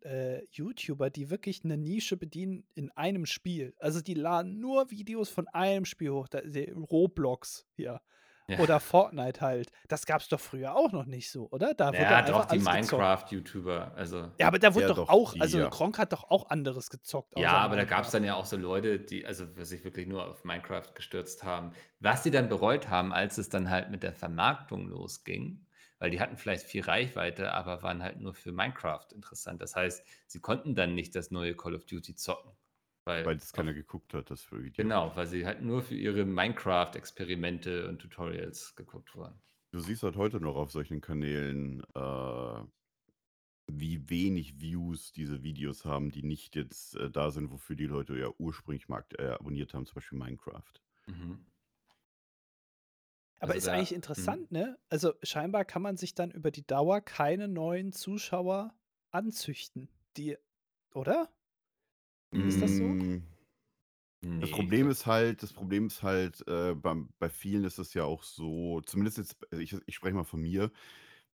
äh, 0.03 0.45
YouTuber, 0.51 1.11
die 1.11 1.31
wirklich 1.31 1.65
eine 1.65 1.77
Nische 1.77 2.17
bedienen 2.17 2.67
in 2.75 2.91
einem 2.93 3.27
Spiel. 3.27 3.75
Also 3.79 4.01
die 4.01 4.15
laden 4.15 4.59
nur 4.59 4.91
Videos 4.91 5.29
von 5.29 5.49
einem 5.49 5.85
Spiel 5.85 6.11
hoch, 6.11 6.29
da, 6.29 6.41
die 6.41 6.71
Roblox 6.71 7.67
hier. 7.75 8.01
Ja. 8.49 8.59
Oder 8.61 8.79
Fortnite 8.79 9.41
halt. 9.41 9.71
Das 9.89 10.07
gab 10.07 10.21
es 10.21 10.29
doch 10.29 10.39
früher 10.41 10.77
auch 10.77 10.93
noch 10.93 11.05
nicht 11.07 11.31
so, 11.33 11.49
oder? 11.51 11.75
Da 11.75 11.97
wurde 11.99 11.99
Ja, 12.03 12.23
doch, 12.23 12.45
die. 12.45 12.59
Minecraft-YouTuber. 12.59 13.93
Also, 13.97 14.31
Ja, 14.39 14.47
aber 14.47 14.59
da 14.61 14.75
wurde 14.75 14.87
Ja, 14.87 14.89
doch 14.89 14.97
doch, 14.97 15.09
auch, 15.09 15.33
die, 15.33 15.41
also 15.41 15.59
ja. 15.59 15.69
Gronk 15.69 15.99
hat 15.99 16.13
doch 16.13 16.31
auch 16.31 16.49
anderes 16.51 16.89
gezockt. 16.91 17.37
ja, 17.37 17.53
aber 17.59 17.75
da 17.77 17.85
gab 17.85 18.05
es 18.05 18.13
Minecraft. 18.13 18.13
dann 18.13 18.25
ja 18.25 18.35
auch 18.35 18.45
so 18.47 18.57
Leute, 18.57 19.01
die, 19.01 19.27
also 19.27 19.47
sich 19.65 19.83
wirklich 19.85 20.07
nur 20.07 20.27
auf 20.29 20.45
Minecraft 20.45 20.95
gestürzt 20.95 21.43
haben. 21.45 21.73
Was 22.01 22.23
sie 22.23 22.31
dann 22.31 22.49
bereut 22.49 22.89
haben, 22.89 23.13
als 23.13 23.37
es 23.39 23.49
dann 23.49 23.69
halt 23.71 23.91
mit 23.91 24.03
der 24.05 24.13
Vermarktung 24.13 24.87
losging, 24.89 25.67
weil 25.99 26.11
die 26.11 26.21
hatten 26.21 26.37
vielleicht 26.37 26.65
viel 26.67 26.83
Reichweite, 26.83 27.53
aber 27.53 27.83
waren 27.83 28.03
halt 28.03 28.21
nur 28.21 28.35
für 28.35 28.53
Minecraft 28.53 29.07
interessant. 29.15 29.61
Das 29.61 29.75
heißt, 29.75 30.07
sie 30.27 30.41
konnten 30.41 30.75
dann 30.75 30.95
nicht 30.95 31.15
das 31.17 31.31
neue 31.31 31.57
Call 31.57 31.75
of 31.75 31.85
Duty 31.87 32.15
zocken. 32.15 32.53
Weil, 33.07 33.25
Weil 33.25 33.37
das 33.39 33.53
auf, 33.53 33.55
keiner 33.55 33.73
geguckt 33.75 34.13
hat, 34.15 34.31
das 34.31 34.53
Video. 34.53 34.73
genau, 34.77 35.15
weil 35.17 35.27
sie 35.27 35.45
halt 35.45 35.61
nur 35.63 35.83
für 35.83 35.97
ihre 35.97 36.25
Minecraft-Experimente 36.25 37.89
und 37.89 37.99
Tutorials 37.99 38.75
geguckt 38.77 39.15
wurden. 39.17 39.43
Du 39.71 39.79
siehst 39.79 40.03
halt 40.03 40.17
heute 40.17 40.41
noch 40.41 40.57
auf 40.57 40.73
solchen 40.73 41.01
Kanälen, 41.01 41.83
äh, 41.95 42.65
wie 43.69 44.09
wenig 44.11 44.61
Views 44.61 45.13
diese 45.13 45.43
Videos 45.45 45.85
haben, 45.85 46.11
die 46.11 46.23
nicht 46.25 46.57
jetzt 46.57 46.97
äh, 46.97 47.11
da 47.11 47.31
sind, 47.31 47.51
wofür 47.53 47.77
die 47.77 47.87
Leute 47.87 48.17
ja 48.19 48.31
ursprünglich 48.39 48.89
mal 48.89 49.05
äh, 49.19 49.27
abonniert 49.29 49.73
haben, 49.75 49.87
zum 49.87 49.95
Beispiel 49.97 50.19
Minecraft. 50.19 50.73
Mhm. 51.09 51.47
Aber 53.39 53.53
Also 53.53 53.59
ist 53.59 53.67
da- 53.67 53.75
eigentlich 53.75 53.93
interessant, 53.93 54.51
ne? 54.51 54.79
Also 54.89 55.15
scheinbar 55.23 55.65
kann 55.65 55.83
man 55.83 55.97
sich 55.97 56.15
dann 56.15 56.31
über 56.31 56.51
die 56.51 56.67
Dauer 56.67 57.01
keine 57.01 57.49
neuen 57.49 57.93
Zuschauer 57.93 58.75
anzüchten. 59.11 59.91
Die, 60.17 60.37
oder? 60.95 61.36
Ist 62.43 62.63
das 62.63 62.77
so? 62.77 62.97
Mm, 63.01 63.23
Nee, 64.23 64.41
Das 64.41 64.51
ich 64.51 64.51
Problem 64.51 64.89
ist 64.91 65.07
halt, 65.07 65.43
das 65.43 65.53
Problem 65.53 65.87
ist 65.87 66.03
halt, 66.03 66.47
äh, 66.47 66.75
beim, 66.75 67.09
bei 67.19 67.29
vielen 67.31 67.65
ist 67.65 67.79
es 67.79 67.95
ja 67.95 68.05
auch 68.05 68.23
so, 68.23 68.81
zumindest 68.83 69.19
jetzt, 69.19 69.37
also 69.51 69.63
ich, 69.63 69.75
ich 69.87 69.95
spreche 69.95 70.15
mal 70.15 70.25
von 70.25 70.43
mir, 70.43 70.71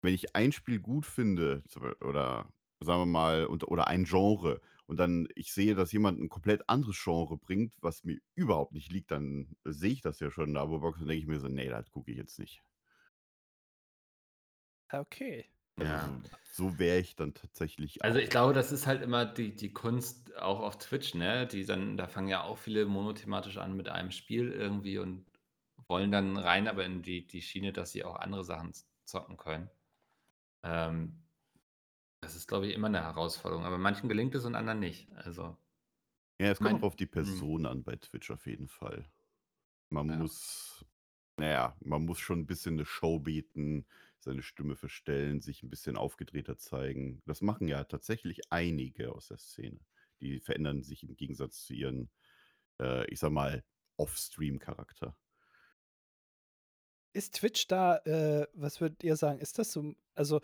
wenn 0.02 0.14
ich 0.14 0.36
ein 0.36 0.52
Spiel 0.52 0.80
gut 0.80 1.06
finde, 1.06 1.64
zum 1.68 1.84
oder 2.02 2.54
sagen 2.82 3.02
wir 3.02 3.06
mal, 3.08 3.46
und, 3.48 3.68
oder 3.68 3.88
ein 3.88 4.06
Genre, 4.06 4.62
und 4.88 4.98
dann 5.00 5.28
ich 5.36 5.54
sehe, 5.54 5.76
dass 5.76 5.92
jemand 5.94 6.20
ein 6.22 6.30
komplett 6.30 6.70
anderes 6.70 6.98
Genre 7.04 7.38
bringt, 7.38 7.76
was 7.82 8.04
mir 8.04 8.20
überhaupt 8.36 8.74
nicht 8.74 8.92
liegt, 8.92 9.12
dann 9.12 9.56
sehe 9.66 9.92
ich 9.94 10.02
das 10.02 10.20
ja 10.20 10.30
schon 10.32 10.50
in 10.50 10.54
der 10.56 10.64
Abo-Box 10.64 11.02
und 11.02 11.08
denke 11.08 11.22
ich 11.22 11.28
mir 11.28 11.40
so, 11.40 11.48
nee, 11.48 11.70
das 11.70 11.92
gucke 11.92 12.12
ich 12.12 12.18
jetzt 12.18 12.40
nicht. 12.40 12.64
Okay. 14.94 15.48
Ja. 15.84 15.98
so, 15.98 16.24
so 16.44 16.80
wäre 16.80 17.00
ich 17.00 17.16
dann 17.16 17.34
tatsächlich 17.34 18.04
Also 18.04 18.18
auch. 18.18 18.20
ich 18.20 18.30
glaube, 18.30 18.54
das 18.54 18.72
ist 18.72 18.88
halt 18.88 19.02
immer 19.04 19.26
die, 19.26 19.56
die 19.56 19.74
Kunst 19.74 20.36
auch 20.38 20.60
auf 20.62 20.78
Twitch, 20.80 21.14
ne? 21.14 21.46
Die 21.48 21.66
dann, 21.66 21.98
da 21.98 22.08
fangen 22.08 22.28
ja 22.30 22.44
auch 22.44 22.58
viele 22.58 22.86
monothematisch 22.86 23.58
an 23.58 23.76
mit 23.78 23.90
einem 23.90 24.12
Spiel 24.12 24.52
irgendwie 24.52 24.98
und 24.98 25.26
wollen 25.88 26.12
dann 26.12 26.38
rein, 26.38 26.68
aber 26.68 26.86
in 26.86 27.04
die, 27.04 27.28
die 27.28 27.42
Schiene, 27.42 27.74
dass 27.74 27.92
sie 27.92 28.04
auch 28.04 28.16
andere 28.16 28.44
Sachen 28.44 28.72
zocken 29.06 29.38
können. 29.38 29.70
Ähm, 30.64 31.30
das 32.22 32.36
ist, 32.36 32.48
glaube 32.48 32.68
ich, 32.68 32.76
immer 32.76 32.88
eine 32.88 33.04
Herausforderung. 33.04 33.66
Aber 33.66 33.78
manchen 33.78 34.10
gelingt 34.10 34.36
es 34.36 34.46
und 34.46 34.56
anderen 34.56 34.80
nicht. 34.80 35.12
Also, 35.14 35.58
Ja, 36.40 36.48
es 36.52 36.60
kommt 36.62 36.76
auch 36.76 36.84
auf 36.84 36.96
die 36.96 37.06
hm. 37.20 37.46
Person 37.46 37.66
an 37.66 37.84
bei 37.84 37.96
Twitch 37.96 38.32
auf 38.32 38.48
jeden 38.48 38.68
Fall. 38.68 39.12
Man 39.90 40.08
Ja. 40.08 40.18
muss, 40.18 40.86
naja, 41.38 41.78
man 41.82 42.06
muss 42.06 42.20
schon 42.20 42.40
ein 42.42 42.48
bisschen 42.48 42.76
eine 42.76 42.86
Show 42.86 43.20
bieten, 43.20 43.88
seine 44.24 44.42
Stimme 44.42 44.76
verstellen, 44.76 45.42
sich 45.42 45.64
ein 45.64 45.70
bisschen 45.70 45.98
aufgedrehter 45.98 46.58
zeigen. 46.58 47.22
Das 47.26 47.42
machen 47.42 47.68
ja 47.68 47.84
tatsächlich 47.84 48.42
einige 48.52 49.14
aus 49.14 49.28
der 49.28 49.38
Szene. 49.38 49.80
Die 50.20 50.40
verändern 50.40 50.84
sich 50.84 51.04
im 51.04 51.16
Gegensatz 51.16 51.64
zu 51.64 51.74
ihren, 51.74 52.10
äh, 52.80 53.06
ich 53.12 53.20
sag 53.20 53.32
mal, 53.32 53.64
Off-Stream-Charakter. 53.98 55.16
Ist 57.14 57.36
Twitch 57.36 57.68
da, 57.68 57.98
äh, 57.98 58.48
was 58.54 58.80
würdet 58.80 59.04
ihr 59.04 59.18
sagen, 59.18 59.40
ist 59.40 59.60
das 59.60 59.74
so 59.74 59.96
also, 60.16 60.42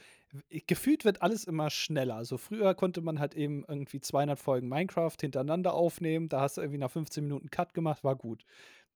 gefühlt 0.65 1.05
wird 1.05 1.21
alles 1.21 1.43
immer 1.43 1.69
schneller. 1.69 2.15
Also, 2.15 2.37
früher 2.37 2.73
konnte 2.73 3.01
man 3.01 3.19
halt 3.19 3.35
eben 3.35 3.65
irgendwie 3.67 3.99
200 3.99 4.39
Folgen 4.39 4.67
Minecraft 4.69 5.15
hintereinander 5.19 5.73
aufnehmen. 5.73 6.29
Da 6.29 6.41
hast 6.41 6.57
du 6.57 6.61
irgendwie 6.61 6.79
nach 6.79 6.91
15 6.91 7.23
Minuten 7.23 7.49
Cut 7.49 7.73
gemacht, 7.73 8.03
war 8.03 8.15
gut. 8.15 8.45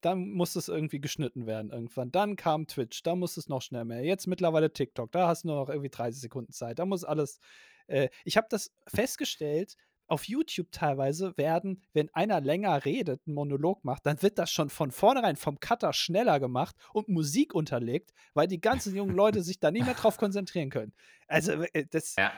Dann 0.02 0.30
musste 0.32 0.60
es 0.60 0.68
irgendwie 0.68 1.00
geschnitten 1.00 1.46
werden 1.46 1.72
irgendwann. 1.72 2.12
Dann 2.12 2.36
kam 2.36 2.68
Twitch, 2.68 3.04
da 3.04 3.16
musste 3.16 3.40
es 3.40 3.48
noch 3.50 3.62
schnell 3.62 3.86
mehr. 3.86 4.04
Jetzt 4.04 4.28
mittlerweile 4.28 4.74
TikTok, 4.74 5.12
da 5.12 5.28
hast 5.28 5.44
du 5.44 5.50
nur 5.50 5.58
noch 5.58 5.70
irgendwie 5.70 5.90
30 5.90 6.22
Sekunden 6.22 6.52
Zeit. 6.54 6.80
Da 6.80 6.86
muss 6.86 7.04
alles 7.04 7.40
äh, 7.88 8.10
ich 8.26 8.38
habe 8.38 8.48
das 8.50 8.72
festgestellt, 8.88 9.76
auf 10.08 10.26
YouTube 10.26 10.72
teilweise 10.74 11.38
werden, 11.38 11.84
wenn 11.94 12.10
einer 12.14 12.42
länger 12.42 12.84
redet, 12.86 13.22
'n 13.28 13.34
Monolog 13.34 13.86
macht, 13.86 14.06
dann 14.06 14.22
wird 14.22 14.38
das 14.40 14.52
schon 14.52 14.70
von 14.70 14.92
vornherein 14.92 15.38
vom 15.38 15.60
Cutter 15.60 15.94
schneller 15.94 16.40
gemacht 16.40 16.76
und 16.94 17.08
Musik 17.08 17.54
unterlegt, 17.56 18.12
weil 18.34 18.48
die 18.48 18.60
ganzen 18.62 18.94
jungen 18.96 19.16
Leute 19.16 19.42
sich 19.44 19.60
da 19.60 19.72
nicht 19.72 19.86
mehr 19.86 19.94
drauf 19.96 20.18
konzentrieren 20.18 20.70
können. 20.70 20.94
Also, 21.30 21.54
äh, 21.74 21.86
das 21.90 22.18
Ja. 22.18 22.32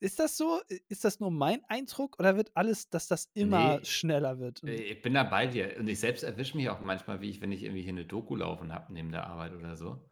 Ist 0.00 0.18
das 0.18 0.36
so? 0.36 0.60
Ist 0.88 1.04
das 1.04 1.20
nur 1.20 1.30
mein 1.30 1.64
Eindruck 1.68 2.18
oder 2.18 2.36
wird 2.36 2.50
alles 2.54 2.90
dass 2.90 3.08
das 3.08 3.30
immer 3.34 3.80
Ne, 3.80 3.84
schneller 3.84 4.38
wird? 4.38 4.62
äh, 4.66 4.74
ich 4.92 5.02
bin 5.02 5.14
da 5.14 5.24
bei 5.24 5.46
dir 5.48 5.76
und 5.78 5.88
ich 5.88 6.00
selbst 6.00 6.24
erwische 6.24 6.56
mich 6.56 6.70
auch 6.70 6.80
manchmal, 6.80 7.20
wie 7.22 7.30
ich 7.30 7.40
wenn 7.42 7.52
ich 7.52 7.62
irgendwie 7.64 7.82
hier 7.82 7.92
'ne 7.94 8.06
Doku 8.06 8.36
laufen 8.36 8.72
habe 8.74 8.92
neben 8.92 9.12
der 9.12 9.26
Arbeit 9.26 9.54
oder 9.54 9.76
so, 9.76 10.10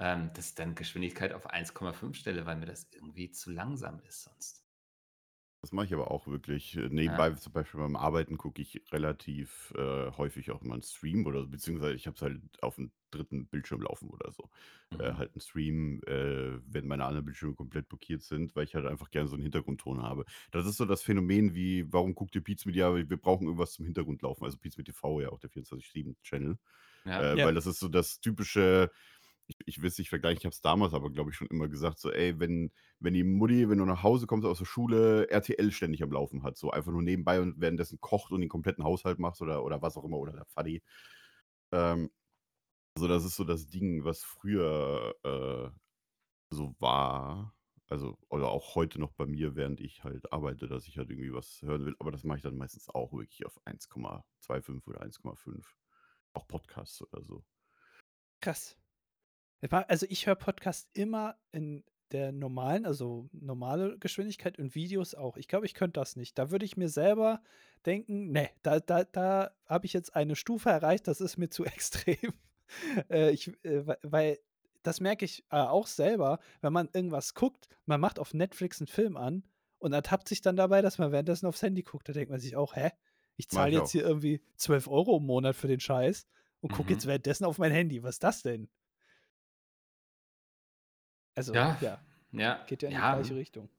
ähm, 0.00 0.32
dass 0.34 0.50
ich 0.50 0.54
dann 0.56 0.74
Geschwindigkeit 0.74 1.32
auf 1.32 1.46
1,5 1.46 2.16
stelle, 2.16 2.46
weil 2.46 2.56
mir 2.56 2.66
das 2.66 2.88
irgendwie 2.92 3.30
zu 3.32 3.50
langsam 3.52 4.00
ist 4.00 4.24
sonst. 4.24 4.65
Das 5.66 5.72
mache 5.72 5.86
ich 5.86 5.94
aber 5.94 6.12
auch 6.12 6.28
wirklich. 6.28 6.76
Äh, 6.76 6.88
Ja. 7.06 7.20
nebenbei 7.20 7.28
zum 7.32 7.52
Beispiel 7.52 7.80
beim 7.80 7.96
Arbeiten 7.96 8.36
gucke 8.38 8.62
ich 8.62 8.80
relativ, 8.92 9.72
äh, 9.76 10.12
häufig 10.12 10.52
auch 10.52 10.62
mal 10.62 10.76
'n 10.76 10.82
Stream 10.82 11.26
oder 11.26 11.40
so, 11.42 11.48
beziehungsweise 11.48 11.94
ich 11.96 12.06
habe 12.06 12.14
es 12.14 12.22
halt 12.22 12.40
auf'm 12.62 12.92
3. 13.10 13.48
Bildschirm 13.48 13.80
laufen 13.82 14.08
oder 14.08 14.30
so. 14.30 14.48
Äh, 15.00 15.14
Mhm. 15.14 15.14
halt 15.14 15.34
'n 15.34 15.40
Stream, 15.40 16.00
äh, 16.06 16.60
wenn 16.64 16.86
meine 16.86 17.04
anderen 17.04 17.24
Bildschirme 17.24 17.56
komplett 17.56 17.88
blockiert 17.88 18.22
sind, 18.22 18.54
weil 18.54 18.62
ich 18.62 18.76
halt 18.76 18.86
einfach 18.86 19.10
gerne 19.10 19.26
so 19.28 19.34
'n 19.34 19.42
Hintergrundton 19.42 20.00
habe. 20.04 20.24
Das 20.52 20.66
ist 20.66 20.76
so 20.76 20.84
das 20.84 21.02
Phänomen 21.02 21.52
wie: 21.56 21.92
„Warum 21.92 22.14
guckt 22.14 22.36
ihr 22.36 22.44
Beats 22.44 22.64
Media?“ 22.64 22.94
Wir 22.94 23.04
brauchen 23.20 23.46
irgendwas 23.46 23.72
zum 23.72 23.86
Hintergrund 23.86 24.22
laufen, 24.22 24.44
also 24.44 24.58
Beats 24.58 24.76
mit 24.76 24.86
TV, 24.86 25.20
ja 25.20 25.30
auch 25.30 25.40
der 25.40 25.50
24/7 25.50 26.16
Channel. 26.22 26.58
Ja. 27.06 27.24
Äh, 27.24 27.34
Ja. 27.34 27.42
weil 27.42 27.54
das 27.54 27.66
ist 27.66 27.80
so 27.80 27.88
das 27.88 28.20
typische 28.20 28.90
ich 29.48 29.56
ich 29.66 29.80
will 29.82 29.88
es 29.88 29.98
nicht 29.98 30.08
vergleichen, 30.10 30.38
ich 30.38 30.44
habe 30.46 30.52
es 30.54 30.60
damals 30.62 30.94
aber, 30.94 31.10
glaube 31.10 31.30
ich, 31.30 31.36
schon 31.36 31.48
immer 31.48 31.68
gesagt, 31.68 31.98
so: 32.00 32.10
„Ey, 32.12 32.38
wenn 32.40 32.72
wenn 33.00 33.14
die 33.14 33.24
Mutti, 33.24 33.68
wenn 33.68 33.78
du 33.78 33.84
nach 33.84 34.02
Hause 34.02 34.26
kommst 34.26 34.46
aus 34.46 34.58
der 34.58 34.64
Schule, 34.66 35.28
RTL 35.30 35.72
ständig 35.72 36.02
am 36.02 36.12
Laufen 36.12 36.42
hat, 36.42 36.56
so 36.58 36.70
einfach 36.70 36.92
nur 36.92 37.02
nebenbei 37.02 37.40
und 37.40 37.60
währenddessen 37.60 38.00
kocht 38.00 38.32
und 38.32 38.40
den 38.40 38.48
kompletten 38.50 38.84
Haushalt 38.84 39.18
machst 39.18 39.42
oder 39.42 39.64
oder 39.64 39.82
was 39.82 39.96
auch 39.96 40.04
immer 40.04 40.18
oder 40.18 40.32
der 40.32 40.46
Vati.“ 40.54 40.82
Ähm, 41.72 42.10
also, 42.96 43.08
das 43.08 43.24
ist 43.24 43.36
so 43.36 43.44
das 43.44 43.68
Ding, 43.68 44.04
was 44.04 44.24
früher, 44.24 45.14
äh, 45.24 45.70
so 46.54 46.74
war, 46.80 47.56
also 47.88 48.18
oder 48.30 48.48
auch 48.50 48.74
heute 48.76 49.00
noch 49.00 49.12
bei 49.12 49.26
mir, 49.26 49.56
während 49.56 49.80
ich 49.80 50.04
halt 50.04 50.32
arbeite, 50.32 50.68
dass 50.68 50.88
ich 50.88 50.98
halt 50.98 51.10
irgendwie 51.10 51.32
was 51.34 51.62
hören 51.62 51.84
will, 51.86 51.96
aber 52.00 52.12
das 52.12 52.24
mache 52.24 52.38
ich 52.38 52.42
dann 52.44 52.56
meistens 52.58 52.88
auch 52.90 53.12
wirklich 53.12 53.46
auf 53.46 53.58
1,25 53.66 54.88
oder 54.88 55.02
1,5. 55.02 55.76
Auch 56.34 56.48
Podcasts 56.48 57.02
oder 57.02 57.24
so. 57.24 57.44
Krass. 58.40 58.76
Also, 59.88 60.06
ich 60.08 60.26
höre 60.26 60.34
Podcasts 60.36 60.88
immer 60.92 61.36
in 61.52 61.84
der 62.12 62.30
normalen 62.30 62.86
also, 62.86 63.28
normale 63.32 63.98
Geschwindigkeit 63.98 64.58
und 64.58 64.74
Videos 64.74 65.14
auch. 65.14 65.36
Ich 65.36 65.48
glaube, 65.48 65.66
ich 65.66 65.74
könnte 65.74 65.98
das 66.00 66.14
nicht. 66.16 66.38
Da 66.38 66.50
würde 66.50 66.64
ich 66.64 66.76
mir 66.76 66.88
selber 66.88 67.42
denken: 67.84 68.30
„Ne, 68.30 68.50
da 68.62 68.78
da 68.80 69.04
da 69.04 69.50
habe 69.66 69.86
ich 69.86 69.92
jetzt 69.92 70.14
eine 70.14 70.36
Stufe 70.36 70.70
erreicht, 70.70 71.08
das 71.08 71.20
ist 71.20 71.36
mir 71.36 71.48
zu 71.50 71.64
extrem.“ 71.64 72.34
Äh, 73.10 73.30
ich 73.32 73.48
äh, 73.64 73.86
wei 73.86 73.96
weil 74.02 74.38
das 74.82 75.00
merke 75.00 75.24
ich, 75.24 75.44
äh, 75.50 75.56
auch 75.56 75.86
selber, 75.88 76.38
wenn 76.60 76.72
man 76.72 76.88
irgendwas 76.92 77.34
guckt, 77.34 77.68
man 77.86 78.00
macht 78.00 78.18
auf 78.20 78.34
Netflix 78.34 78.80
'n 78.80 78.86
Film 78.86 79.16
an 79.16 79.44
und 79.78 79.92
ertappt 79.92 80.28
sich 80.28 80.42
dann 80.42 80.56
dabei, 80.56 80.82
dass 80.82 80.98
man 80.98 81.10
währenddessen 81.12 81.46
aufs 81.46 81.62
Handy 81.62 81.82
guckt. 81.82 82.08
Da 82.08 82.12
denkt 82.12 82.30
man 82.30 82.40
sich 82.40 82.56
auch: 82.56 82.76
„Hä? 82.76 82.90
Ich 83.36 83.50
zahle 83.50 83.72
jetzt 83.72 83.90
auch. 83.90 83.92
hier 83.92 84.04
irgendwie 84.04 84.42
12 84.56 84.86
€ 84.88 85.16
im 85.18 85.26
Monat 85.26 85.56
für 85.56 85.68
den 85.68 85.80
Scheiß 85.80 86.26
und 86.60 86.70
gucke 86.72 86.92
jetzt 86.94 87.04
Mhm. 87.04 87.06
währenddessen 87.06 87.44
auf 87.46 87.58
mein 87.58 87.72
Handy. 87.72 88.02
Was 88.02 88.16
ist 88.16 88.22
das 88.24 88.42
denn?“ 88.42 88.68
Also, 91.36 91.54
Ja, 91.54 91.78
ja, 91.78 92.04
ja, 92.32 92.66
geht 92.66 92.82
ja 92.82 92.90
in 92.90 92.96
die 92.96 93.02
ja, 93.02 93.04
gleiche. 93.04 93.36
Richtung. 93.36 93.70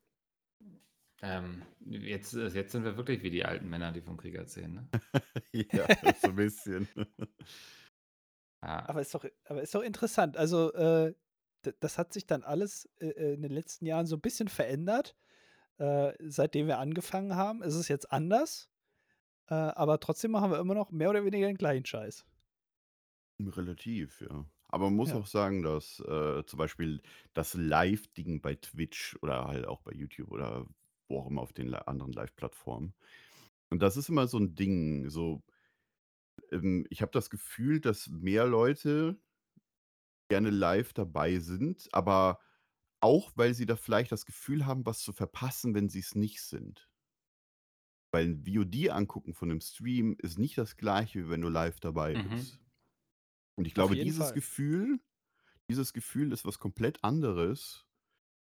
Ähm, 1.21 1.63
jetzt 1.79 2.33
äh, 2.35 2.47
jetzt 2.49 2.71
sind 2.73 2.83
wir 2.83 2.95
wirklich 2.97 3.23
wie 3.23 3.31
die 3.31 3.43
alten 3.45 3.69
Männer, 3.69 3.91
die 3.91 4.01
vom 4.01 4.17
Krieg 4.17 4.35
erzählen, 4.35 4.73
ne? 4.73 4.89
Ja, 5.53 5.89
so 6.13 6.29
'n 6.29 6.35
bisschen. 6.35 6.87
Ja. 8.61 8.87
Aber 8.87 9.01
ist 9.01 9.13
doch 9.13 9.25
aber 9.45 9.61
ist 9.61 9.75
doch 9.75 9.81
interessant. 9.83 10.37
Also, 10.37 10.73
äh, 10.73 11.13
das 11.79 11.97
hat 11.97 12.13
sich 12.13 12.25
dann 12.27 12.43
alles, 12.43 12.89
äh, 12.99 13.07
äh, 13.09 13.33
in 13.33 13.41
den 13.41 13.51
letzten 13.51 13.85
Jahren 13.85 14.05
so 14.07 14.15
'n 14.15 14.21
bisschen 14.21 14.47
verändert. 14.47 15.17
Äh, 15.79 16.13
seitdem 16.21 16.67
wir 16.67 16.79
angefangen 16.79 17.35
haben, 17.35 17.63
ist 17.63 17.75
es 17.75 17.87
jetzt 17.89 18.11
anders, 18.11 18.69
äh, 19.49 19.55
aber 19.55 19.99
trotzdem 20.01 20.31
machen 20.31 20.51
wir 20.51 20.59
immer 20.59 20.75
noch 20.75 20.91
mehr 20.91 21.09
oder 21.11 21.25
weniger 21.25 21.47
den 21.47 21.57
gleichen 21.57 21.85
Scheiß. 21.85 22.25
Relativ, 23.39 24.21
ja. 24.21 24.45
Aber 24.69 24.85
man 24.85 24.95
muss 24.95 25.13
Ja. 25.13 25.15
auch 25.15 25.27
sagen, 25.27 25.63
dass, 25.63 25.99
äh, 26.01 26.43
zum 26.45 26.57
Beispiel 26.57 27.01
das 27.33 27.53
Live-Ding 27.53 28.41
bei 28.41 28.55
Twitch 28.55 29.17
oder 29.21 29.45
halt 29.47 29.65
auch 29.67 29.81
bei 29.81 29.91
YouTube 29.93 30.31
oder 30.31 30.67
wo 31.07 31.19
auch 31.19 31.27
immer 31.27 31.41
auf 31.41 31.53
den 31.53 31.73
anderen 31.73 32.11
Live-Plattformen 32.11 32.93
und 33.69 33.81
das 33.81 33.97
ist 33.97 34.09
immer 34.09 34.27
so 34.27 34.37
'n 34.39 34.55
Ding, 34.55 35.09
so 35.09 35.43
ähm, 36.51 36.85
ich 36.89 37.01
habe 37.01 37.11
das 37.11 37.29
Gefühl, 37.29 37.79
dass 37.81 38.07
mehr 38.09 38.45
Leute 38.45 39.17
gerne 40.31 40.49
live 40.49 40.91
dabei 40.93 41.39
sind, 41.39 41.87
aber 41.93 42.39
auch, 42.99 43.31
weil 43.35 43.53
sie 43.53 43.65
da 43.65 43.75
vielleicht 43.77 44.11
das 44.11 44.25
Gefühl 44.25 44.65
haben, 44.65 44.85
was 44.85 44.99
zu 44.99 45.13
verpassen, 45.13 45.73
wenn 45.75 45.87
sie's 45.89 46.15
nicht 46.15 46.41
sind. 46.41 46.87
Weil 48.13 48.25
'n 48.25 48.45
VOD 48.45 48.89
angucken 48.89 49.33
von 49.33 49.49
'nem 49.49 49.59
Stream 49.61 50.15
ist 50.19 50.39
nicht 50.39 50.57
das 50.57 50.77
Gleiche, 50.77 51.25
wie 51.25 51.29
wenn 51.29 51.41
du 51.41 51.49
live 51.49 51.79
dabei 51.81 52.15
Mhm. 52.15 52.17
bist. 52.17 52.59
Und 53.57 53.65
ich 53.65 53.73
glaube, 53.73 53.95
dieses 53.95 54.19
Fall. 54.19 54.33
Gefühl 54.33 54.99
dieses 55.69 55.93
Gefühl 55.93 56.31
ist 56.31 56.45
was 56.45 56.59
komplett 56.59 57.03
anderes, 57.03 57.85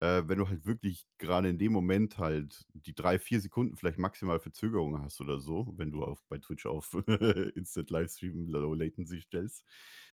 äh, 0.02 0.24
wenn 0.26 0.38
du 0.38 0.50
halt 0.50 0.66
wirklich 0.66 1.08
grade 1.18 1.50
in 1.50 1.58
dem 1.58 1.72
Moment 1.72 2.18
halt 2.18 2.66
die 2.74 2.94
3, 2.94 3.20
4 3.20 3.42
Sekunden 3.42 3.78
vielleicht 3.78 4.00
maximal 4.00 4.40
Verzögerung 4.40 5.02
hast 5.02 5.22
oder 5.22 5.40
so, 5.40 5.74
wenn 5.78 5.92
du 5.92 6.04
auf 6.04 6.26
bei 6.28 6.38
Twitch 6.38 6.66
auf 6.66 6.94
Instant 7.56 7.90
Livestream 7.90 8.50
Low 8.50 8.74
Latency 8.74 9.22
stellst, 9.22 9.64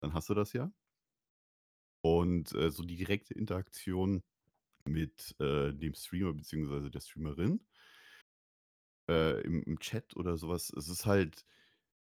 dann 0.00 0.14
hast 0.14 0.28
du 0.30 0.34
das 0.34 0.52
ja. 0.52 0.72
Und, 2.02 2.54
äh, 2.54 2.70
so 2.70 2.82
die 2.84 2.96
direkte 2.96 3.34
Interaktion 3.34 4.22
mit, 4.88 5.34
äh, 5.40 5.72
dem 5.74 5.94
Streamer 5.94 6.32
beziehungsweise 6.34 6.90
der 6.90 7.00
Streamerin 7.00 7.66
äh, 9.10 9.40
im 9.42 9.62
im 9.64 9.78
Chat 9.80 10.16
oder 10.16 10.36
so 10.36 10.48
was, 10.48 10.70
es 10.70 10.88
ist 10.88 11.06
halt 11.06 11.44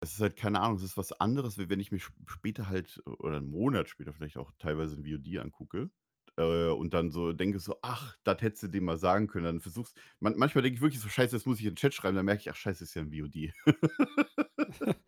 es 0.02 0.14
ist 0.14 0.20
halt 0.20 0.36
keine 0.36 0.60
Ahnung, 0.60 0.76
es 0.78 0.82
ist 0.84 0.96
was 0.98 1.12
anderes, 1.12 1.58
wie 1.58 1.68
wenn 1.70 1.80
ich 1.80 1.92
mir 1.92 1.98
sp 2.02 2.12
später 2.26 2.68
halt 2.68 3.00
oder 3.06 3.38
'n 3.38 3.46
Monat 3.50 3.88
später 3.88 4.12
vielleicht 4.12 4.36
auch 4.38 4.52
teilweise 4.58 4.96
'n 4.96 5.04
VOD 5.04 5.38
angucke, 5.38 5.90
äh, 6.36 6.68
und 6.70 6.94
dann 6.94 7.10
so 7.12 7.32
denke 7.32 7.60
so: 7.60 7.76
„Ach, 7.82 8.16
das 8.24 8.42
hättest 8.42 8.64
du 8.64 8.68
dem 8.68 8.84
mal 8.84 8.98
sagen 8.98 9.28
können.“ 9.28 9.44
Dann 9.46 9.60
versuchst 9.60 9.96
man 10.20 10.36
manchmal 10.36 10.62
denke 10.62 10.76
ich 10.76 10.82
wirklich 10.82 11.00
so: 11.00 11.08
„Scheiße, 11.08 11.36
jetzt 11.36 11.46
muss 11.46 11.60
ich 11.60 11.66
in 11.66 11.72
'n 11.74 11.76
Chat 11.76 11.94
schreiben.“ 11.94 12.16
Dann 12.16 12.26
merke 12.26 12.40
ich: 12.42 12.50
„Ach 12.50 12.56
scheiße, 12.56 12.84
ist 12.84 12.94
ja 12.94 13.02
'n 13.02 13.10
VOD.“ 13.12 13.52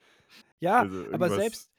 Ja, 0.61 0.88
Also, 0.88 1.04
aber 1.11 1.30
irgendwas 1.30 1.30
selbst 1.30 1.70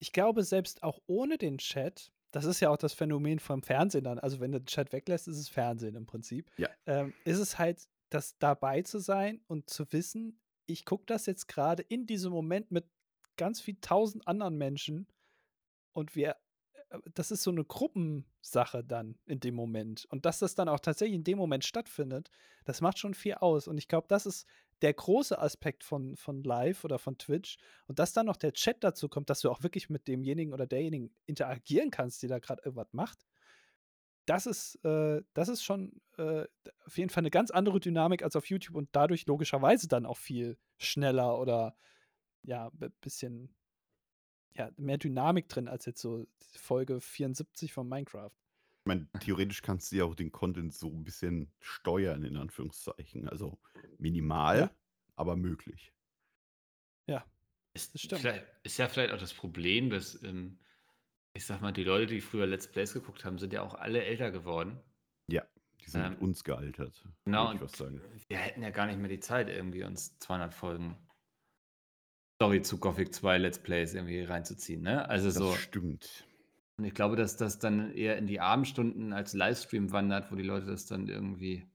ich 0.00 0.12
glaube, 0.12 0.44
selbst 0.44 0.82
auch 0.84 1.00
ohne 1.06 1.38
den 1.38 1.58
Chat 1.58 2.12
das 2.32 2.44
ist 2.46 2.60
ja 2.60 2.70
auch 2.70 2.76
das 2.78 2.94
Phänomen 2.94 3.38
vom 3.40 3.62
Fernsehen 3.62 4.04
dann. 4.04 4.18
Also, 4.20 4.40
wenn 4.40 4.52
du 4.52 4.60
den 4.60 4.66
Chat 4.66 4.92
weglässt, 4.92 5.28
ist 5.28 5.38
es 5.38 5.48
Fernsehen 5.50 5.96
im 5.96 6.06
Prinzip. 6.06 6.50
Ja. 6.58 6.70
Ähm, 6.86 7.14
ist 7.24 7.38
es 7.40 7.58
halt 7.58 7.84
das 8.10 8.38
dabei 8.38 8.82
zu 8.82 9.00
sein 9.00 9.42
und 9.48 9.70
zu 9.70 9.92
wissen: 9.92 10.40
„Ich 10.70 10.84
gucke 10.84 11.04
das 11.06 11.26
jetzt 11.26 11.48
grade 11.48 11.82
in 11.82 12.06
diesem 12.06 12.32
Moment 12.32 12.70
mit 12.70 12.86
ganz 13.36 13.60
viel 13.60 13.76
1.000 13.80 14.26
anderen 14.28 14.56
Menschen 14.58 15.06
und 15.94 16.16
wir 16.16 16.36
äh, 16.90 16.98
das 17.14 17.30
ist 17.32 17.42
so 17.44 17.52
'ne 17.52 17.64
Gruppensache 17.64 18.84
dann 18.84 19.18
in 19.26 19.40
dem 19.40 19.54
Moment. 19.56 20.06
Und 20.10 20.26
dass 20.26 20.40
das 20.40 20.54
dann 20.56 20.68
auch 20.70 20.80
tatsächlich 20.80 21.16
in 21.16 21.24
dem 21.24 21.38
Moment 21.38 21.64
stattfindet, 21.64 22.30
das 22.66 22.80
macht 22.82 22.98
schon 23.00 23.14
viel 23.14 23.34
aus. 23.36 23.68
Und 23.68 23.78
ich 23.78 23.88
glaube, 23.88 24.08
das 24.08 24.26
ist 24.26 24.46
der 24.82 24.94
große 24.94 25.38
Aspekt 25.40 25.84
von 25.84 26.16
von 26.16 26.42
Live 26.44 26.84
oder 26.84 26.98
von 27.00 27.18
Twitch. 27.18 27.58
Und 27.88 27.98
dass 28.00 28.12
dann 28.14 28.26
noch 28.26 28.36
der 28.38 28.52
Chat 28.54 28.84
dazu 28.84 29.08
kommt, 29.10 29.30
dass 29.30 29.40
du 29.42 29.50
auch 29.50 29.62
wirklich 29.64 29.90
mit 29.90 30.08
demjenigen 30.08 30.52
oder 30.54 30.66
derjenigen 30.66 31.14
interagieren 31.26 31.90
kannst, 31.92 32.22
die 32.22 32.28
da 32.28 32.38
grad 32.40 32.64
irgendwas 32.66 32.92
macht. 32.92 33.24
Das 34.30 34.46
ist 34.46 34.76
äh, 34.84 35.22
das 35.34 35.48
ist 35.48 35.64
schon, 35.64 36.00
äh, 36.16 36.44
auf 36.86 36.96
jeden 36.96 37.10
Fall 37.10 37.24
'ne 37.24 37.30
ganz 37.32 37.50
andere 37.50 37.80
Dynamik 37.80 38.22
als 38.22 38.36
auf 38.36 38.46
YouTube 38.46 38.76
und 38.76 38.88
dadurch 38.92 39.26
logischerweise 39.26 39.88
dann 39.88 40.06
auch 40.06 40.18
viel 40.18 40.56
schneller 40.78 41.36
oder 41.40 41.74
ja, 42.44 42.70
b 42.70 42.90
bisschen 43.00 43.54
ja, 44.56 44.70
mehr 44.76 44.98
Dynamik 44.98 45.48
drin 45.48 45.68
als 45.68 45.86
jetzt 45.86 46.00
so 46.00 46.26
Folge 46.56 47.00
74 47.00 47.72
von 47.72 47.88
Minecraft. 47.88 48.30
Ich 48.86 48.88
meine, 48.88 49.08
theoretisch 49.18 49.60
kannst 49.60 49.92
du 49.92 49.96
ja 49.96 50.04
auch 50.04 50.14
den 50.14 50.32
Content 50.32 50.72
so 50.72 50.88
'n 50.88 51.04
bisschen 51.04 51.52
steuern 51.60 52.24
in 52.24 52.36
Anführungszeichen. 52.38 53.28
Also, 53.28 53.60
minimal, 53.98 54.70
Ja. 54.70 54.70
aber 55.16 55.36
möglich. 55.36 55.92
Ja. 57.08 57.24
Ist 57.76 57.94
Das 57.94 58.02
stimmt. 58.02 58.20
vielleicht 58.20 58.46
ist 58.64 58.78
ja 58.78 58.88
vielleicht 58.88 59.12
auch 59.12 59.18
das 59.18 59.34
Problem, 59.34 59.90
dass, 59.90 60.20
ähm, 60.24 60.58
ich 61.34 61.46
sage 61.46 61.62
mal, 61.62 61.72
die 61.72 61.84
Leute, 61.84 62.06
die 62.06 62.20
früher 62.20 62.46
Let's 62.46 62.68
Plays 62.70 62.92
geguckt 62.92 63.24
haben, 63.24 63.38
sind 63.38 63.52
ja 63.52 63.62
auch 63.62 63.74
alle 63.74 64.04
älter 64.04 64.30
geworden. 64.30 64.80
Ja, 65.28 65.44
die 65.80 65.90
sind 65.90 66.04
Ähm, 66.04 66.10
mit 66.12 66.20
uns 66.22 66.44
gealtert, 66.44 67.04
Genau, 67.24 67.52
ich 67.52 67.60
was 67.60 67.72
sagen. 67.72 68.00
wir 68.28 68.38
hätten 68.38 68.62
ja 68.62 68.70
gar 68.70 68.86
nicht 68.86 68.98
mehr 68.98 69.08
die 69.08 69.20
Zeit, 69.20 69.48
irgendwie 69.48 69.84
uns 69.84 70.18
200 70.18 70.52
Folgen 70.54 70.96
Story 72.36 72.62
zu 72.62 72.78
Gothic 72.78 73.14
2 73.14 73.38
Let's 73.38 73.58
Plays 73.62 73.94
irgendwie 73.94 74.22
reinzuziehen, 74.22 74.82
ne? 74.82 75.08
Also 75.08 75.26
Das 75.26 75.34
so 75.34 75.52
stimmt. 75.54 76.24
und 76.78 76.84
ich 76.84 76.94
glaube, 76.94 77.14
dass 77.16 77.36
das 77.36 77.58
dann 77.58 77.92
eher 77.92 78.16
in 78.16 78.26
die 78.26 78.40
Abendstunden 78.40 79.12
als 79.12 79.34
Livestream 79.34 79.92
wandert, 79.92 80.32
wo 80.32 80.36
die 80.36 80.42
Leute 80.42 80.66
das 80.66 80.86
dann 80.86 81.08
irgendwie 81.08 81.66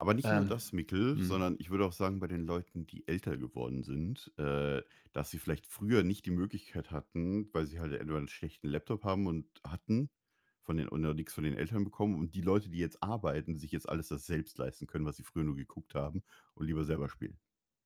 Aber 0.00 0.14
nicht 0.14 0.32
nur 0.32 0.44
ähm, 0.44 0.46
das, 0.46 0.72
Mikkel, 0.72 1.16
mhm. 1.16 1.22
sondern 1.22 1.56
ich 1.58 1.70
würde 1.70 1.84
auch 1.84 1.92
sagen, 1.92 2.20
bei 2.20 2.26
den 2.26 2.46
Leuten, 2.46 2.86
die 2.86 3.06
älter 3.06 3.36
geworden 3.36 3.82
sind, 3.82 4.32
äh, 4.38 4.82
dass 5.12 5.30
sie 5.30 5.38
vielleicht 5.38 5.66
früher 5.66 6.02
nicht 6.02 6.24
die 6.26 6.30
Möglichkeit 6.30 6.90
hatten, 6.90 7.52
weil 7.52 7.66
sie 7.66 7.80
halt 7.80 7.92
entweder 7.92 8.16
einen 8.18 8.28
schlechten 8.28 8.68
Laptop 8.68 9.04
haben 9.04 9.26
und 9.26 9.46
hatten 9.64 10.10
von 10.62 10.76
den 10.78 10.88
oder 10.88 11.12
nix 11.14 11.34
von 11.34 11.44
den 11.44 11.54
Eltern 11.54 11.84
bekommen 11.84 12.18
und 12.18 12.34
die 12.34 12.40
Leute, 12.40 12.70
die 12.70 12.78
jetzt 12.78 13.02
arbeiten, 13.02 13.58
sich 13.58 13.72
jetzt 13.72 13.88
alles 13.88 14.08
das 14.08 14.26
selbst 14.26 14.56
leisten 14.58 14.86
können, 14.86 15.04
was 15.06 15.16
sie 15.16 15.22
früher 15.24 15.44
nur 15.44 15.56
geguckt 15.56 15.94
haben 15.94 16.22
und 16.54 16.66
lieber 16.66 16.84
selber 16.84 17.08
spielen. 17.10 17.38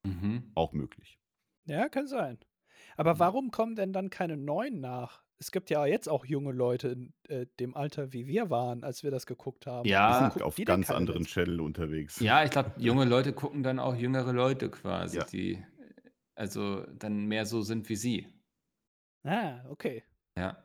Mhm. 0.05 0.55
Auch 0.55 0.73
möglich. 0.73 1.21
Ja, 1.67 1.89
kann 1.91 2.07
sein. 2.07 2.39
Aber 2.97 3.19
Mhm. 3.19 3.19
warum 3.19 3.51
kommen 3.51 3.77
denn 3.77 3.93
dann 3.93 4.11
keine 4.11 4.37
neuen 4.39 4.81
nach? 4.81 5.24
Es 5.39 5.51
gibt 5.51 5.69
ja 5.71 5.85
jetzt 5.87 6.09
auch 6.09 6.25
junge 6.25 6.53
Leute 6.53 6.89
in 6.89 7.13
äh, 7.29 7.47
dem 7.61 7.77
Alter, 7.77 8.13
wie 8.13 8.27
wir 8.27 8.51
waren, 8.51 8.85
als 8.85 9.03
wir 9.03 9.11
das 9.11 9.27
geguckt 9.27 9.67
haben. 9.67 9.87
Ja, 9.89 10.31
sind 10.31 10.43
auf 10.43 10.57
ganz 10.65 10.91
anderen 10.91 11.25
Channel 11.25 11.61
unterwegs. 11.61 12.21
ja, 12.21 12.45
ich 12.45 12.51
glaube, 12.51 12.73
junge 12.79 13.05
Leute 13.05 13.33
gucken 13.33 13.63
dann 13.63 13.79
auch 13.79 13.95
jüngere 13.95 14.33
Leute 14.33 14.71
quasi, 14.71 15.19
Ja. 15.19 15.25
die 15.25 15.65
also 16.37 16.85
dann 16.99 17.27
mehr 17.27 17.47
so 17.47 17.63
sind 17.63 17.89
wie 17.89 17.97
sie. 17.97 18.29
Ah, 19.25 19.65
okay. 19.69 20.05
Ja, 20.37 20.63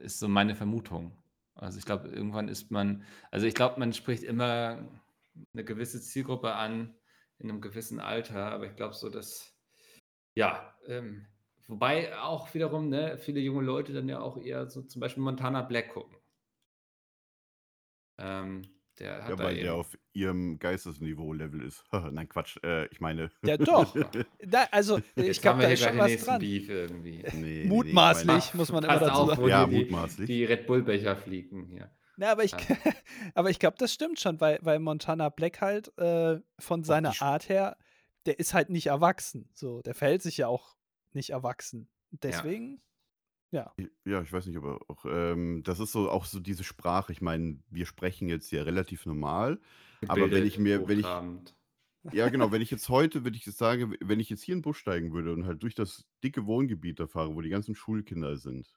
ist 0.00 0.18
so 0.18 0.28
meine 0.28 0.54
Vermutung. 0.54 1.16
Also, 1.54 1.78
ich 1.78 1.86
glaube, 1.86 2.08
irgendwann 2.08 2.48
ist 2.48 2.70
man 2.70 3.02
also, 3.30 3.46
ich 3.46 3.54
glaube, 3.54 3.80
man 3.80 3.92
spricht 3.94 4.22
immer 4.22 4.86
eine 5.54 5.64
gewisse 5.64 6.00
Zielgruppe 6.00 6.54
an 6.54 6.94
in 7.38 7.50
einem 7.50 7.60
gewissen 7.60 7.98
Alter, 8.00 8.52
aber 8.52 8.66
ich 8.66 8.76
glaube 8.76 8.94
so, 8.94 9.08
dass 9.08 9.54
ja, 10.34 10.74
ähm 10.86 11.26
wobei 11.66 12.16
auch 12.18 12.52
wiederum, 12.54 12.88
ne, 12.88 13.18
viele 13.18 13.40
junge 13.40 13.62
Leute 13.62 13.92
dann 13.92 14.08
ja 14.08 14.20
auch 14.20 14.38
eher 14.38 14.68
so 14.68 14.82
zum 14.82 15.00
Beispiel 15.00 15.22
Montana 15.22 15.62
Black 15.62 15.90
gucken. 15.90 16.16
Ähm, 18.18 18.62
der 18.98 19.18
Ja, 19.18 19.24
hat 19.24 19.30
da 19.30 19.44
weil 19.44 19.56
der 19.56 19.74
auf 19.74 19.98
ihrem 20.14 20.58
Geistesniveau-Level 20.58 21.62
ist. 21.62 21.84
Nein, 22.12 22.28
Quatsch. 22.28 22.56
Äh, 22.64 22.86
ich 22.86 23.00
meine. 23.00 23.30
Ja, 23.44 23.56
doch. 23.56 23.94
Da, 24.40 24.66
also, 24.70 24.98
ich 25.16 25.26
jetzt 25.26 25.42
glaube, 25.42 25.56
haben 25.56 25.60
wir 25.60 25.66
da 25.68 25.72
ist 25.74 25.82
schon 25.82 25.98
was 25.98 26.24
dran. 26.24 26.40
Beef 26.40 26.68
irgendwie. 26.68 27.18
Nee, 27.18 27.30
nee, 27.32 27.40
nee, 27.40 27.62
ich 27.62 27.68
Mutmaßlich. 27.68 28.30
Ach, 28.30 28.54
muss 28.54 28.72
man 28.72 28.84
immer 28.84 28.98
dazu 28.98 29.26
sagen. 29.26 29.48
Ja, 29.48 29.66
die 29.66 29.76
mutmaßlich. 29.76 30.26
die 30.26 30.44
Red 30.44 30.66
Bull-Becher 30.66 31.16
fliegen 31.16 31.66
hier. 31.66 31.90
Na, 32.16 32.32
aber 32.32 32.44
ich, 32.44 32.52
Ja. 32.52 32.58
aber 33.34 33.50
ich 33.50 33.58
glaube, 33.58 33.76
das 33.78 33.92
stimmt 33.92 34.18
schon, 34.18 34.40
weil, 34.40 34.58
weil 34.62 34.78
Montana 34.78 35.28
Black 35.28 35.60
halt 35.60 35.96
äh, 35.98 36.40
von 36.58 36.82
seiner 36.82 37.20
Art 37.20 37.48
her, 37.48 37.76
der 38.24 38.38
ist 38.38 38.54
halt 38.54 38.70
nicht 38.70 38.86
erwachsen. 38.86 39.50
So, 39.52 39.82
der 39.82 39.94
verhält 39.94 40.22
sich 40.22 40.38
ja 40.38 40.48
auch 40.48 40.75
nicht 41.16 41.30
erwachsen. 41.30 41.90
Ja. 42.22 42.22
Deswegen, 42.22 42.82
ja. 43.52 43.74
Ja, 44.04 44.22
ich 44.22 44.32
weiß 44.32 44.46
nicht, 44.46 44.56
aber 44.56 44.80
auch, 44.88 45.04
ähm, 45.06 45.62
das 45.62 45.80
ist 45.80 45.92
so 45.92 46.10
auch 46.10 46.24
so 46.24 46.40
diese 46.40 46.64
Sprache. 46.64 47.12
Ich 47.12 47.20
meine, 47.20 47.62
wir 47.68 47.84
sprechen 47.86 48.28
jetzt 48.28 48.50
ja 48.50 48.62
relativ 48.62 49.04
normal, 49.04 49.60
aber 50.06 50.30
wenn 50.30 50.44
ich 50.46 50.54
Gebildet, 50.54 50.58
mir, 50.58 50.88
wenn 50.88 50.98
ich, 50.98 51.20
ja 52.12 52.28
genau, 52.28 52.52
wenn 52.52 52.62
ich 52.62 52.70
jetzt 52.70 52.88
heute, 52.88 53.24
wenn 53.24 53.34
ich 53.34 53.46
jetzt 53.46 53.58
sage, 53.58 53.96
wenn 54.00 54.20
ich 54.20 54.30
jetzt 54.30 54.42
hier 54.42 54.54
in 54.54 54.58
den 54.60 54.62
Bus 54.62 54.76
steigen 54.78 55.12
würde 55.12 55.32
und 55.32 55.46
halt 55.46 55.62
durch 55.62 55.74
das 55.74 56.06
dicke 56.24 56.46
Wohngebiet 56.46 57.00
da 57.00 57.06
fahre, 57.06 57.34
wo 57.34 57.40
die 57.42 57.48
ganzen 57.50 57.74
Schulkinder 57.74 58.36
sind, 58.36 58.72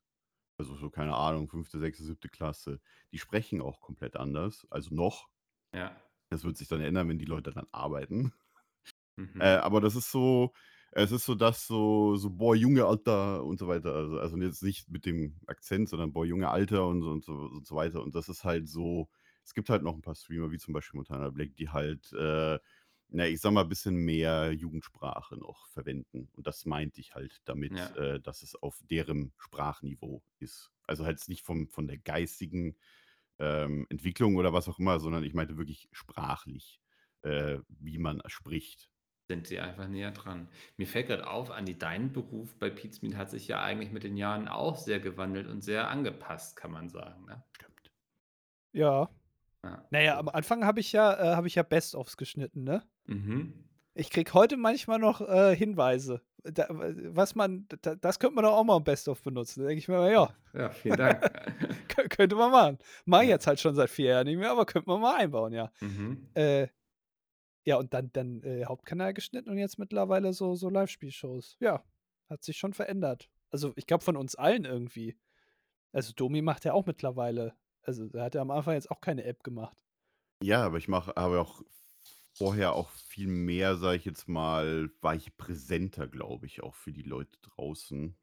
also 0.59 0.75
so, 0.75 0.89
keine 0.89 1.15
Ahnung, 1.15 1.49
fünfte, 1.49 1.79
sechste, 1.79 2.03
siebte 2.05 2.29
Klasse, 2.29 2.81
die 3.13 3.19
sprechen 3.19 3.61
auch 3.61 3.81
komplett 3.81 4.17
anders, 4.17 4.67
also 4.71 4.95
noch. 4.95 5.29
Ja. 5.73 6.01
Das 6.31 6.43
wird 6.43 6.57
sich 6.57 6.67
dann 6.67 6.81
ändern, 6.81 7.07
wenn 7.09 7.19
die 7.19 7.25
Leute 7.25 7.51
dann 7.51 7.67
arbeiten. 7.71 8.33
Äh, 9.39 9.55
Mhm. 9.55 9.57
aber 9.57 9.81
das 9.81 9.95
ist 9.95 10.11
so 10.11 10.53
es 10.91 11.11
ist 11.11 11.25
so 11.25 11.35
das 11.35 11.67
so 11.67 12.15
so: 12.15 12.29
„Boah, 12.31 12.55
Junge, 12.55 12.85
Alter“ 12.85 13.43
und 13.43 13.59
so 13.59 13.67
weiter. 13.67 13.93
Also 13.95 14.19
also 14.19 14.37
jetzt 14.37 14.63
nicht 14.63 14.89
mit 14.89 15.05
dem 15.05 15.39
Akzent, 15.47 15.89
sondern: 15.89 16.13
„Boah, 16.13 16.25
Junge, 16.25 16.49
Alter“ 16.49 16.87
und 16.87 17.01
so 17.01 17.09
und 17.11 17.23
so 17.25 17.33
und 17.33 17.67
so 17.67 17.75
weiter. 17.75 18.01
Und 18.03 18.15
das 18.15 18.29
ist 18.29 18.43
halt 18.43 18.67
so 18.69 19.09
es 19.43 19.53
gibt 19.53 19.69
halt 19.69 19.83
noch 19.83 19.95
'n 19.95 20.01
paar 20.01 20.15
Streamer, 20.15 20.51
wie 20.51 20.57
zum 20.59 20.73
Beispiel 20.73 20.97
Montana 20.97 21.29
Black, 21.31 21.55
die 21.55 21.69
halt, 21.69 22.11
äh, 22.13 22.59
na, 23.09 23.27
ich 23.27 23.41
sage 23.41 23.55
mal, 23.55 23.63
bisschen 23.65 23.95
mehr 23.95 24.51
Jugendsprache 24.53 25.35
noch 25.37 25.67
verwenden. 25.69 26.29
Und 26.33 26.45
das 26.47 26.65
meinte 26.65 27.01
ich 27.01 27.15
halt 27.15 27.41
damit, 27.45 27.75
Ja. 27.77 27.95
äh, 27.95 28.19
dass 28.19 28.43
es 28.43 28.55
auf 28.55 28.79
deren 28.89 29.33
Sprachniveau 29.37 30.23
ist. 30.39 30.71
Also 30.83 31.05
halt 31.05 31.21
nicht 31.27 31.43
vom 31.43 31.67
von 31.69 31.87
der 31.87 31.97
geistigen, 31.97 32.77
ähm, 33.39 33.85
Entwicklung 33.89 34.35
oder 34.35 34.53
was 34.53 34.67
auch 34.69 34.79
immer, 34.79 34.99
sondern 34.99 35.23
ich 35.23 35.33
meinte 35.33 35.57
wirklich 35.57 35.89
sprachlich, 35.91 36.81
äh, 37.21 37.59
wie 37.69 37.97
man 37.99 38.21
spricht. 38.27 38.89
Sind 39.29 39.45
sie 39.45 39.59
einfach 39.59 39.87
näher 39.87 40.09
dran. 40.09 40.49
Mir 40.77 40.87
fällt 40.87 41.07
grad 41.07 41.21
auf, 41.21 41.51
Andi, 41.51 41.77
dein 41.77 42.11
Beruf 42.11 42.55
bei 42.57 42.71
Pizmeet 42.71 43.15
hat 43.15 43.29
sich 43.29 43.47
ja 43.47 43.61
eigentlich 43.61 43.91
mit 43.91 44.03
den 44.03 44.17
Jahren 44.17 44.47
auch 44.47 44.75
sehr 44.75 44.99
gewandelt 44.99 45.47
und 45.47 45.63
sehr 45.63 45.87
angepasst, 45.87 46.55
kann 46.55 46.71
man 46.71 46.89
sagen, 46.89 47.25
ne? 47.25 47.43
Stimmt. 47.55 47.91
Ja. 48.73 49.07
Ja, 49.63 49.85
Na 49.91 50.01
ja, 50.01 50.13
so. 50.13 50.19
am 50.21 50.29
Anfang 50.29 50.65
habe 50.65 50.79
ich 50.79 50.91
ja 50.93 51.13
äh, 51.13 51.35
habe 51.35 51.45
ich 51.47 51.53
ja 51.55 51.61
Best-ofs 51.63 52.17
geschnitten, 52.17 52.63
ne? 52.63 52.81
Mhm. 53.05 53.53
Ich 53.93 54.09
kriege 54.09 54.33
heute 54.33 54.57
manchmal 54.57 54.97
noch 54.97 55.21
äh, 55.21 55.55
Hinweise. 55.55 56.21
Da, 56.43 56.65
was 56.69 57.35
man, 57.35 57.67
da, 57.81 57.95
das 57.95 58.17
könnte 58.17 58.35
man 58.35 58.45
doch 58.45 58.53
auch 58.53 58.63
mal 58.63 58.77
im 58.77 58.83
Best-of 58.83 59.21
benutzen. 59.21 59.59
Da 59.61 59.67
denke 59.67 59.79
ich 59.79 59.87
mir 59.89 59.97
mal, 59.97 60.11
ja, 60.11 60.29
Ja, 60.53 60.69
vielen 60.71 60.97
Dank. 60.97 61.21
kö- 61.89 62.07
könnte 62.09 62.35
man 62.35 62.49
machen. 62.49 62.77
Mach 63.05 63.21
ich 63.21 63.27
jetzt 63.29 63.45
halt 63.45 63.59
schon 63.59 63.75
seit 63.75 63.89
vier 63.91 64.11
Jahren 64.11 64.25
nicht 64.25 64.37
mehr, 64.37 64.49
aber 64.49 64.65
könnte 64.65 64.89
man 64.89 65.01
mal 65.01 65.17
einbauen, 65.17 65.51
ja. 65.53 65.69
Mhm. 65.81 66.29
Äh, 66.33 66.67
ja, 67.65 67.77
und 67.77 67.93
dann, 67.93 68.11
dann 68.13 68.41
äh, 68.43 68.65
Hauptkanal 68.65 69.13
geschnitten 69.13 69.49
und 69.49 69.57
jetzt 69.57 69.79
mittlerweile 69.79 70.33
so, 70.33 70.55
so 70.55 70.69
Live-Spielshows. 70.69 71.57
Ja, 71.59 71.83
hat 72.29 72.43
sich 72.43 72.57
schon 72.57 72.73
verändert. 72.73 73.29
Also 73.51 73.73
ich 73.75 73.87
glaube 73.87 74.03
von 74.03 74.17
uns 74.17 74.35
allen 74.35 74.65
irgendwie. 74.65 75.17
Also 75.91 76.13
Domi 76.13 76.41
macht 76.41 76.65
ja 76.65 76.73
auch 76.73 76.85
mittlerweile. 76.85 77.55
Also 77.81 78.09
er 78.13 78.23
hat 78.23 78.35
ja 78.35 78.41
am 78.41 78.51
Anfang 78.51 78.75
jetzt 78.75 78.91
auch 78.91 79.01
keine 79.01 79.23
App 79.23 79.43
gemacht. 79.43 79.83
Ja, 80.41 80.63
aber 80.63 80.77
ich 80.77 80.87
mache 80.87 81.17
aber 81.17 81.41
auch 81.41 81.63
vorher 82.33 82.73
auch 82.73 82.89
viel 82.89 83.27
mehr, 83.27 83.75
sage 83.75 83.97
ich 83.97 84.05
jetzt 84.05 84.29
mal 84.29 84.89
war 85.01 85.15
ich 85.15 85.35
präsenter, 85.35 86.07
glaube 86.07 86.45
ich, 86.45 86.63
auch 86.63 86.75
für 86.75 86.93
die 86.93 87.03
Leute 87.03 87.37
draußen. 87.41 88.15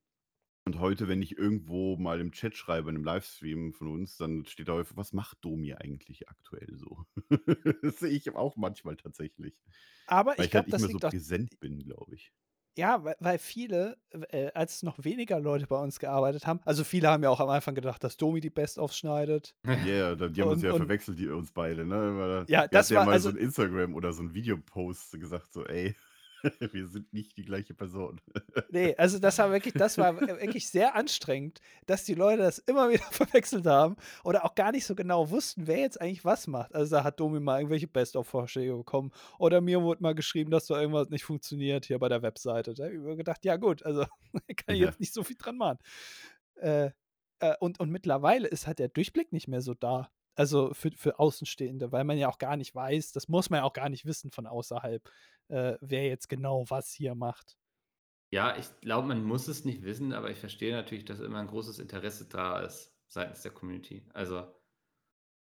Und 0.67 0.81
heute, 0.81 1.07
wenn 1.07 1.23
ich 1.23 1.39
irgendwo 1.39 1.97
mal 1.97 2.21
im 2.21 2.33
Chat 2.33 2.57
schreibe, 2.57 2.89
in 2.91 2.97
'nem 2.97 3.05
Livestream 3.05 3.73
von 3.73 3.87
uns, 3.87 4.17
dann 4.17 4.45
steht 4.47 4.67
da 4.67 4.73
häufig: 4.73 4.97
„Was 4.97 5.12
macht 5.12 5.39
Domi 5.45 5.75
eigentlich 5.75 6.29
aktuell 6.29 6.77
so?“ 6.77 7.07
Das 7.83 8.01
sehe 8.01 8.11
ich 8.11 8.35
auch 8.35 8.57
manchmal 8.57 8.97
tatsächlich. 8.97 9.55
Aber 10.09 10.39
Weil 10.39 10.47
ich 10.47 10.49
ich 10.49 10.55
halt 10.57 10.67
glaube, 10.67 10.69
nicht 10.69 10.79
das 10.79 10.81
mehr 10.81 10.89
so 10.91 10.99
liegt 10.99 11.01
präsent 11.01 11.61
bin, 11.61 11.79
glaube 11.81 12.14
ich. 12.17 12.31
Ja, 12.79 13.03
weil, 13.05 13.17
weil 13.21 13.39
viele, 13.39 13.97
äh, 14.29 14.51
als 14.53 14.83
noch 14.83 15.03
weniger 15.03 15.41
Leute 15.41 15.67
bei 15.67 15.79
uns 15.83 15.99
gearbeitet 15.99 16.47
haben, 16.47 16.61
also 16.67 16.85
viele 16.85 17.09
haben 17.09 17.23
ja 17.23 17.31
auch 17.31 17.41
am 17.41 17.49
Anfang 17.49 17.75
gedacht, 17.75 18.05
dass 18.05 18.19
Domi 18.19 18.41
die 18.41 18.51
Best-ofs 18.51 18.99
schneidet. 18.99 19.55
Ja, 19.64 20.14
da 20.14 20.29
die 20.29 20.41
haben 20.43 20.51
uns 20.51 20.62
Und- 20.62 20.69
ja 20.69 20.73
und- 20.73 20.87
verwechselt, 20.87 21.19
die 21.19 21.29
uns 21.29 21.51
beide, 21.53 21.85
ne? 21.85 21.97
Weil 22.17 22.49
Ja, 22.49 22.69
wir 22.71 22.79
das 22.79 22.79
hatten 22.79 22.93
ja 22.93 23.01
war 23.01 23.07
mal 23.07 23.19
so 23.19 23.29
also- 23.29 23.31
'n 23.31 23.37
Instagram 23.37 23.95
oder 23.95 24.12
so 24.12 24.23
'n 24.23 24.33
Videopost 24.35 25.12
gesagt, 25.19 25.53
so: 25.53 25.64
„Ey, 25.67 25.97
wir 26.73 26.87
sind 26.87 27.13
nicht 27.13 27.37
die 27.37 27.45
gleiche 27.45 27.75
Person.“ 27.75 28.21
Nee, 28.71 28.95
also 28.97 29.19
das 29.19 29.39
war 29.39 29.51
wirklich, 29.53 29.75
das 29.75 29.99
war 29.99 30.21
wirklich 30.21 30.69
sehr 30.69 30.95
anstrengend, 30.95 31.61
dass 31.87 32.05
die 32.05 32.15
Leute 32.15 32.43
das 32.43 32.59
immer 32.59 32.89
wieder 32.91 33.05
verwechselt 33.11 33.67
haben 33.67 33.97
oder 34.25 34.45
auch 34.45 34.55
gar 34.55 34.73
nicht 34.73 34.87
so 34.87 34.95
genau 34.95 35.31
wussten, 35.31 35.67
wer 35.67 35.79
jetzt 35.79 36.01
eigentlich 36.01 36.25
was 36.25 36.47
macht. 36.47 36.75
Also 36.75 36.97
da 36.97 37.05
hat 37.05 37.21
Domi 37.21 37.41
mal 37.41 37.59
irgendwelche 37.59 37.89
Best-of-Vorschläge 37.89 38.75
bekommen 38.77 39.13
oder 39.39 39.61
mir 39.61 39.83
wurde 39.83 40.03
mal 40.03 40.15
geschrieben, 40.15 40.51
dass 40.51 40.67
da 40.67 40.81
irgendwas 40.81 41.09
nicht 41.11 41.25
funktioniert 41.25 41.87
hier 41.87 41.99
bei 41.99 42.09
der 42.09 42.23
Webseite. 42.23 42.75
Da 42.75 42.85
habe 42.85 42.95
ich 42.95 43.01
mir 43.01 43.17
gedacht, 43.17 43.45
ja 43.45 43.57
gut, 43.57 43.83
also 43.85 44.05
kann 44.57 44.75
ich 44.75 44.81
Ja. 44.81 44.87
jetzt 44.87 45.01
nicht 45.01 45.13
so 45.15 45.23
viel 45.25 45.37
dran 45.37 45.57
machen. 45.57 45.79
Äh, 46.57 46.91
äh, 47.41 47.55
und, 47.61 47.81
und 47.81 47.91
mittlerweile 47.91 48.49
ist 48.49 48.67
halt 48.67 48.79
der 48.79 48.89
Durchblick 48.89 49.33
nicht 49.33 49.49
mehr 49.49 49.61
so 49.61 49.75
da. 49.75 50.11
Also 50.37 50.74
für, 50.74 50.91
für 50.93 51.18
Außenstehende, 51.18 51.93
weil 51.93 52.05
man 52.05 52.18
ja 52.18 52.28
auch 52.28 52.39
gar 52.39 52.57
nicht 52.57 52.74
weiß, 52.74 53.12
das 53.12 53.28
muss 53.28 53.51
man 53.51 53.59
ja 53.61 53.64
auch 53.64 53.72
gar 53.72 53.89
nicht 53.89 54.07
wissen 54.07 54.30
von 54.30 54.47
außerhalb, 54.47 55.09
äh, 55.49 55.74
wer 55.80 56.07
jetzt 56.09 56.28
genau 56.28 56.64
was 56.68 56.93
hier 56.93 57.14
macht. 57.14 57.59
Ja, 58.32 58.57
ich 58.57 58.66
glaube, 58.80 59.09
man 59.09 59.22
muss 59.24 59.47
es 59.49 59.64
nicht 59.64 59.82
wissen, 59.82 60.12
aber 60.12 60.30
ich 60.30 60.39
verstehe 60.39 60.72
natürlich, 60.72 61.05
dass 61.05 61.20
immer 61.20 61.39
ein 61.39 61.47
großes 61.47 61.78
Interesse 61.78 62.26
da 62.28 62.61
ist 62.61 62.97
seitens 63.09 63.43
der 63.43 63.53
Community. 63.53 64.09
Also 64.14 64.53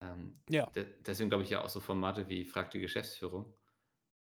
ähm, 0.01 0.43
Ja. 0.49 0.75
de 0.75 1.01
deswegen 1.01 1.29
glaube 1.29 1.43
ich 1.43 1.49
ja 1.49 1.63
auch 1.63 1.69
so 1.69 1.79
Formate 1.79 2.27
wie 2.29 2.45
Frag 2.45 2.71
die 2.71 2.79
Geschäftsführung, 2.81 3.55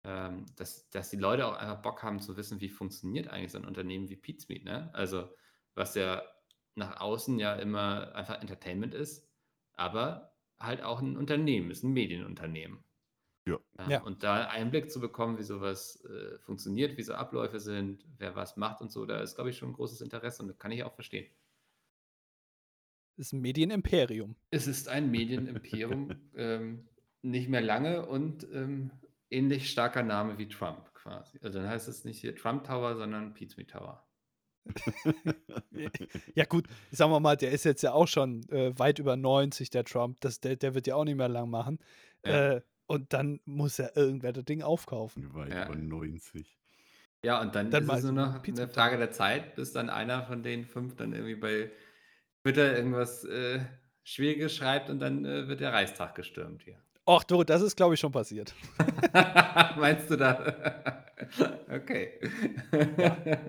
ähm, 0.04 0.46
dass, 0.56 0.90
dass 0.90 1.10
die 1.10 1.16
Leute 1.18 1.46
auch 1.46 1.54
einfach 1.56 1.82
Bock 1.82 2.02
haben 2.02 2.20
zu 2.20 2.36
wissen, 2.36 2.60
wie 2.60 2.70
funktioniert 2.70 3.28
eigentlich 3.28 3.52
so 3.52 3.58
ein 3.58 3.66
Unternehmen 3.66 4.08
wie 4.10 4.16
Pizmeet, 4.16 4.64
ne? 4.64 4.90
Also 4.94 5.30
was 5.74 5.94
ja 5.94 6.24
nach 6.76 7.00
außen 7.00 7.38
ja 7.38 7.54
immer 7.56 8.14
einfach 8.16 8.40
Entertainment 8.40 8.94
ist, 8.94 9.30
aber 9.74 10.31
halt 10.62 10.82
auch 10.82 11.00
ein 11.00 11.16
Unternehmen 11.16 11.70
ist, 11.70 11.82
ein 11.82 11.92
Medienunternehmen. 11.92 12.84
Ja. 13.46 13.58
Ja. 13.88 14.02
Und 14.02 14.22
da 14.22 14.46
Einblick 14.46 14.90
zu 14.90 15.00
bekommen, 15.00 15.38
wie 15.38 15.42
sowas 15.42 16.02
äh, 16.04 16.38
funktioniert, 16.38 16.96
wie 16.96 17.02
so 17.02 17.14
Abläufe 17.14 17.58
sind, 17.58 18.06
wer 18.18 18.36
was 18.36 18.56
macht 18.56 18.80
und 18.80 18.92
so, 18.92 19.04
da 19.04 19.20
ist, 19.20 19.34
glaube 19.34 19.50
ich, 19.50 19.58
schon 19.58 19.70
ein 19.70 19.74
großes 19.74 20.00
Interesse 20.00 20.42
und 20.42 20.48
das 20.48 20.58
kann 20.58 20.70
ich 20.70 20.84
auch 20.84 20.94
verstehen. 20.94 21.26
Das 23.16 23.26
ist 23.26 23.32
ein 23.32 23.40
Medienimperium. 23.40 24.36
Es 24.50 24.66
ist 24.66 24.88
ein 24.88 25.10
Medienimperium, 25.10 26.14
ähm, 26.36 26.88
nicht 27.22 27.48
mehr 27.48 27.60
lange 27.60 28.06
und 28.06 28.46
ähm, 28.52 28.90
ähnlich 29.30 29.70
starker 29.70 30.02
Name 30.02 30.38
wie 30.38 30.48
Trump 30.48 30.94
quasi. 30.94 31.38
Also 31.42 31.58
dann 31.58 31.68
heißt 31.68 31.88
es 31.88 32.04
nicht 32.04 32.20
hier 32.20 32.36
Trump 32.36 32.64
Tower, 32.64 32.96
sondern 32.96 33.34
Pizza 33.34 33.66
Tower. 33.66 34.06
Ja, 36.34 36.44
gut, 36.44 36.66
sagen 36.90 37.10
wir 37.10 37.20
mal, 37.20 37.36
der 37.36 37.50
ist 37.52 37.64
jetzt 37.64 37.82
ja 37.82 37.92
auch 37.92 38.06
schon 38.08 38.48
äh, 38.50 38.78
weit 38.78 38.98
über 38.98 39.16
90, 39.16 39.70
der 39.70 39.84
Trump. 39.84 40.20
Das, 40.20 40.40
der, 40.40 40.56
der 40.56 40.74
wird 40.74 40.86
ja 40.86 40.94
auch 40.96 41.04
nicht 41.04 41.16
mehr 41.16 41.28
lang 41.28 41.50
machen. 41.50 41.78
Ja. 42.24 42.54
Äh, 42.54 42.60
und 42.86 43.12
dann 43.12 43.40
muss 43.44 43.78
ja 43.78 43.88
irgendwer 43.94 44.32
das 44.32 44.44
Ding 44.44 44.62
aufkaufen. 44.62 45.34
Weit 45.34 45.52
Ja. 45.52 45.66
über 45.66 45.76
90. 45.76 46.58
Ja, 47.24 47.40
und 47.40 47.54
dann 47.54 47.70
Dann 47.70 47.84
ist 47.88 47.92
es 47.98 48.02
nur 48.04 48.12
noch 48.12 48.42
Pizza 48.42 48.64
eine 48.64 48.72
Frage 48.72 48.98
der 48.98 49.10
Zeit, 49.12 49.54
bis 49.54 49.72
dann 49.72 49.88
einer 49.90 50.24
von 50.24 50.42
den 50.42 50.64
fünf 50.66 50.96
dann 50.96 51.12
irgendwie 51.12 51.36
bei 51.36 51.70
Twitter 52.42 52.76
irgendwas 52.76 53.24
äh, 53.24 53.60
Schwieriges 54.02 54.54
schreibt 54.56 54.90
und 54.90 54.98
dann 54.98 55.24
äh, 55.24 55.46
wird 55.48 55.60
der 55.60 55.72
Reichstag 55.72 56.14
gestürmt 56.16 56.62
hier. 56.62 56.78
Ach 57.06 57.24
du, 57.24 57.44
das 57.44 57.62
ist, 57.62 57.76
glaube 57.76 57.94
ich, 57.94 58.00
schon 58.00 58.12
passiert. 58.12 58.54
Meinst 59.76 60.10
du 60.10 60.16
da? 60.16 61.04
okay. 61.70 62.18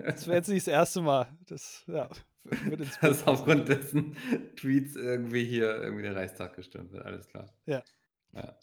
Das 0.04 0.26
wäre 0.26 0.36
jetzt 0.36 0.48
nicht 0.48 0.66
das 0.66 0.72
erste 0.72 1.00
Mal. 1.02 1.28
Das, 1.46 1.84
ja, 1.86 2.08
wird 2.44 2.80
ins 2.80 2.98
Bild 2.98 3.12
Dass 3.12 3.26
aufgrund 3.26 3.68
dessen 3.68 4.16
Tweets 4.56 4.96
irgendwie 4.96 5.44
hier 5.44 5.82
irgendwie 5.82 6.02
der 6.02 6.16
Reichstag 6.16 6.54
gestürmt 6.54 6.92
wird, 6.92 7.04
alles 7.04 7.28
klar. 7.28 7.52
Ja. 7.66 7.82
Ja, 8.32 8.56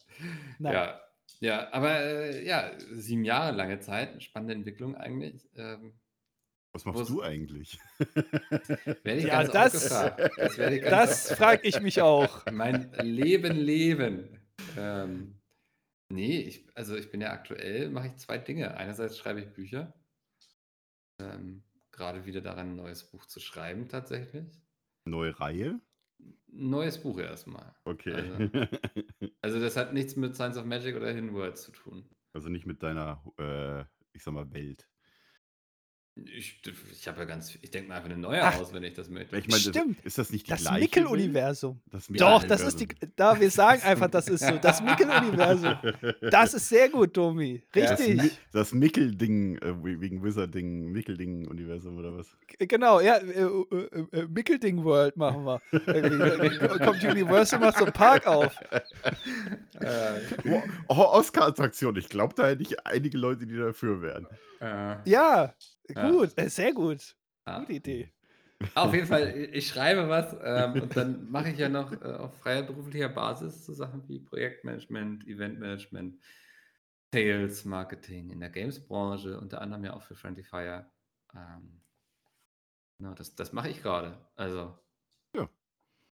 ja, 0.59 1.01
ja 1.39 1.73
aber 1.73 1.99
äh, 1.99 2.45
ja, 2.45 2.71
sieben 2.91 3.23
Jahre 3.23 3.55
lange 3.55 3.79
Zeit, 3.79 4.21
spannende 4.21 4.53
Entwicklung 4.53 4.95
eigentlich. 4.95 5.49
Ähm, 5.55 5.93
Was 6.73 6.85
machst 6.85 7.09
du 7.09 7.21
eigentlich? 7.21 7.79
werde 9.03 9.19
ich 9.19 9.25
Ja, 9.25 9.43
das-. 9.43 9.89
Das, 9.89 10.57
werde 10.57 10.75
ich 10.75 10.81
ganz 10.83 10.91
Das 10.91 11.33
frage 11.33 11.67
ich 11.67 11.79
mich 11.81 12.01
auch. 12.01 12.45
Mein 12.51 12.91
Leben, 13.01 13.55
Leben. 13.55 14.39
Ähm, 14.77 15.40
nee, 16.11 16.39
ich, 16.41 16.65
also 16.75 16.95
ich 16.95 17.09
bin 17.11 17.21
ja 17.21 17.31
aktuell, 17.31 17.89
mache 17.89 18.07
ich 18.07 18.17
zwei 18.17 18.37
Dinge. 18.37 18.75
Einerseits 18.77 19.17
schreibe 19.17 19.41
ich 19.41 19.53
Bücher. 19.53 19.93
Ähm, 21.19 21.63
gerade 21.91 22.25
wieder 22.25 22.41
daran, 22.41 22.71
ein 22.71 22.75
neues 22.75 23.03
Buch 23.03 23.25
zu 23.25 23.39
schreiben, 23.39 23.87
tatsächlich. 23.89 24.45
Neue 25.05 25.39
Reihe? 25.39 25.79
Neues 26.47 27.01
Buch 27.01 27.19
erstmal. 27.19 27.73
Okay. 27.85 28.13
Also- 28.13 28.49
Also, 29.43 29.59
das 29.59 29.75
hat 29.75 29.93
nichts 29.93 30.15
mit 30.15 30.35
Science 30.35 30.57
of 30.57 30.65
Magic 30.65 30.95
oder 30.95 31.11
Hidden 31.11 31.33
Worlds 31.33 31.63
zu 31.63 31.71
tun. 31.71 32.07
Also 32.33 32.49
nicht 32.49 32.65
mit 32.67 32.83
deiner, 32.83 33.23
äh, 33.39 33.81
ich 34.13 34.23
sag 34.23 34.33
mal, 34.33 34.51
Welt. 34.53 34.87
Ich, 36.25 36.61
ich 36.91 37.07
habe 37.07 37.19
ja 37.19 37.25
ganz, 37.25 37.57
ich 37.61 37.71
denke 37.71 37.87
mir 37.87 37.95
einfach 37.95 38.09
eine 38.09 38.19
neue 38.19 38.43
Ach, 38.43 38.59
aus, 38.59 38.73
wenn 38.73 38.83
ich 38.83 38.93
das 38.93 39.09
möchte. 39.09 39.37
Ich 39.37 39.47
meine, 39.47 39.61
Stimmt. 39.61 39.97
das, 39.99 40.05
ist 40.05 40.17
das 40.17 40.29
nicht 40.31 40.45
die 40.45 40.51
Das 40.51 40.59
gleiche 40.61 40.81
Mickel-Universum. 40.81 41.79
Das 41.89 42.07
Doch, 42.07 42.43
das 42.43 42.61
ist 42.61 42.81
die. 42.81 42.89
Da, 43.15 43.39
wir 43.39 43.49
sagen 43.49 43.81
einfach, 43.81 44.09
das 44.09 44.27
ist 44.27 44.45
so. 44.45 44.57
Das 44.57 44.81
Mickel-Universum. 44.83 45.75
Das 46.29 46.53
ist 46.53 46.67
sehr 46.67 46.89
gut, 46.89 47.15
Domi. 47.15 47.63
Ja. 47.73 47.85
Das, 47.91 47.99
Richtig. 48.01 48.21
Mi 48.23 48.31
das 48.51 48.73
Mickel-Ding, 48.73 49.55
äh, 49.59 49.73
we- 49.83 50.01
wegen 50.01 50.21
Wizard-Ding, 50.21 50.91
Mickel-Ding-Universum 50.91 51.97
oder 51.97 52.17
was? 52.17 52.27
Genau, 52.59 52.99
ja, 52.99 53.15
äh, 53.15 53.41
äh, 53.43 54.05
äh, 54.11 54.27
Mickelding 54.27 54.83
World 54.83 55.15
machen 55.15 55.45
wir. 55.45 55.61
Kommt 56.79 57.03
Universal, 57.05 57.59
macht 57.61 57.77
so 57.77 57.85
einen 57.85 57.93
Park 57.93 58.27
auf. 58.27 58.53
Äh, 59.79 60.19
Oh, 60.89 60.93
Oscar-Attraktion. 60.95 61.95
Ich 61.95 62.09
glaube, 62.09 62.33
da 62.35 62.47
hätte 62.47 62.63
ich 62.63 62.85
einige 62.85 63.17
Leute, 63.17 63.47
die 63.47 63.55
dafür 63.57 64.01
wären. 64.01 64.27
äh, 64.59 64.97
Ja. 65.09 65.53
Gut, 65.93 66.31
äh, 66.37 66.49
sehr 66.49 66.73
gut. 66.73 67.15
ah. 67.45 67.59
Gute 67.59 67.73
Idee. 67.73 68.13
Auf 68.75 68.93
jeden 68.93 69.07
Fall, 69.07 69.35
ich 69.53 69.67
schreibe 69.67 70.07
was 70.07 70.35
ähm, 70.43 70.81
und 70.81 70.95
dann 70.95 71.29
mache 71.29 71.49
ich 71.49 71.57
ja 71.57 71.69
noch 71.69 71.91
äh, 71.91 72.13
auf 72.13 72.37
freier 72.39 72.63
beruflicher 72.63 73.09
Basis 73.09 73.65
so 73.65 73.73
Sachen 73.73 74.07
wie 74.07 74.19
Projektmanagement, 74.19 75.25
Eventmanagement, 75.27 76.21
Sales, 77.13 77.65
Marketing 77.65 78.29
in 78.29 78.39
der 78.39 78.49
Games-Branche, 78.49 79.39
unter 79.39 79.61
anderem 79.61 79.83
ja 79.83 79.93
auch 79.93 80.03
für 80.03 80.15
Friendly 80.15 80.43
Fire. 80.43 80.89
Ähm, 81.33 81.81
genau, 82.97 83.13
das, 83.13 83.35
das 83.35 83.51
mache 83.51 83.69
ich 83.69 83.81
gerade. 83.81 84.17
Also, 84.35 84.80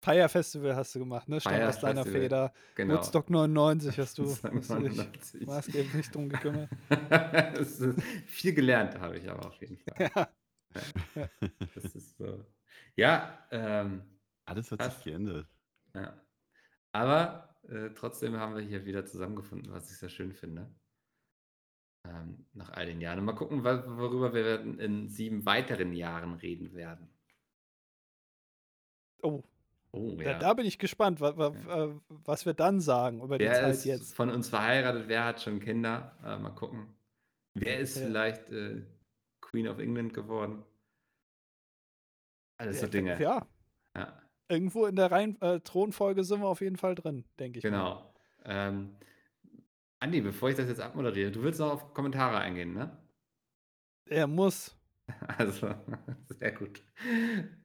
Fire 0.05 0.29
Festival 0.29 0.75
hast 0.75 0.93
du 0.93 0.99
gemacht, 0.99 1.27
ne? 1.27 1.41
Fire 1.41 1.67
aus 1.67 1.79
deiner 1.79 2.03
Festival, 2.03 2.21
Feder. 2.21 2.53
genau. 2.75 2.93
Woodstock 2.95 3.29
99 3.29 3.99
hast 3.99 4.17
du, 4.19 4.29
hast 4.29 4.43
du 4.43 4.49
dich 4.49 4.69
99. 4.69 5.47
maßgeblich 5.47 6.11
drum 6.11 6.29
gekümmert. 6.29 6.69
Viel 8.27 8.53
gelernt 8.53 8.99
habe 8.99 9.17
ich 9.17 9.29
aber 9.29 9.47
auf 9.47 9.55
jeden 9.55 9.77
Fall. 9.77 10.11
Ja. 11.15 11.29
Das 11.73 11.95
ist 11.95 12.17
so. 12.17 12.45
Ja, 12.97 13.47
ähm, 13.49 14.03
Alles 14.43 14.69
hat 14.71 14.83
sich 14.83 15.05
geändert. 15.05 15.47
Ja. 15.93 16.21
Aber 16.91 17.57
äh, 17.69 17.91
trotzdem 17.95 18.35
haben 18.35 18.55
wir 18.55 18.61
hier 18.61 18.83
wieder 18.85 19.05
zusammengefunden, 19.05 19.71
was 19.71 19.89
ich 19.89 19.97
sehr 19.97 20.09
schön 20.09 20.33
finde. 20.33 20.69
Ähm, 22.05 22.45
nach 22.51 22.71
all 22.71 22.87
den 22.87 22.99
Jahren. 22.99 23.19
Und 23.19 23.25
mal 23.25 23.35
gucken, 23.35 23.63
worüber 23.63 24.33
wir 24.33 24.59
in 24.59 25.07
sieben 25.07 25.45
weiteren 25.45 25.93
Jahren 25.93 26.33
reden 26.33 26.73
werden. 26.73 27.09
Oh, 29.21 29.43
Oh, 29.95 30.15
da, 30.17 30.23
ja. 30.31 30.39
da 30.39 30.53
bin 30.53 30.65
ich 30.65 30.77
gespannt, 30.77 31.21
wa, 31.21 31.35
wa, 31.37 31.85
äh, 31.85 31.95
was 32.09 32.45
wir 32.45 32.53
dann 32.53 32.81
sagen 32.81 33.21
über 33.21 33.37
die 33.37 33.45
Wer 33.45 33.53
Zeit 33.53 33.73
ist 33.73 33.85
jetzt. 33.85 34.13
von 34.15 34.29
uns 34.29 34.49
verheiratet? 34.49 35.07
Wer 35.07 35.23
hat 35.25 35.41
schon 35.41 35.59
Kinder? 35.59 36.15
Äh, 36.23 36.37
mal 36.37 36.49
gucken. 36.51 36.87
Wer 37.53 37.79
ist 37.79 37.95
Ja. 37.97 38.05
vielleicht 38.05 38.49
äh, 38.51 38.81
Queen 39.41 39.67
of 39.67 39.79
England 39.79 40.13
geworden? 40.13 40.63
Alles 42.57 42.79
so 42.79 42.85
Ja, 42.85 42.91
Dinge. 42.91 43.21
Ja, 43.21 43.47
Ja, 43.95 44.21
irgendwo 44.49 44.85
in 44.85 44.95
der 44.95 45.11
Reihen, 45.11 45.39
äh, 45.41 45.59
Thronfolge 45.61 46.23
sind 46.23 46.41
wir 46.41 46.47
auf 46.47 46.61
jeden 46.61 46.77
Fall 46.77 46.95
drin, 46.95 47.25
denke 47.39 47.59
ich. 47.59 47.63
genau. 47.63 48.13
Ähm, 48.45 48.95
Andi, 49.99 50.21
bevor 50.21 50.49
ich 50.49 50.55
das 50.55 50.67
jetzt 50.67 50.81
abmoderiere, 50.81 51.31
du 51.31 51.41
willst 51.43 51.59
noch 51.59 51.71
auf 51.71 51.93
Kommentare 51.93 52.37
eingehen, 52.37 52.73
ne? 52.73 52.97
Er 54.07 54.27
muss. 54.27 54.77
Also, 55.37 55.73
sehr 56.39 56.51
gut. 56.53 56.83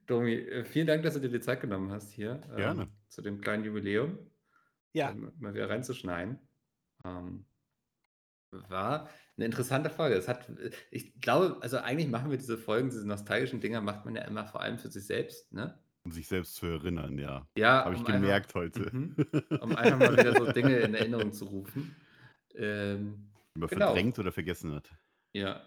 Domi, 0.07 0.35
äh, 0.35 0.65
vielen 0.65 0.87
Dank, 0.87 1.03
dass 1.03 1.15
du 1.15 1.21
dir 1.21 1.31
die 1.31 1.41
Zeit 1.41 1.61
genommen 1.61 1.91
hast 1.91 2.11
hier. 2.13 2.41
Gerne. 2.57 2.83
Ähm, 2.83 2.89
zu 3.09 3.23
dem 3.23 3.41
kleinen 3.41 3.65
Jubiläum. 3.65 4.19
Ja, 4.93 5.11
ähm, 5.11 5.33
mal 5.39 5.55
wieder 5.55 5.71
reinzuschneiden. 5.71 6.39
Ähm, 7.05 7.47
war 8.69 9.09
eine 9.37 9.47
interessante 9.47 9.91
Folge. 9.91 10.17
Es 10.17 10.29
hat, 10.29 10.49
äh, 10.59 10.71
ich 10.91 11.21
glaube, 11.21 11.59
also 11.61 11.79
eigentlich 11.79 12.09
machen 12.09 12.31
wir 12.31 12.39
diese 12.39 12.59
Folgen, 12.59 12.91
diese 12.91 13.07
nostalgischen 13.07 13.61
Dinger, 13.61 13.81
macht 13.81 14.05
man 14.05 14.17
ja 14.17 14.23
immer 14.23 14.47
vor 14.47 14.61
allem 14.61 14.79
für 14.79 14.91
sich 14.91 15.07
selbst, 15.07 15.53
ne? 15.53 15.79
Um 16.05 16.13
sich 16.13 16.29
selbst 16.29 16.55
zu 16.55 16.67
erinnern, 16.67 17.19
ja. 17.19 17.47
Ja, 17.57 17.85
Habe 17.85 17.95
ich 17.95 18.01
um 18.01 18.07
gemerkt 18.07 18.55
heute. 18.55 18.87
Einfach, 18.87 18.93
mhm, 18.93 19.17
um 19.61 19.77
einfach 19.77 19.99
mal 19.99 20.13
wieder 20.17 20.35
so 20.35 20.51
Dinge 20.51 20.79
in 20.79 20.95
Erinnerung 20.95 21.33
zu 21.33 21.45
rufen. 21.45 21.95
Ähm, 22.55 23.31
man 23.55 23.69
Genau. 23.69 23.87
verdrängt 23.89 24.19
oder 24.19 24.33
vergessen 24.33 24.75
hat. 24.75 24.91
Ja, 25.33 25.63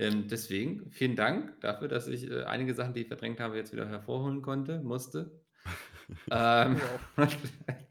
ähm, 0.00 0.28
deswegen 0.28 0.90
vielen 0.90 1.16
Dank 1.16 1.60
dafür, 1.60 1.88
dass 1.88 2.08
ich 2.08 2.30
äh, 2.30 2.44
einige 2.44 2.74
Sachen, 2.74 2.94
die 2.94 3.02
ich 3.02 3.08
verdrängt 3.08 3.40
habe, 3.40 3.56
jetzt 3.56 3.72
wieder 3.72 3.88
hervorholen 3.88 4.42
konnte, 4.42 4.80
musste. 4.80 5.30
ähm, 6.30 6.76
dann, 7.16 7.28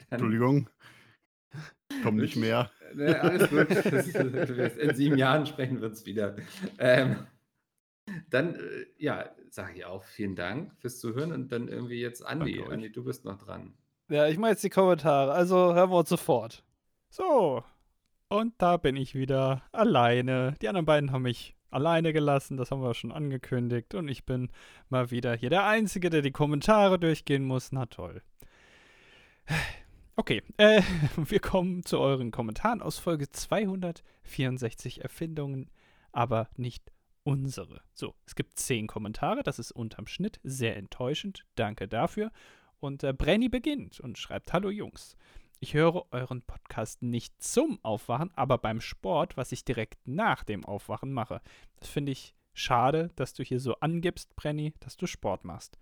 Entschuldigung. 0.10 0.70
Komm 2.04 2.18
nicht 2.18 2.36
Ich- 2.36 2.42
mehr. 2.42 2.70
ne, 2.94 3.20
alles 3.22 3.50
gut. 3.50 3.70
Das, 3.94 4.50
ist- 4.50 4.78
in 4.78 4.96
sieben 4.96 5.18
Jahren 5.18 5.46
sprechen 5.46 5.80
wir 5.82 5.88
uns 5.90 6.06
wieder. 6.06 6.36
Ähm, 6.78 7.28
dann, 8.30 8.56
äh, 8.56 8.86
ja, 8.98 9.30
sage 9.52 9.74
ich 9.78 9.86
auch 9.86 10.04
vielen 10.04 10.36
Dank 10.36 10.74
fürs 10.80 11.00
Zuhören 11.00 11.32
und 11.32 11.52
dann 11.52 11.68
irgendwie 11.68 12.00
jetzt 12.02 12.26
Andi. 12.26 12.62
Andi, 12.70 12.92
du 12.92 13.04
bist 13.04 13.26
noch 13.26 13.38
dran. 13.38 13.74
Ja, 14.10 14.28
ich 14.28 14.38
mache 14.38 14.52
jetzt 14.52 14.64
die 14.64 14.70
Kommentare, 14.72 15.32
also 15.32 15.74
hören 15.76 15.92
wir 15.92 15.98
uns 15.98 16.10
sofort. 16.10 16.64
So, 17.10 17.64
und 18.30 18.54
da 18.60 18.78
bin 18.78 18.96
ich 18.96 19.14
wieder 19.16 19.64
alleine. 19.72 20.56
Die 20.62 20.68
anderen 20.68 20.86
beiden 20.86 21.12
haben 21.12 21.24
mich 21.24 21.56
alleine 21.72 22.14
gelassen, 22.14 22.58
das 22.58 22.72
haben 22.72 22.82
wir 22.82 22.94
schon 22.94 23.12
angekündigt. 23.12 23.94
Und 23.96 24.08
ich 24.08 24.26
bin 24.26 24.50
mal 24.90 25.12
wieder 25.12 25.36
hier 25.36 25.50
der 25.50 25.66
Einzige, 25.66 26.10
der 26.10 26.22
die 26.22 26.32
Kommentare 26.32 27.00
durchgehen 27.00 27.46
muss. 27.46 27.72
Na 27.72 27.86
toll. 27.86 28.22
Okay, 30.16 30.44
äh, 30.58 30.82
wir 31.16 31.40
kommen 31.40 31.84
zu 31.84 32.00
euren 32.00 32.32
Kommentaren 32.32 32.82
aus 32.82 33.00
Folge 33.00 33.30
264 33.30 35.02
Erfindungen, 35.02 35.70
aber 36.12 36.50
nicht 36.58 36.92
unsere. 37.24 37.82
So, 37.94 38.16
es 38.26 38.36
gibt 38.36 38.60
zehn 38.60 38.88
Kommentare, 38.88 39.44
das 39.44 39.60
ist 39.60 39.72
unterm 39.72 40.08
Schnitt, 40.08 40.40
sehr 40.44 40.76
enttäuschend. 40.78 41.46
Danke 41.56 41.88
dafür. 41.88 42.32
Und 42.80 43.04
äh, 43.04 43.14
Brenny 43.14 43.50
beginnt 43.50 44.00
und 44.00 44.18
schreibt: 44.18 44.52
Hallo 44.54 44.70
Jungs. 44.70 45.16
Ich 45.62 45.74
höre 45.74 46.06
euren 46.12 46.42
Podcast 46.42 47.02
nicht 47.02 47.44
zum 47.44 47.84
Aufwachen, 47.84 48.32
aber 48.38 48.58
beim 48.58 48.80
Sport, 48.80 49.36
was 49.36 49.52
ich 49.52 49.66
direkt 49.66 50.08
nach 50.08 50.46
dem 50.46 50.64
Aufwachen 50.64 51.12
mache. 51.12 51.42
Das 51.82 51.90
finde 51.90 52.14
ich 52.14 52.34
schade, 52.54 53.12
dass 53.18 53.34
du 53.34 53.44
hier 53.44 53.60
so 53.60 53.76
angibst, 53.76 54.34
Brenny, 54.38 54.74
dass 54.80 54.96
du 54.96 55.06
Sport 55.06 55.44
machst. 55.44 55.78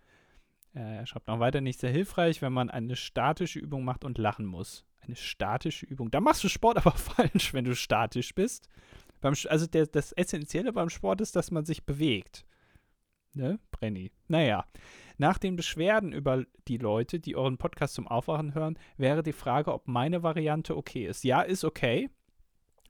Äh, 0.74 0.98
er 0.98 1.06
schreibt 1.06 1.28
noch 1.28 1.40
weiter, 1.40 1.62
nicht 1.62 1.80
sehr 1.80 1.92
hilfreich, 1.92 2.42
wenn 2.42 2.54
man 2.54 2.72
eine 2.72 2.96
statische 2.96 3.60
Übung 3.60 3.86
macht 3.86 4.04
und 4.04 4.18
lachen 4.18 4.48
muss. 4.48 4.84
Eine 5.02 5.16
statische 5.16 5.86
Übung. 5.86 6.10
Da 6.10 6.22
machst 6.22 6.44
du 6.44 6.50
Sport 6.50 6.78
aber 6.84 6.94
falsch, 6.94 7.54
wenn 7.54 7.66
du 7.66 7.76
statisch 7.76 8.34
bist. 8.34 8.70
Beim, 9.22 9.36
also 9.48 9.68
der, 9.68 9.86
das 9.86 10.12
Essentielle 10.12 10.74
beim 10.74 10.90
Sport 10.90 11.22
ist, 11.22 11.36
dass 11.36 11.52
man 11.52 11.66
sich 11.66 11.86
bewegt. 11.86 12.48
Ne, 13.34 13.60
Brenny? 13.70 14.12
Naja. 14.28 14.66
Nach 15.18 15.38
den 15.38 15.56
Beschwerden 15.56 16.14
über 16.14 16.46
die 16.68 16.78
Leute, 16.78 17.20
die 17.20 17.36
euren 17.36 17.58
Podcast 17.58 17.96
zum 17.96 18.08
Aufwachen 18.08 18.54
hören, 18.54 18.78
wäre 18.98 19.24
die 19.24 19.34
Frage, 19.34 19.74
ob 19.74 19.88
meine 19.88 20.24
Variante 20.24 20.78
okay 20.78 21.08
ist. 21.08 21.24
Ja, 21.24 21.42
ist 21.42 21.64
okay. 21.64 22.10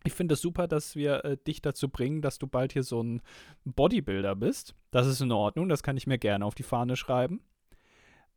Ich 0.03 0.13
finde 0.13 0.34
es 0.34 0.41
super, 0.41 0.67
dass 0.67 0.95
wir 0.95 1.25
äh, 1.25 1.38
dich 1.38 1.61
dazu 1.61 1.89
bringen, 1.89 2.21
dass 2.21 2.38
du 2.38 2.47
bald 2.47 2.73
hier 2.73 2.84
so 2.84 3.01
ein 3.01 3.21
Bodybuilder 3.65 4.36
bist. 4.36 4.75
Das 4.91 5.07
ist 5.07 5.21
in 5.21 5.32
Ordnung, 5.32 5.69
das 5.69 5.84
kann 5.84 5.97
ich 5.97 6.07
mir 6.07 6.17
gerne 6.17 6.45
auf 6.45 6.55
die 6.55 6.63
Fahne 6.63 6.95
schreiben. 6.95 7.41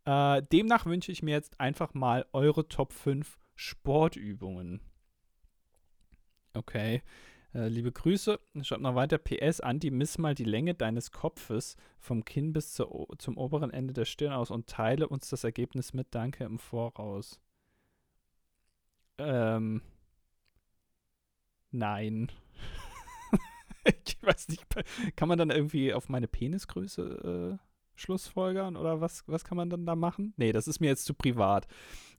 Äh, 0.05 0.43
demnach 0.53 0.87
wünsche 0.87 1.13
ich 1.13 1.23
mir 1.23 1.33
jetzt 1.33 1.61
einfach 1.61 1.95
mal 1.95 2.27
eure 2.33 2.69
Top 2.69 2.93
5 2.93 3.39
Sportübungen. 3.55 4.81
Okay. 6.55 7.03
Äh, 7.53 7.69
liebe 7.69 7.91
Grüße. 7.91 8.39
Schaut 8.63 8.81
noch 8.81 8.95
weiter. 8.95 9.19
PS, 9.19 9.61
Andi, 9.61 9.91
miss 9.91 10.19
mal 10.19 10.35
die 10.35 10.45
Länge 10.45 10.75
deines 10.75 11.11
Kopfes 11.11 11.77
vom 11.99 12.25
Kinn 12.25 12.53
bis 12.53 12.75
zur, 12.75 13.09
zum 13.19 13.37
oberen 13.37 13.71
Ende 13.71 13.93
der 13.93 14.05
Stirn 14.05 14.33
aus 14.33 14.51
und 14.51 14.69
teile 14.69 15.09
uns 15.09 15.29
das 15.31 15.45
Ergebnis 15.45 15.93
mit. 15.93 16.09
Danke 16.15 16.45
im 16.45 16.59
Voraus. 16.59 17.41
Ähm. 19.19 19.83
Nein. 21.73 22.31
ich 24.05 24.17
weiß 24.23 24.49
nicht. 24.49 24.65
Kann 25.17 25.29
man 25.29 25.39
dann 25.39 25.51
irgendwie 25.51 25.93
auf 25.93 26.09
meine 26.09 26.29
Penisgröße 26.29 27.59
äh, 27.61 27.70
Schlussfolgern 28.01 28.77
oder 28.77 29.01
was, 29.01 29.25
was 29.27 29.45
kann 29.45 29.57
man 29.57 29.71
dann 29.71 29.87
da 29.87 29.95
machen? 29.95 30.35
Nee, 30.37 30.53
das 30.53 30.67
ist 30.67 30.81
mir 30.81 30.89
jetzt 30.89 31.05
zu 31.05 31.15
privat. 31.15 31.67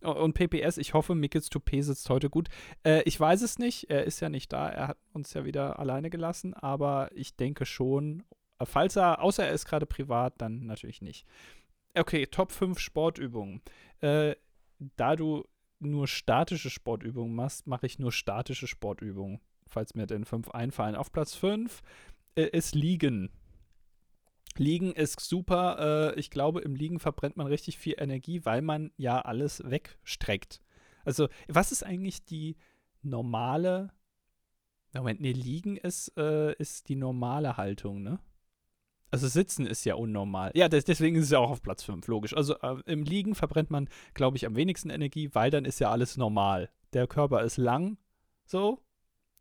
Und 0.01 0.33
PPS, 0.33 0.77
ich 0.77 0.93
hoffe, 0.93 1.13
Mickels 1.15 1.49
Toupet 1.49 1.83
sitzt 1.83 2.09
heute 2.09 2.29
gut. 2.29 2.49
Äh, 2.83 3.03
ich 3.03 3.19
weiß 3.19 3.41
es 3.41 3.59
nicht, 3.59 3.89
er 3.89 4.05
ist 4.05 4.19
ja 4.19 4.29
nicht 4.29 4.51
da, 4.51 4.69
er 4.69 4.87
hat 4.89 4.97
uns 5.13 5.33
ja 5.33 5.45
wieder 5.45 5.79
alleine 5.79 6.09
gelassen, 6.09 6.53
aber 6.53 7.09
ich 7.13 7.35
denke 7.35 7.65
schon, 7.65 8.23
äh, 8.59 8.65
falls 8.65 8.95
er, 8.95 9.21
außer 9.21 9.45
er 9.45 9.53
ist 9.53 9.65
gerade 9.65 9.85
privat, 9.85 10.33
dann 10.37 10.65
natürlich 10.65 11.01
nicht. 11.01 11.25
Okay, 11.95 12.25
Top 12.25 12.51
5 12.51 12.79
Sportübungen. 12.79 13.61
Äh, 13.99 14.35
da 14.95 15.15
du 15.15 15.45
nur 15.79 16.07
statische 16.07 16.69
Sportübungen 16.69 17.35
machst, 17.35 17.67
mache 17.67 17.85
ich 17.85 17.99
nur 17.99 18.11
statische 18.11 18.67
Sportübungen, 18.67 19.39
falls 19.67 19.95
mir 19.95 20.07
denn 20.07 20.25
5 20.25 20.51
einfallen. 20.51 20.95
Auf 20.95 21.11
Platz 21.11 21.33
5 21.35 21.81
äh, 22.35 22.43
ist 22.43 22.75
Liegen. 22.75 23.29
Liegen 24.57 24.93
ist 24.93 25.19
super. 25.19 26.13
Äh, 26.15 26.19
ich 26.19 26.29
glaube, 26.29 26.61
im 26.61 26.75
Liegen 26.75 26.99
verbrennt 26.99 27.37
man 27.37 27.47
richtig 27.47 27.77
viel 27.77 27.95
Energie, 27.97 28.45
weil 28.45 28.61
man 28.61 28.91
ja 28.97 29.19
alles 29.21 29.63
wegstreckt. 29.65 30.61
Also, 31.05 31.27
was 31.47 31.71
ist 31.71 31.83
eigentlich 31.83 32.25
die 32.25 32.57
normale. 33.01 33.91
Moment, 34.93 35.21
nee, 35.21 35.31
Liegen 35.31 35.77
ist, 35.77 36.17
äh, 36.17 36.53
ist 36.55 36.89
die 36.89 36.97
normale 36.97 37.55
Haltung, 37.55 38.03
ne? 38.03 38.19
Also 39.09 39.27
Sitzen 39.27 39.65
ist 39.65 39.83
ja 39.83 39.95
unnormal. 39.95 40.51
Ja, 40.53 40.69
das, 40.69 40.85
deswegen 40.85 41.17
ist 41.17 41.25
es 41.25 41.31
ja 41.31 41.39
auch 41.39 41.51
auf 41.51 41.61
Platz 41.61 41.83
5, 41.83 42.07
logisch. 42.07 42.35
Also 42.35 42.57
äh, 42.59 42.77
im 42.85 43.03
Liegen 43.03 43.35
verbrennt 43.35 43.69
man, 43.69 43.89
glaube 44.13 44.37
ich, 44.37 44.45
am 44.45 44.55
wenigsten 44.55 44.89
Energie, 44.89 45.29
weil 45.33 45.51
dann 45.51 45.65
ist 45.65 45.79
ja 45.79 45.91
alles 45.91 46.15
normal. 46.15 46.69
Der 46.93 47.07
Körper 47.07 47.43
ist 47.43 47.57
lang, 47.57 47.97
so. 48.45 48.81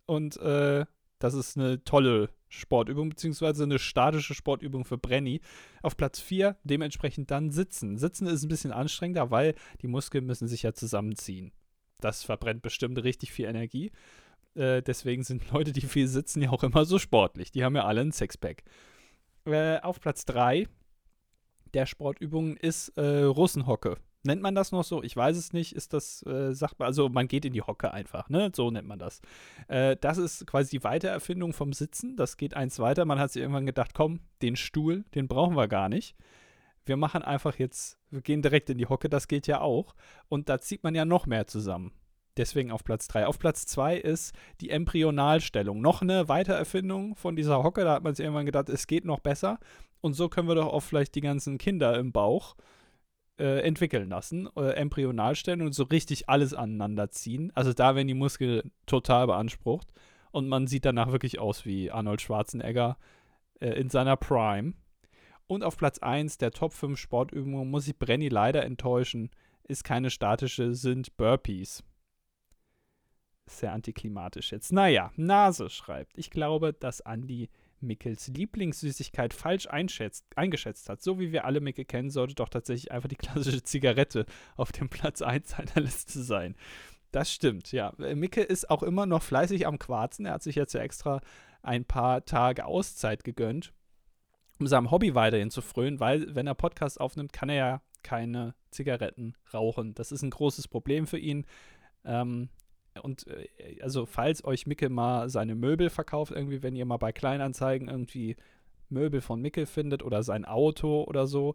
Und 0.07 0.37
äh, 0.39 0.85
das 1.21 1.35
ist 1.35 1.57
eine 1.57 1.85
tolle 1.85 2.31
Sportübung, 2.51 3.09
beziehungsweise 3.09 3.63
eine 3.63 3.79
statische 3.79 4.35
Sportübung 4.35 4.85
für 4.85 4.99
Brenny. 4.99 5.41
Auf 5.83 5.97
Platz 5.97 6.21
4 6.21 6.57
dementsprechend 6.65 7.31
dann 7.31 7.51
Sitzen. 7.51 7.97
Sitzen 7.97 8.27
ist 8.27 8.43
ein 8.43 8.49
bisschen 8.49 8.73
anstrengender, 8.73 9.31
weil 9.31 9.55
die 9.81 9.89
Muskeln 9.89 10.27
müssen 10.27 10.49
sich 10.49 10.63
ja 10.63 10.75
zusammenziehen. 10.75 11.53
Das 12.01 12.25
verbrennt 12.25 12.63
bestimmt 12.63 13.03
richtig 13.03 13.33
viel 13.33 13.47
Energie. 13.47 13.93
Äh, 14.55 14.83
deswegen 14.83 15.23
sind 15.23 15.51
Leute, 15.53 15.73
die 15.73 15.81
viel 15.81 16.09
sitzen, 16.09 16.43
ja 16.43 16.51
auch 16.51 16.65
immer 16.65 16.85
so 16.85 16.99
sportlich. 16.99 17.53
Die 17.53 17.65
haben 17.65 17.77
ja 17.77 17.85
alle 17.85 18.03
ein 18.03 18.13
Sixpack. 18.13 18.65
Äh, 19.47 19.79
auf 19.81 20.01
Platz 20.01 20.25
3 20.27 20.67
der 21.73 21.87
Sportübungen 21.87 22.57
ist 22.57 22.89
äh, 22.97 23.23
Russenhocke. 23.23 23.97
Nennt 24.23 24.43
man 24.43 24.55
das 24.55 24.71
noch 24.71 24.85
so? 24.85 25.03
Ich 25.03 25.17
weiß 25.17 25.37
es 25.37 25.53
nicht. 25.55 25.75
Ist 25.75 25.95
das, 25.95 26.25
äh, 26.27 26.53
sagt 26.53 26.79
man, 26.79 26.87
also 26.87 27.09
man 27.09 27.27
geht 27.27 27.47
in 27.47 27.55
die 27.55 27.63
Hocke 27.63 27.93
einfach, 27.93 28.29
ne? 28.29 28.53
So 28.55 28.71
nennt 28.71 28.87
man 28.87 28.99
das. 28.99 29.23
Äh, 29.69 29.97
das 29.99 30.19
ist 30.19 30.47
quasi 30.47 30.79
die 30.79 30.85
Weitererfindung 30.85 31.55
vom 31.55 31.73
Sitzen. 31.73 32.17
Das 32.17 32.37
geht 32.37 32.55
eins 32.55 32.79
weiter. 32.79 33.07
Man 33.07 33.19
hat 33.19 33.33
sich 33.33 33.41
irgendwann 33.41 33.67
gedacht, 33.67 33.95
komm, 33.95 34.21
den 34.43 34.57
Stuhl, 34.57 35.05
den 35.15 35.27
brauchen 35.27 35.57
wir 35.57 35.69
gar 35.69 35.89
nicht. 35.89 36.17
Wir 36.85 36.99
machen 36.99 37.23
einfach 37.23 37.59
jetzt, 37.59 37.99
wir 38.11 38.21
gehen 38.21 38.43
direkt 38.43 38.69
in 38.69 38.79
die 38.79 38.87
Hocke, 38.87 39.09
das 39.09 39.29
geht 39.29 39.47
ja 39.47 39.61
auch. 39.61 39.95
Und 40.29 40.49
da 40.49 40.61
zieht 40.61 40.83
man 40.83 40.95
ja 40.95 41.05
noch 41.05 41.27
mehr 41.27 41.47
zusammen. 41.47 41.93
Deswegen 42.37 42.71
auf 42.73 42.85
Platz 42.85 43.09
3. 43.09 43.27
Auf 43.27 43.39
Platz 43.39 43.67
2 43.67 43.97
ist 43.97 44.35
die 44.61 44.71
Embryonalstellung. 44.71 45.81
Noch 45.81 46.03
eine 46.03 46.29
Weitererfindung 46.29 47.17
von 47.17 47.37
dieser 47.37 47.63
Hocke. 47.63 47.85
Da 47.85 47.95
hat 47.95 48.03
man 48.03 48.15
sich 48.15 48.25
irgendwann 48.25 48.47
gedacht, 48.47 48.69
es 48.69 48.87
geht 48.87 49.05
noch 49.05 49.21
besser. 49.21 49.59
Und 50.01 50.15
so 50.15 50.29
können 50.29 50.49
wir 50.49 50.55
doch 50.55 50.69
auch 50.69 50.81
vielleicht 50.81 51.15
die 51.15 51.21
ganzen 51.21 51.59
Kinder 51.59 51.99
im 51.99 52.13
Bauch 52.13 52.57
entwickeln 53.41 54.09
lassen, 54.09 54.49
äh, 54.57 54.73
embryonal 54.75 55.35
stellen 55.35 55.63
und 55.63 55.73
so 55.75 55.85
richtig 55.85 56.29
alles 56.29 56.55
aneinander 56.55 57.11
ziehen. 57.11 57.53
Also 57.55 57.73
da 57.73 57.95
werden 57.95 58.09
die 58.09 58.15
Muskeln 58.15 58.71
total 58.87 59.27
beansprucht 59.27 59.89
und 60.31 60.49
man 60.49 60.67
sieht 60.67 60.85
danach 60.85 61.13
wirklich 61.13 61.39
aus 61.39 61.65
wie 61.65 61.91
Arnold 61.91 62.21
Schwarzenegger 62.21 62.97
äh, 63.61 63.71
in 63.71 63.89
seiner 63.89 64.17
Prime. 64.17 64.75
Und 65.47 65.65
auf 65.65 65.77
Platz 65.77 65.99
1 65.99 66.39
der 66.39 66.53
Top 66.53 66.73
5 66.73 66.99
Sportübungen 66.99 67.71
muss 67.71 67.89
ich 67.89 67.99
Brenny 67.99 68.29
leider 68.29 68.65
enttäuschen, 68.65 69.31
ist 69.65 69.83
keine 69.85 70.11
statische, 70.11 70.75
sind 70.75 71.17
Burpees. 71.17 71.83
Sehr 73.47 73.73
antiklimatisch 73.73 74.53
jetzt. 74.53 74.73
Naja, 74.73 75.11
Nase 75.17 75.69
schreibt. 75.71 76.17
Ich 76.17 76.31
glaube, 76.31 76.73
dass 76.73 77.01
Andy 77.01 77.51
Mickels 77.81 78.29
Lieblingssüßigkeit 78.29 79.35
falsch 79.35 79.67
eingeschätzt 79.69 80.89
hat. 80.89 81.03
So 81.03 81.19
wie 81.19 81.33
wir 81.33 81.45
alle 81.45 81.61
Mickel 81.61 81.85
kennen, 81.85 82.11
sollte 82.11 82.35
doch 82.35 82.49
tatsächlich 82.49 82.93
einfach 82.93 83.09
die 83.09 83.17
klassische 83.17 83.63
Zigarette 83.65 84.27
auf 84.57 84.73
dem 84.73 84.89
Platz 84.89 85.23
1 85.23 85.51
seiner 85.51 85.81
Liste 85.85 86.23
sein. 86.23 86.57
Das 87.13 87.33
stimmt, 87.33 87.73
ja. 87.73 87.93
Micke 87.99 88.43
ist 88.43 88.71
auch 88.71 88.83
immer 88.83 89.07
noch 89.07 89.23
fleißig 89.23 89.67
am 89.67 89.79
Quarzen. 89.79 90.27
Er 90.27 90.35
hat 90.35 90.43
sich 90.43 90.55
jetzt 90.55 90.75
ja 90.75 90.81
extra 90.81 91.21
ein 91.63 91.85
paar 91.85 92.25
Tage 92.25 92.65
Auszeit 92.65 93.25
gegönnt, 93.25 93.73
um 94.59 94.67
seinem 94.67 94.91
Hobby 94.91 95.15
weiterhin 95.15 95.51
zu 95.51 95.61
frönen, 95.61 96.01
weil, 96.01 96.35
wenn 96.35 96.47
er 96.47 96.55
Podcast 96.55 97.01
aufnimmt, 97.01 97.33
kann 97.33 97.49
er 97.49 97.57
ja 97.57 97.83
keine 98.03 98.55
Zigaretten 98.71 99.35
rauchen. 99.53 99.95
Das 99.95 100.13
ist 100.13 100.23
ein 100.23 100.31
großes 100.31 100.69
Problem 100.69 101.07
für 101.07 101.19
ihn. 101.19 101.47
Ähm, 102.05 102.49
und 103.03 103.27
äh, 103.27 103.49
also, 103.83 104.07
falls 104.07 104.45
euch 104.45 104.67
Micke 104.67 104.89
mal 104.89 105.29
seine 105.29 105.55
Möbel 105.55 105.91
verkauft, 105.91 106.33
irgendwie, 106.33 106.63
wenn 106.63 106.77
ihr 106.77 106.85
mal 106.85 106.97
bei 106.97 107.13
Kleinanzeigen 107.13 107.89
irgendwie 107.89 108.37
Möbel 108.89 109.21
von 109.21 109.41
Micke 109.41 109.67
findet 109.67 110.03
oder 110.03 110.23
sein 110.23 110.45
Auto 110.45 111.05
oder 111.05 111.27
so, 111.27 111.55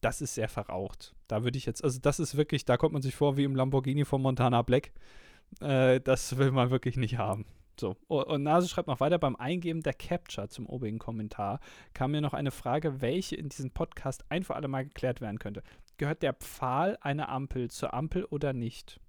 das 0.00 0.20
ist 0.20 0.34
sehr 0.34 0.48
verraucht. 0.48 1.14
Da 1.26 1.44
würde 1.44 1.58
ich 1.58 1.66
jetzt, 1.66 1.82
also 1.82 1.98
das 2.00 2.20
ist 2.20 2.36
wirklich, 2.36 2.64
da 2.64 2.76
kommt 2.76 2.92
man 2.92 3.02
sich 3.02 3.14
vor 3.14 3.36
wie 3.36 3.44
im 3.44 3.56
Lamborghini 3.56 4.04
von 4.04 4.22
Montana 4.22 4.62
Black. 4.62 4.92
Äh, 5.60 6.00
das 6.00 6.36
will 6.36 6.52
man 6.52 6.70
wirklich 6.70 6.96
nicht 6.96 7.18
haben. 7.18 7.46
So, 7.80 7.96
und 8.08 8.42
Nase 8.42 8.68
schreibt 8.68 8.88
noch 8.88 8.98
weiter, 8.98 9.18
beim 9.18 9.36
Eingeben 9.36 9.82
der 9.82 9.94
Capture 9.94 10.48
zum 10.48 10.66
obigen 10.66 10.98
Kommentar 10.98 11.60
kam 11.94 12.10
mir 12.10 12.20
noch 12.20 12.34
eine 12.34 12.50
Frage, 12.50 13.00
welche 13.00 13.36
in 13.36 13.48
diesem 13.50 13.70
Podcast 13.70 14.24
ein 14.30 14.42
für 14.42 14.56
alle 14.56 14.66
Mal 14.66 14.84
geklärt 14.84 15.20
werden 15.20 15.38
könnte. 15.38 15.62
Gehört 15.96 16.22
der 16.22 16.32
Pfahl 16.32 16.98
einer 17.00 17.28
Ampel 17.28 17.70
zur 17.70 17.94
Ampel 17.94 18.24
oder 18.24 18.52
nicht? 18.52 19.00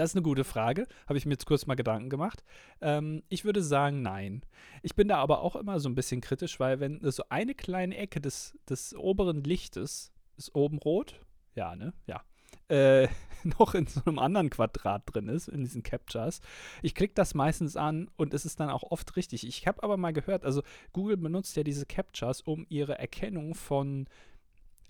Das 0.00 0.12
ist 0.12 0.16
eine 0.16 0.22
gute 0.22 0.44
Frage. 0.44 0.86
Habe 1.06 1.18
ich 1.18 1.26
mir 1.26 1.32
jetzt 1.32 1.44
kurz 1.44 1.66
mal 1.66 1.74
Gedanken 1.74 2.08
gemacht. 2.08 2.42
Ähm, 2.80 3.22
ich 3.28 3.44
würde 3.44 3.62
sagen, 3.62 4.00
nein. 4.00 4.40
Ich 4.82 4.94
bin 4.94 5.08
da 5.08 5.18
aber 5.18 5.42
auch 5.42 5.56
immer 5.56 5.78
so 5.78 5.90
ein 5.90 5.94
bisschen 5.94 6.22
kritisch, 6.22 6.58
weil 6.58 6.80
wenn 6.80 7.00
so 7.10 7.24
eine 7.28 7.54
kleine 7.54 7.98
Ecke 7.98 8.18
des, 8.18 8.58
des 8.66 8.96
oberen 8.96 9.44
Lichtes 9.44 10.10
ist 10.38 10.54
oben 10.54 10.78
rot, 10.78 11.20
ja, 11.54 11.76
ne? 11.76 11.92
Ja. 12.06 12.22
Äh, 12.68 13.08
noch 13.58 13.74
in 13.74 13.86
so 13.88 14.00
einem 14.06 14.18
anderen 14.18 14.48
Quadrat 14.48 15.02
drin 15.04 15.28
ist, 15.28 15.48
in 15.48 15.64
diesen 15.64 15.82
Captures. 15.82 16.40
Ich 16.80 16.94
klicke 16.94 17.12
das 17.12 17.34
meistens 17.34 17.76
an 17.76 18.08
und 18.16 18.32
es 18.32 18.46
ist 18.46 18.58
dann 18.58 18.70
auch 18.70 18.84
oft 18.84 19.16
richtig. 19.16 19.46
Ich 19.46 19.66
habe 19.66 19.82
aber 19.82 19.98
mal 19.98 20.14
gehört, 20.14 20.46
also 20.46 20.62
Google 20.94 21.18
benutzt 21.18 21.58
ja 21.58 21.62
diese 21.62 21.84
Captures, 21.84 22.40
um 22.40 22.64
ihre 22.70 22.98
Erkennung 22.98 23.54
von 23.54 24.06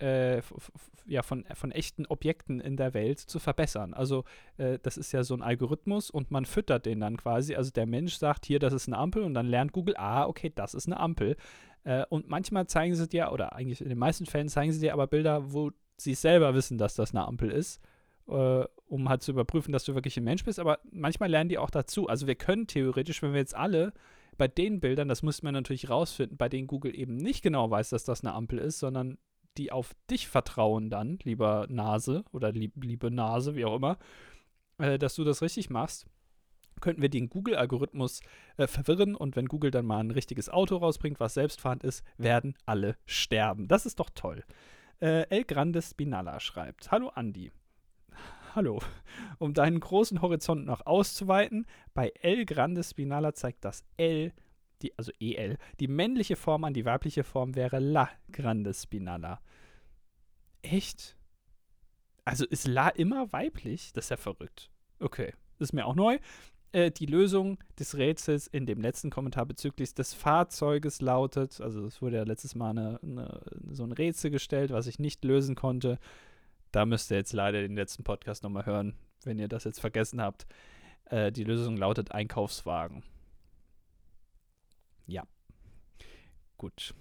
äh, 0.01 0.41
ja, 1.05 1.21
von, 1.21 1.45
von 1.53 1.71
echten 1.71 2.05
Objekten 2.05 2.59
in 2.59 2.77
der 2.77 2.93
Welt 2.93 3.19
zu 3.19 3.39
verbessern. 3.39 3.93
Also 3.93 4.23
äh, 4.57 4.79
das 4.81 4.97
ist 4.97 5.11
ja 5.11 5.23
so 5.23 5.33
ein 5.33 5.41
Algorithmus 5.41 6.09
und 6.09 6.31
man 6.31 6.45
füttert 6.45 6.85
den 6.85 6.99
dann 6.99 7.17
quasi. 7.17 7.55
Also 7.55 7.71
der 7.71 7.85
Mensch 7.85 8.15
sagt, 8.15 8.45
hier, 8.45 8.59
das 8.59 8.73
ist 8.73 8.87
eine 8.87 8.97
Ampel 8.97 9.23
und 9.23 9.33
dann 9.33 9.47
lernt 9.47 9.73
Google, 9.73 9.95
ah, 9.97 10.25
okay, 10.25 10.51
das 10.53 10.73
ist 10.73 10.87
eine 10.87 10.99
Ampel. 10.99 11.35
Äh, 11.83 12.05
und 12.09 12.29
manchmal 12.29 12.67
zeigen 12.67 12.95
sie 12.95 13.07
dir, 13.07 13.31
oder 13.31 13.53
eigentlich 13.53 13.81
in 13.81 13.89
den 13.89 13.97
meisten 13.97 14.25
Fällen 14.25 14.49
zeigen 14.49 14.71
sie 14.71 14.79
dir 14.79 14.93
aber 14.93 15.07
Bilder, 15.07 15.53
wo 15.53 15.71
sie 15.97 16.15
selber 16.15 16.53
wissen, 16.55 16.77
dass 16.77 16.95
das 16.95 17.13
eine 17.13 17.25
Ampel 17.27 17.51
ist, 17.51 17.81
äh, 18.27 18.63
um 18.87 19.09
halt 19.09 19.21
zu 19.21 19.31
überprüfen, 19.31 19.71
dass 19.71 19.83
du 19.83 19.93
wirklich 19.95 20.17
ein 20.17 20.23
Mensch 20.23 20.43
bist. 20.43 20.59
Aber 20.59 20.79
manchmal 20.91 21.29
lernen 21.29 21.49
die 21.49 21.57
auch 21.57 21.69
dazu. 21.69 22.07
Also 22.07 22.27
wir 22.27 22.35
können 22.35 22.67
theoretisch, 22.67 23.21
wenn 23.21 23.33
wir 23.33 23.39
jetzt 23.39 23.55
alle 23.55 23.93
bei 24.37 24.47
den 24.47 24.79
Bildern, 24.79 25.07
das 25.07 25.23
müsste 25.23 25.45
man 25.45 25.53
natürlich 25.53 25.89
rausfinden, 25.89 26.37
bei 26.37 26.49
denen 26.49 26.67
Google 26.67 26.97
eben 26.97 27.17
nicht 27.17 27.43
genau 27.43 27.69
weiß, 27.69 27.89
dass 27.89 28.05
das 28.05 28.23
eine 28.23 28.33
Ampel 28.33 28.59
ist, 28.59 28.79
sondern 28.79 29.17
die 29.57 29.71
auf 29.71 29.93
dich 30.09 30.27
vertrauen 30.27 30.89
dann, 30.89 31.19
lieber 31.23 31.67
Nase 31.69 32.23
oder 32.31 32.51
lieb, 32.51 32.73
liebe 32.83 33.11
Nase, 33.11 33.55
wie 33.55 33.65
auch 33.65 33.75
immer, 33.75 33.97
äh, 34.77 34.97
dass 34.97 35.15
du 35.15 35.23
das 35.23 35.41
richtig 35.41 35.69
machst, 35.69 36.05
könnten 36.79 37.01
wir 37.01 37.09
den 37.09 37.29
Google-Algorithmus 37.29 38.21
äh, 38.57 38.67
verwirren 38.67 39.15
und 39.15 39.35
wenn 39.35 39.47
Google 39.47 39.71
dann 39.71 39.85
mal 39.85 39.99
ein 39.99 40.11
richtiges 40.11 40.49
Auto 40.49 40.77
rausbringt, 40.77 41.19
was 41.19 41.35
selbstfahrend 41.35 41.83
ist, 41.83 42.03
werden 42.17 42.55
alle 42.65 42.97
sterben. 43.05 43.67
Das 43.67 43.85
ist 43.85 43.99
doch 43.99 44.09
toll. 44.09 44.43
Äh, 44.99 45.27
El 45.29 45.43
Grande 45.43 45.81
Spinalla 45.81 46.39
schreibt: 46.39 46.91
Hallo 46.91 47.09
Andi. 47.09 47.51
Hallo. 48.53 48.81
Um 49.39 49.53
deinen 49.53 49.79
großen 49.79 50.21
Horizont 50.21 50.65
noch 50.65 50.85
auszuweiten, 50.85 51.65
bei 51.93 52.11
El 52.21 52.45
Grande 52.45 52.83
Spinalla 52.83 53.33
zeigt 53.33 53.63
das 53.63 53.85
L, 53.97 54.33
die, 54.81 54.97
also 54.97 55.11
EL, 55.19 55.57
die 55.79 55.87
männliche 55.87 56.35
Form 56.35 56.63
an, 56.63 56.73
die 56.73 56.85
weibliche 56.85 57.23
Form 57.23 57.55
wäre 57.55 57.79
La 57.79 58.09
Grande 58.31 58.73
Spinalla. 58.73 59.41
Echt? 60.61 61.17
Also 62.25 62.45
ist 62.45 62.67
La 62.67 62.89
immer 62.89 63.31
weiblich? 63.33 63.93
Das 63.93 64.05
ist 64.05 64.09
ja 64.09 64.17
verrückt. 64.17 64.69
Okay, 64.99 65.33
ist 65.59 65.73
mir 65.73 65.85
auch 65.85 65.95
neu. 65.95 66.19
Äh, 66.73 66.91
die 66.91 67.05
Lösung 67.05 67.57
des 67.79 67.97
Rätsels 67.97 68.47
in 68.47 68.65
dem 68.65 68.79
letzten 68.81 69.09
Kommentar 69.09 69.45
bezüglich 69.45 69.93
des 69.93 70.13
Fahrzeuges 70.13 71.01
lautet, 71.01 71.59
also 71.59 71.85
es 71.85 72.01
wurde 72.01 72.17
ja 72.17 72.23
letztes 72.23 72.55
Mal 72.55 72.69
eine, 72.69 72.99
eine, 73.03 73.41
so 73.71 73.83
ein 73.83 73.91
Rätsel 73.91 74.31
gestellt, 74.31 74.71
was 74.71 74.87
ich 74.87 74.99
nicht 74.99 75.25
lösen 75.25 75.55
konnte. 75.55 75.99
Da 76.71 76.85
müsst 76.85 77.11
ihr 77.11 77.17
jetzt 77.17 77.33
leider 77.33 77.61
den 77.61 77.75
letzten 77.75 78.03
Podcast 78.03 78.43
nochmal 78.43 78.65
hören, 78.65 78.95
wenn 79.23 79.37
ihr 79.37 79.49
das 79.49 79.65
jetzt 79.65 79.81
vergessen 79.81 80.21
habt. 80.21 80.45
Äh, 81.05 81.31
die 81.33 81.43
Lösung 81.43 81.75
lautet 81.75 82.11
Einkaufswagen. 82.13 83.03
Ja. 85.07 85.23
Gut. 86.61 86.93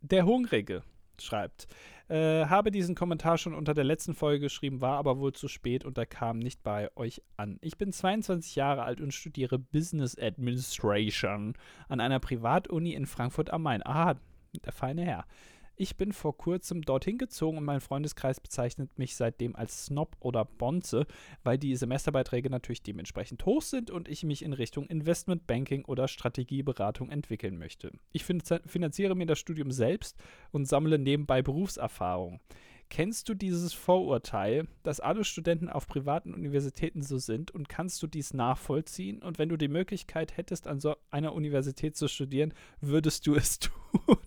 Der 0.00 0.24
Hungrige 0.24 0.84
schreibt, 1.20 1.66
äh, 2.08 2.46
habe 2.46 2.70
diesen 2.70 2.94
Kommentar 2.94 3.36
schon 3.36 3.52
unter 3.52 3.74
der 3.74 3.84
letzten 3.84 4.14
Folge 4.14 4.40
geschrieben, 4.40 4.80
war 4.80 4.96
aber 4.96 5.18
wohl 5.18 5.34
zu 5.34 5.48
spät 5.48 5.84
und 5.84 5.98
er 5.98 6.06
kam 6.06 6.38
nicht 6.38 6.62
bei 6.62 6.88
euch 6.96 7.20
an. 7.36 7.58
Ich 7.60 7.76
bin 7.76 7.92
22 7.92 8.56
Jahre 8.56 8.84
alt 8.84 9.02
und 9.02 9.12
studiere 9.12 9.58
Business 9.58 10.18
Administration 10.18 11.52
an 11.90 12.00
einer 12.00 12.20
Privatuni 12.20 12.94
in 12.94 13.04
Frankfurt 13.04 13.50
am 13.50 13.64
Main. 13.64 13.84
Aha, 13.84 14.16
der 14.64 14.72
feine 14.72 15.04
Herr. 15.04 15.26
Ich 15.76 15.96
bin 15.96 16.12
vor 16.12 16.36
kurzem 16.36 16.82
dorthin 16.82 17.18
gezogen 17.18 17.58
und 17.58 17.64
mein 17.64 17.80
Freundeskreis 17.80 18.40
bezeichnet 18.40 18.98
mich 18.98 19.16
seitdem 19.16 19.56
als 19.56 19.86
Snob 19.86 20.16
oder 20.20 20.44
Bonze, 20.44 21.06
weil 21.44 21.58
die 21.58 21.74
Semesterbeiträge 21.76 22.50
natürlich 22.50 22.82
dementsprechend 22.82 23.44
hoch 23.46 23.62
sind 23.62 23.90
und 23.90 24.08
ich 24.08 24.22
mich 24.24 24.44
in 24.44 24.52
Richtung 24.52 24.86
Investmentbanking 24.86 25.84
oder 25.86 26.08
Strategieberatung 26.08 27.10
entwickeln 27.10 27.58
möchte. 27.58 27.92
Ich 28.12 28.24
finanziere 28.24 29.14
mir 29.14 29.26
das 29.26 29.38
Studium 29.38 29.70
selbst 29.70 30.22
und 30.50 30.66
sammle 30.66 30.98
nebenbei 30.98 31.42
Berufserfahrung. 31.42 32.40
Kennst 32.92 33.30
du 33.30 33.34
dieses 33.34 33.72
Vorurteil, 33.72 34.68
dass 34.82 35.00
alle 35.00 35.24
Studenten 35.24 35.70
auf 35.70 35.86
privaten 35.86 36.34
Universitäten 36.34 37.00
so 37.00 37.16
sind 37.16 37.50
und 37.50 37.70
kannst 37.70 38.02
du 38.02 38.06
dies 38.06 38.34
nachvollziehen? 38.34 39.22
Und 39.22 39.38
wenn 39.38 39.48
du 39.48 39.56
die 39.56 39.68
Möglichkeit 39.68 40.36
hättest, 40.36 40.66
an 40.66 40.78
so 40.78 40.96
einer 41.10 41.32
Universität 41.32 41.96
zu 41.96 42.06
studieren, 42.06 42.52
würdest 42.82 43.26
du 43.26 43.34
es 43.34 43.58
tun? 43.60 44.18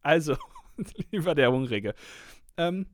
Also, 0.00 0.36
lieber 1.10 1.34
der 1.34 1.52
Hungrige. 1.52 1.94
Ähm, 2.56 2.86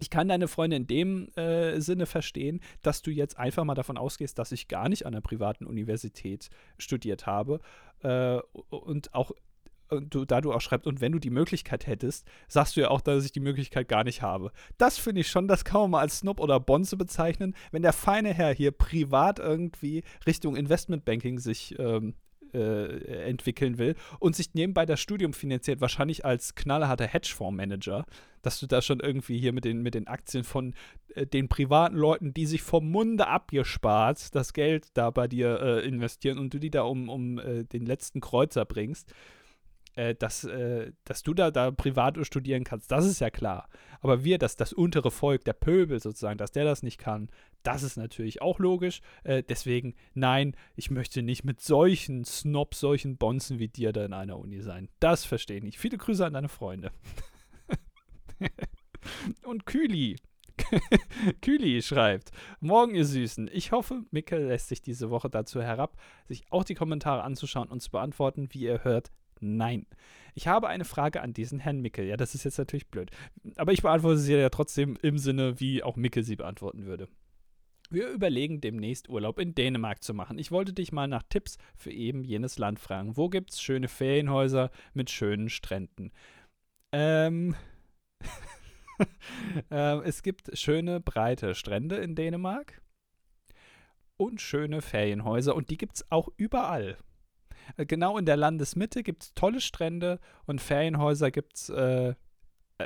ich 0.00 0.10
kann 0.10 0.28
deine 0.28 0.48
Freunde 0.48 0.76
in 0.76 0.86
dem 0.86 1.28
äh, 1.36 1.80
Sinne 1.80 2.06
verstehen, 2.06 2.60
dass 2.82 3.02
du 3.02 3.10
jetzt 3.10 3.38
einfach 3.38 3.64
mal 3.64 3.74
davon 3.74 3.96
ausgehst, 3.96 4.38
dass 4.38 4.52
ich 4.52 4.68
gar 4.68 4.88
nicht 4.88 5.06
an 5.06 5.14
einer 5.14 5.20
privaten 5.20 5.66
Universität 5.66 6.50
studiert 6.78 7.26
habe 7.26 7.60
äh, 8.02 8.38
und 8.70 9.14
auch 9.14 9.32
du, 9.90 10.24
da 10.24 10.40
du 10.40 10.52
auch 10.52 10.60
schreibst, 10.60 10.86
und 10.86 11.00
wenn 11.00 11.12
du 11.12 11.18
die 11.18 11.30
Möglichkeit 11.30 11.86
hättest, 11.86 12.26
sagst 12.48 12.76
du 12.76 12.80
ja 12.80 12.90
auch, 12.90 13.00
dass 13.00 13.24
ich 13.24 13.32
die 13.32 13.40
Möglichkeit 13.40 13.88
gar 13.88 14.04
nicht 14.04 14.22
habe. 14.22 14.50
Das 14.78 14.98
finde 14.98 15.20
ich 15.20 15.28
schon, 15.28 15.48
das 15.48 15.64
kann 15.64 15.82
man 15.82 15.90
mal 15.92 16.00
als 16.00 16.18
Snob 16.18 16.40
oder 16.40 16.60
Bonze 16.60 16.96
bezeichnen. 16.96 17.54
Wenn 17.70 17.82
der 17.82 17.92
feine 17.92 18.32
Herr 18.32 18.54
hier 18.54 18.72
privat 18.72 19.38
irgendwie 19.38 20.02
Richtung 20.26 20.56
Investmentbanking 20.56 21.38
sich 21.38 21.78
ähm, 21.78 22.14
äh, 22.54 23.28
entwickeln 23.28 23.78
will 23.78 23.96
und 24.18 24.36
sich 24.36 24.54
nebenbei 24.54 24.86
das 24.86 25.00
Studium 25.00 25.32
finanziert, 25.32 25.80
wahrscheinlich 25.80 26.24
als 26.24 26.54
knallharter 26.54 27.06
Hedgefondsmanager, 27.06 28.04
dass 28.42 28.60
du 28.60 28.66
da 28.66 28.82
schon 28.82 29.00
irgendwie 29.00 29.38
hier 29.38 29.52
mit 29.52 29.64
den, 29.64 29.82
mit 29.82 29.94
den 29.94 30.06
Aktien 30.06 30.44
von 30.44 30.74
äh, 31.14 31.26
den 31.26 31.48
privaten 31.48 31.96
Leuten, 31.96 32.34
die 32.34 32.46
sich 32.46 32.62
vom 32.62 32.90
Munde 32.90 33.26
abgespart 33.26 34.34
das 34.34 34.52
Geld 34.52 34.88
da 34.94 35.10
bei 35.10 35.28
dir 35.28 35.60
äh, 35.60 35.86
investieren 35.86 36.38
und 36.38 36.54
du 36.54 36.58
die 36.58 36.70
da 36.70 36.82
um, 36.82 37.08
um 37.08 37.38
äh, 37.38 37.64
den 37.64 37.86
letzten 37.86 38.20
Kreuzer 38.20 38.64
bringst 38.64 39.12
äh, 39.96 40.14
dass, 40.14 40.44
äh, 40.44 40.92
dass 41.04 41.22
du 41.22 41.34
da, 41.34 41.50
da 41.50 41.70
privat 41.70 42.18
studieren 42.26 42.64
kannst, 42.64 42.90
das 42.90 43.06
ist 43.06 43.20
ja 43.20 43.30
klar. 43.30 43.68
Aber 44.00 44.24
wir, 44.24 44.38
dass 44.38 44.56
das 44.56 44.72
untere 44.72 45.10
Volk, 45.10 45.44
der 45.44 45.52
Pöbel 45.52 46.00
sozusagen, 46.00 46.38
dass 46.38 46.52
der 46.52 46.64
das 46.64 46.82
nicht 46.82 46.98
kann, 46.98 47.30
das 47.62 47.82
ist 47.82 47.96
natürlich 47.96 48.42
auch 48.42 48.58
logisch. 48.58 49.00
Äh, 49.24 49.42
deswegen, 49.42 49.94
nein, 50.12 50.56
ich 50.76 50.90
möchte 50.90 51.22
nicht 51.22 51.44
mit 51.44 51.60
solchen 51.60 52.24
Snobs, 52.24 52.80
solchen 52.80 53.16
Bonzen 53.16 53.58
wie 53.58 53.68
dir 53.68 53.92
da 53.92 54.04
in 54.04 54.12
einer 54.12 54.38
Uni 54.38 54.60
sein. 54.60 54.88
Das 55.00 55.24
verstehe 55.24 55.64
ich. 55.64 55.78
Viele 55.78 55.98
Grüße 55.98 56.24
an 56.24 56.34
deine 56.34 56.48
Freunde. 56.48 56.92
Und 59.44 59.66
Küli. 59.66 60.16
Küli 61.42 61.82
schreibt: 61.82 62.30
Morgen, 62.60 62.94
ihr 62.94 63.04
Süßen. 63.04 63.50
Ich 63.52 63.72
hoffe, 63.72 64.04
Mikkel 64.10 64.46
lässt 64.46 64.68
sich 64.68 64.82
diese 64.82 65.10
Woche 65.10 65.28
dazu 65.28 65.60
herab, 65.62 65.96
sich 66.26 66.44
auch 66.50 66.64
die 66.64 66.74
Kommentare 66.74 67.22
anzuschauen 67.22 67.68
und 67.68 67.80
zu 67.80 67.90
beantworten. 67.90 68.48
Wie 68.50 68.60
ihr 68.60 68.84
hört, 68.84 69.10
Nein. 69.44 69.86
Ich 70.34 70.48
habe 70.48 70.68
eine 70.68 70.84
Frage 70.84 71.20
an 71.20 71.32
diesen 71.32 71.60
Herrn 71.60 71.80
Mickel. 71.80 72.06
Ja, 72.06 72.16
das 72.16 72.34
ist 72.34 72.44
jetzt 72.44 72.58
natürlich 72.58 72.88
blöd. 72.88 73.10
Aber 73.56 73.72
ich 73.72 73.82
beantworte 73.82 74.18
sie 74.18 74.34
ja 74.34 74.48
trotzdem 74.48 74.96
im 75.02 75.18
Sinne, 75.18 75.60
wie 75.60 75.82
auch 75.82 75.96
Mickel 75.96 76.24
sie 76.24 76.36
beantworten 76.36 76.86
würde. 76.86 77.08
Wir 77.90 78.08
überlegen 78.08 78.60
demnächst 78.60 79.08
Urlaub 79.08 79.38
in 79.38 79.54
Dänemark 79.54 80.02
zu 80.02 80.14
machen. 80.14 80.38
Ich 80.38 80.50
wollte 80.50 80.72
dich 80.72 80.90
mal 80.90 81.06
nach 81.06 81.22
Tipps 81.28 81.58
für 81.76 81.92
eben 81.92 82.24
jenes 82.24 82.58
Land 82.58 82.80
fragen. 82.80 83.16
Wo 83.16 83.28
gibt 83.28 83.50
es 83.50 83.60
schöne 83.60 83.88
Ferienhäuser 83.88 84.70
mit 84.94 85.10
schönen 85.10 85.50
Stränden? 85.50 86.10
Ähm. 86.92 87.54
ähm, 89.70 90.02
es 90.04 90.22
gibt 90.22 90.56
schöne, 90.58 91.00
breite 91.00 91.54
Strände 91.54 91.96
in 91.96 92.14
Dänemark 92.14 92.80
und 94.16 94.40
schöne 94.40 94.80
Ferienhäuser 94.80 95.54
und 95.54 95.70
die 95.70 95.76
gibt 95.76 95.96
es 95.96 96.10
auch 96.10 96.28
überall. 96.36 96.96
Äh, 97.76 97.86
genau 97.86 98.18
in 98.18 98.26
der 98.26 98.36
Landesmitte 98.36 99.02
gibt 99.02 99.22
es 99.22 99.34
tolle 99.34 99.60
Strände 99.60 100.20
und 100.46 100.60
Ferienhäuser 100.60 101.30
gibt 101.30 101.56
es, 101.56 101.68
äh, 101.68 102.14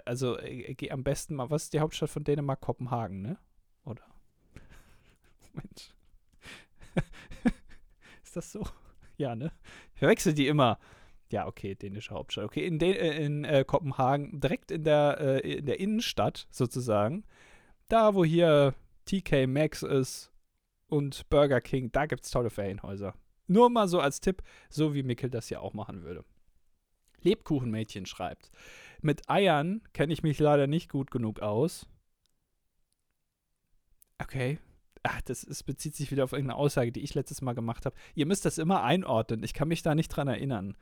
also 0.05 0.39
äh, 0.39 0.75
geh 0.75 0.91
am 0.91 1.05
besten 1.05 1.35
mal, 1.35 1.51
was 1.51 1.65
ist 1.65 1.73
die 1.73 1.81
Hauptstadt 1.81 2.11
von 2.11 2.25
Dänemark? 2.25 2.61
Kopenhagen, 2.61 3.23
ne? 3.23 3.39
Oder? 3.85 4.05
Mensch. 5.53 5.95
ist 8.23 8.37
das 8.37 8.53
so? 8.53 8.67
Ja, 9.17 9.35
ne? 9.35 9.53
Ich 9.95 9.99
verwechsel 9.99 10.35
die 10.35 10.47
immer. 10.47 10.79
Ja, 11.31 11.47
okay, 11.47 11.75
dänische 11.75 12.15
Hauptstadt. 12.15 12.45
Okay, 12.45 12.67
in, 12.67 12.79
De 12.79 12.93
äh, 12.93 13.25
in 13.25 13.45
äh, 13.45 13.65
Kopenhagen, 13.67 14.41
direkt 14.41 14.71
in 14.71 14.85
der, 14.85 15.19
äh, 15.21 15.59
in 15.59 15.67
der 15.67 15.79
Innenstadt 15.79 16.47
sozusagen, 16.51 17.25
da 17.89 18.15
wo 18.15 18.25
hier 18.25 18.75
TK 19.05 19.47
Maxx 19.47 19.83
ist 19.83 20.33
und 20.87 21.29
Burger 21.29 21.61
King, 21.61 21.93
da 21.93 22.07
gibt 22.07 22.25
es 22.25 22.31
tolle 22.31 22.51
Ferienhäuser. 22.51 23.15
Nur 23.49 23.71
mal 23.71 23.89
so 23.89 24.01
als 24.01 24.21
Tipp, 24.21 24.43
so 24.69 24.95
wie 24.95 25.03
Mickel 25.03 25.31
das 25.31 25.51
ja 25.51 25.61
auch 25.61 25.75
machen 25.75 26.03
würde. 26.03 26.25
Lebkuchenmädchen 27.23 28.07
schreibt: 28.07 28.51
Mit 29.01 29.29
Eiern 29.29 29.83
kenne 29.93 30.13
ich 30.13 30.23
mich 30.23 30.39
leider 30.39 30.67
nicht 30.67 30.89
gut 30.91 31.11
genug 31.11 31.41
aus. 31.41 31.87
Okay. 34.19 34.59
Ach, 35.05 35.23
das 35.23 35.45
ist, 35.45 35.63
bezieht 35.63 35.95
sich 35.95 36.11
wieder 36.11 36.25
auf 36.25 36.33
irgendeine 36.33 36.59
Aussage, 36.59 36.93
die 36.93 37.03
ich 37.03 37.15
letztes 37.15 37.41
Mal 37.41 37.55
gemacht 37.55 37.87
habe. 37.87 37.97
Ihr 38.15 38.27
müsst 38.27 38.45
das 38.45 38.59
immer 38.59 38.83
einordnen. 38.83 39.43
Ich 39.43 39.55
kann 39.55 39.69
mich 39.69 39.83
da 39.83 39.95
nicht 39.95 40.09
dran 40.09 40.29
erinnern. 40.29 40.77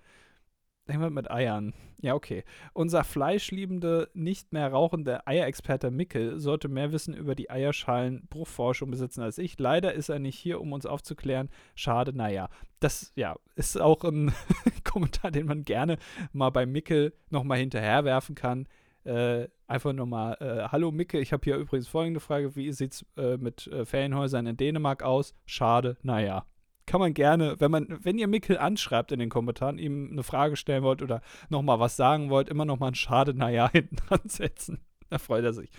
Irgendwas 0.89 1.11
mit 1.11 1.31
Eiern. 1.31 1.75
Ja, 2.01 2.15
okay. 2.15 2.45
Unser 2.73 3.03
fleischliebende, 3.03 4.09
nicht 4.15 4.53
mehr 4.53 4.71
rauchende 4.71 5.27
Eierexperte 5.27 5.91
Mickel 5.91 6.39
sollte 6.39 6.69
mehr 6.69 6.93
Wissen 6.93 7.13
über 7.13 7.35
die 7.35 7.51
Eierschalenbruchforschung 7.51 8.91
besitzen 8.91 9.23
als 9.23 9.39
ich. 9.39 9.59
Leider 9.59 9.95
ist 9.95 10.11
er 10.11 10.21
nicht 10.21 10.39
hier, 10.39 10.61
um 10.61 10.73
uns 10.73 10.87
aufzuklären. 10.87 11.49
Schade, 11.75 12.13
naja. 12.13 12.49
Das, 12.79 13.13
ja, 13.17 13.37
ist 13.57 13.81
auch 13.81 14.05
ein 14.05 14.33
Kommentar, 14.85 15.33
den 15.33 15.47
man 15.47 15.65
gerne 15.65 15.99
mal 16.33 16.51
bei 16.51 16.67
Mickel 16.67 17.15
nochmal 17.31 17.59
hinterherwerfen 17.59 18.37
kann. 18.37 18.69
Äh, 19.05 19.49
einfach 19.67 19.93
nochmal, 19.93 20.37
äh, 20.41 20.69
hallo 20.69 20.93
Micke, 20.93 21.19
ich 21.19 21.33
habe 21.33 21.43
hier 21.45 21.57
übrigens 21.57 21.89
folgende 21.89 22.21
Frage, 22.21 22.55
wie 22.55 22.71
sieht 22.73 22.93
es 22.93 23.07
äh, 23.17 23.37
mit 23.37 23.67
äh, 23.69 23.85
Ferienhäusern 23.85 24.47
in 24.47 24.57
Dänemark 24.57 25.03
aus? 25.03 25.35
Schade, 25.47 25.97
naja 26.03 26.45
kann 26.87 27.01
man 27.01 27.15
gerne, 27.15 27.57
wenn 27.59 27.71
man, 27.71 27.99
wenn 28.03 28.19
ihr 28.19 28.29
Mickel 28.29 28.59
anschreibt 28.59 29.13
in 29.13 29.19
den 29.19 29.29
Kommentaren, 29.29 29.79
ihm 29.79 30.11
eine 30.13 30.23
Frage 30.23 30.57
stellen 30.57 30.83
wollt 30.83 31.03
oder 31.03 31.21
nochmal 31.49 31.81
was 31.81 31.97
sagen 31.97 32.31
wollt, 32.31 32.49
immer 32.49 32.65
nochmal 32.65 32.93
ein 32.93 32.95
Schade, 32.95 33.35
naja, 33.35 33.69
hinten 33.73 33.97
dran 33.97 34.21
setzen. 34.25 34.81
Da 35.11 35.19
freut 35.19 35.45
er 35.45 35.53
sich. 35.53 35.71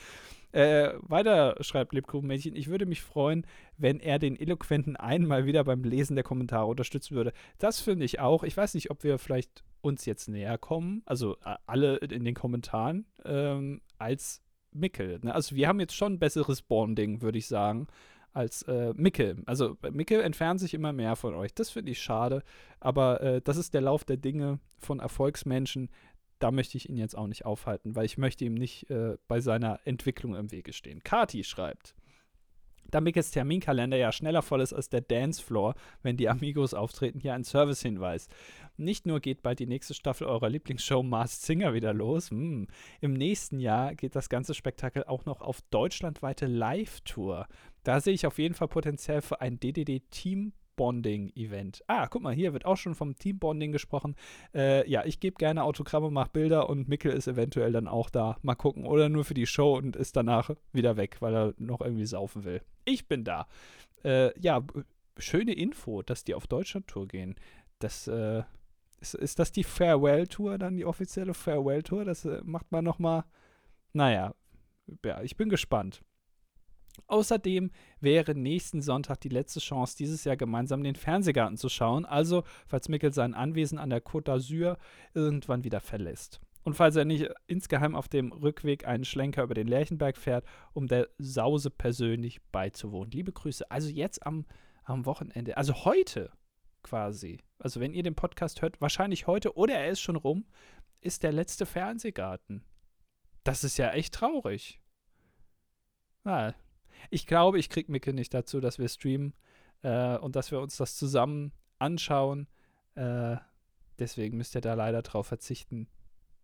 Äh, 0.53 0.93
weiter 1.01 1.55
schreibt 1.59 1.93
Lebkuchenmädchen, 1.93 2.55
ich 2.55 2.67
würde 2.67 2.85
mich 2.85 3.01
freuen, 3.01 3.45
wenn 3.77 3.99
er 3.99 4.17
den 4.17 4.39
eloquenten 4.39 4.95
einmal 4.95 5.45
wieder 5.45 5.63
beim 5.63 5.83
Lesen 5.83 6.15
der 6.15 6.23
Kommentare 6.23 6.67
unterstützen 6.67 7.15
würde. 7.15 7.33
Das 7.57 7.81
finde 7.81 8.05
ich 8.05 8.19
auch. 8.19 8.43
Ich 8.43 8.55
weiß 8.55 8.73
nicht, 8.73 8.89
ob 8.89 9.03
wir 9.03 9.19
vielleicht 9.19 9.63
uns 9.81 10.05
jetzt 10.05 10.29
näher 10.29 10.57
kommen, 10.57 11.03
also 11.05 11.35
äh, 11.45 11.55
alle 11.65 11.97
in 11.97 12.23
den 12.23 12.33
Kommentaren. 12.33 13.05
Ähm, 13.25 13.81
als 13.97 14.41
Mickel. 14.71 15.19
Ne? 15.21 15.33
Also 15.33 15.55
wir 15.55 15.67
haben 15.67 15.79
jetzt 15.79 15.95
schon 15.95 16.13
ein 16.13 16.19
besseres 16.19 16.61
Bonding, 16.61 17.21
würde 17.21 17.37
ich 17.37 17.47
sagen, 17.47 17.87
als 18.37 18.61
äh, 18.63 18.93
Mickel. 18.95 19.41
Also 19.45 19.77
Mickel 19.91 20.21
entfernt 20.21 20.59
sich 20.59 20.75
immer 20.75 20.93
mehr 20.93 21.15
von 21.15 21.33
euch. 21.33 21.53
Das 21.55 21.71
finde 21.71 21.91
ich 21.91 21.99
schade. 21.99 22.43
Aber 22.79 23.19
äh, 23.21 23.41
das 23.41 23.57
ist 23.57 23.73
der 23.73 23.81
Lauf 23.81 24.05
der 24.05 24.17
Dinge 24.17 24.59
von 24.77 24.99
Erfolgsmenschen. 24.99 25.89
Da 26.37 26.51
möchte 26.51 26.77
ich 26.77 26.87
ihn 26.87 26.97
jetzt 26.97 27.17
auch 27.17 27.25
nicht 27.25 27.45
aufhalten, 27.45 27.95
weil 27.95 28.05
ich 28.05 28.19
möchte 28.19 28.45
ihm 28.45 28.53
nicht 28.53 28.89
äh, 28.91 29.17
bei 29.27 29.41
seiner 29.41 29.79
Entwicklung 29.85 30.35
im 30.35 30.51
Wege 30.51 30.71
stehen. 30.71 31.03
Kati 31.03 31.43
schreibt, 31.43 31.95
da 32.91 33.01
Mickes 33.01 33.31
Terminkalender 33.31 33.97
ja 33.97 34.11
schneller 34.11 34.41
voll 34.41 34.61
ist 34.61 34.73
als 34.73 34.89
der 34.89 35.01
Dancefloor, 35.01 35.75
wenn 36.03 36.17
die 36.17 36.29
Amigos 36.29 36.73
auftreten, 36.73 37.19
hier 37.19 37.33
ein 37.33 37.43
Servicehinweis. 37.43 38.27
Nicht 38.77 39.05
nur 39.05 39.19
geht 39.19 39.41
bald 39.41 39.59
die 39.59 39.67
nächste 39.67 39.93
Staffel 39.93 40.27
eurer 40.27 40.49
Lieblingsshow 40.49 41.03
Mars 41.03 41.41
Singer 41.43 41.73
wieder 41.73 41.93
los, 41.93 42.29
hm. 42.29 42.67
im 43.01 43.13
nächsten 43.13 43.59
Jahr 43.59 43.95
geht 43.95 44.15
das 44.15 44.29
ganze 44.29 44.53
Spektakel 44.53 45.03
auch 45.05 45.25
noch 45.25 45.41
auf 45.41 45.61
deutschlandweite 45.71 46.45
Live-Tour. 46.45 47.47
Da 47.83 48.01
sehe 48.01 48.13
ich 48.13 48.27
auf 48.27 48.37
jeden 48.37 48.55
Fall 48.55 48.67
potenziell 48.67 49.21
für 49.21 49.41
ein 49.41 49.59
DDD-Team 49.59 50.53
Bonding-Event. 50.77 51.83
Ah, 51.87 52.07
guck 52.07 52.21
mal, 52.21 52.33
hier 52.33 52.53
wird 52.53 52.65
auch 52.65 52.77
schon 52.77 52.95
vom 52.95 53.17
Team-Bonding 53.17 53.73
gesprochen. 53.73 54.15
Äh, 54.53 54.89
ja, 54.89 55.03
ich 55.03 55.19
gebe 55.19 55.35
gerne 55.35 55.63
Autogramme, 55.63 56.09
mache 56.09 56.29
Bilder 56.31 56.69
und 56.69 56.87
Mickel 56.87 57.11
ist 57.11 57.27
eventuell 57.27 57.73
dann 57.73 57.89
auch 57.89 58.09
da. 58.09 58.37
Mal 58.43 58.55
gucken. 58.55 58.85
Oder 58.85 59.09
nur 59.09 59.25
für 59.25 59.33
die 59.33 59.45
Show 59.45 59.75
und 59.75 59.97
ist 59.97 60.15
danach 60.15 60.51
wieder 60.71 60.95
weg, 60.95 61.17
weil 61.19 61.35
er 61.35 61.53
noch 61.57 61.81
irgendwie 61.81 62.05
saufen 62.05 62.45
will. 62.45 62.61
Ich 62.85 63.09
bin 63.09 63.25
da. 63.25 63.47
Äh, 64.05 64.39
ja, 64.39 64.63
schöne 65.17 65.53
Info, 65.53 66.01
dass 66.01 66.23
die 66.23 66.35
auf 66.35 66.47
Deutschland-Tour 66.47 67.07
gehen. 67.07 67.35
Das, 67.79 68.07
äh, 68.07 68.43
ist, 69.01 69.15
ist 69.15 69.39
das 69.39 69.51
die 69.51 69.63
Farewell-Tour, 69.63 70.57
dann 70.57 70.77
die 70.77 70.85
offizielle 70.85 71.33
Farewell-Tour? 71.33 72.05
Das 72.05 72.23
äh, 72.23 72.39
macht 72.43 72.71
man 72.71 72.85
nochmal. 72.85 73.25
Naja, 73.93 74.33
ja, 75.03 75.21
ich 75.21 75.35
bin 75.35 75.49
gespannt. 75.49 76.01
Außerdem 77.07 77.71
wäre 77.99 78.35
nächsten 78.35 78.81
Sonntag 78.81 79.21
die 79.21 79.29
letzte 79.29 79.59
Chance, 79.59 79.95
dieses 79.97 80.23
Jahr 80.23 80.35
gemeinsam 80.35 80.83
den 80.83 80.95
Fernsehgarten 80.95 81.57
zu 81.57 81.69
schauen, 81.69 82.05
also 82.05 82.43
falls 82.65 82.89
Mikkel 82.89 83.13
sein 83.13 83.33
Anwesen 83.33 83.77
an 83.77 83.89
der 83.89 84.03
Côte 84.03 84.25
d'Azur 84.25 84.77
irgendwann 85.13 85.63
wieder 85.63 85.79
verlässt. 85.79 86.41
Und 86.63 86.73
falls 86.73 86.97
er 86.97 87.05
nicht 87.05 87.29
insgeheim 87.47 87.95
auf 87.95 88.09
dem 88.09 88.33
Rückweg 88.33 88.85
einen 88.85 89.05
Schlenker 89.05 89.43
über 89.43 89.53
den 89.53 89.67
Lerchenberg 89.67 90.17
fährt, 90.17 90.45
um 90.73 90.87
der 90.87 91.07
Sause 91.17 91.69
persönlich 91.69 92.41
beizuwohnen. 92.51 93.11
Liebe 93.11 93.31
Grüße. 93.31 93.71
Also 93.71 93.89
jetzt 93.89 94.25
am, 94.25 94.45
am 94.83 95.05
Wochenende, 95.05 95.55
also 95.55 95.85
heute 95.85 96.29
quasi, 96.83 97.39
also 97.59 97.79
wenn 97.79 97.93
ihr 97.93 98.03
den 98.03 98.15
Podcast 98.15 98.61
hört, 98.61 98.81
wahrscheinlich 98.81 99.27
heute 99.27 99.55
oder 99.55 99.75
er 99.75 99.89
ist 99.89 100.01
schon 100.01 100.17
rum, 100.17 100.45
ist 100.99 101.23
der 101.23 101.31
letzte 101.31 101.65
Fernsehgarten. 101.65 102.63
Das 103.45 103.63
ist 103.63 103.77
ja 103.77 103.91
echt 103.91 104.13
traurig. 104.13 104.81
Na, 106.25 106.53
ich 107.09 107.27
glaube, 107.27 107.59
ich 107.59 107.69
kriege 107.69 107.91
Micke 107.91 108.13
nicht 108.13 108.33
dazu, 108.33 108.59
dass 108.59 108.79
wir 108.79 108.87
streamen 108.87 109.33
äh, 109.83 110.17
und 110.17 110.35
dass 110.35 110.51
wir 110.51 110.59
uns 110.59 110.77
das 110.77 110.95
zusammen 110.95 111.51
anschauen. 111.79 112.47
Äh, 112.95 113.37
deswegen 113.99 114.37
müsst 114.37 114.55
ihr 114.55 114.61
da 114.61 114.73
leider 114.73 115.01
drauf 115.01 115.27
verzichten. 115.27 115.87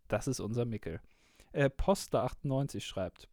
Das 0.08 0.28
ist 0.28 0.40
unser 0.40 0.66
Mickel. 0.66 1.02
Äh, 1.52 1.70
Poster98 1.70 2.82
schreibt. 2.82 3.28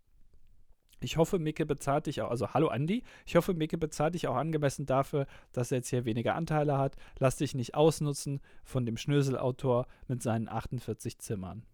Ich 1.03 1.17
hoffe, 1.17 1.39
Micke 1.39 1.65
bezahlt 1.65 2.07
dich 2.07 2.21
auch, 2.21 2.31
also 2.31 2.53
hallo 2.53 2.69
Andi, 2.69 3.03
ich 3.25 3.35
hoffe, 3.35 3.55
Micke 3.55 3.79
bezahlt 3.79 4.15
dich 4.15 4.29
auch 4.29 4.37
angemessen 4.37 4.85
dafür, 4.85 5.27
dass 5.53 5.73
er 5.73 5.79
jetzt 5.79 5.89
hier 5.89 6.05
weniger 6.05 6.35
Anteile 6.35 6.77
hat. 6.77 6.97
Lass 7.19 7.37
dich 7.37 7.55
nicht 7.55 7.75
ausnutzen 7.75 8.41
von 8.65 8.85
dem 8.85 8.99
Schnöselautor 8.99 9.87
mit 10.09 10.23
seinen 10.23 10.49
48 10.49 11.19
Zimmern. 11.19 11.65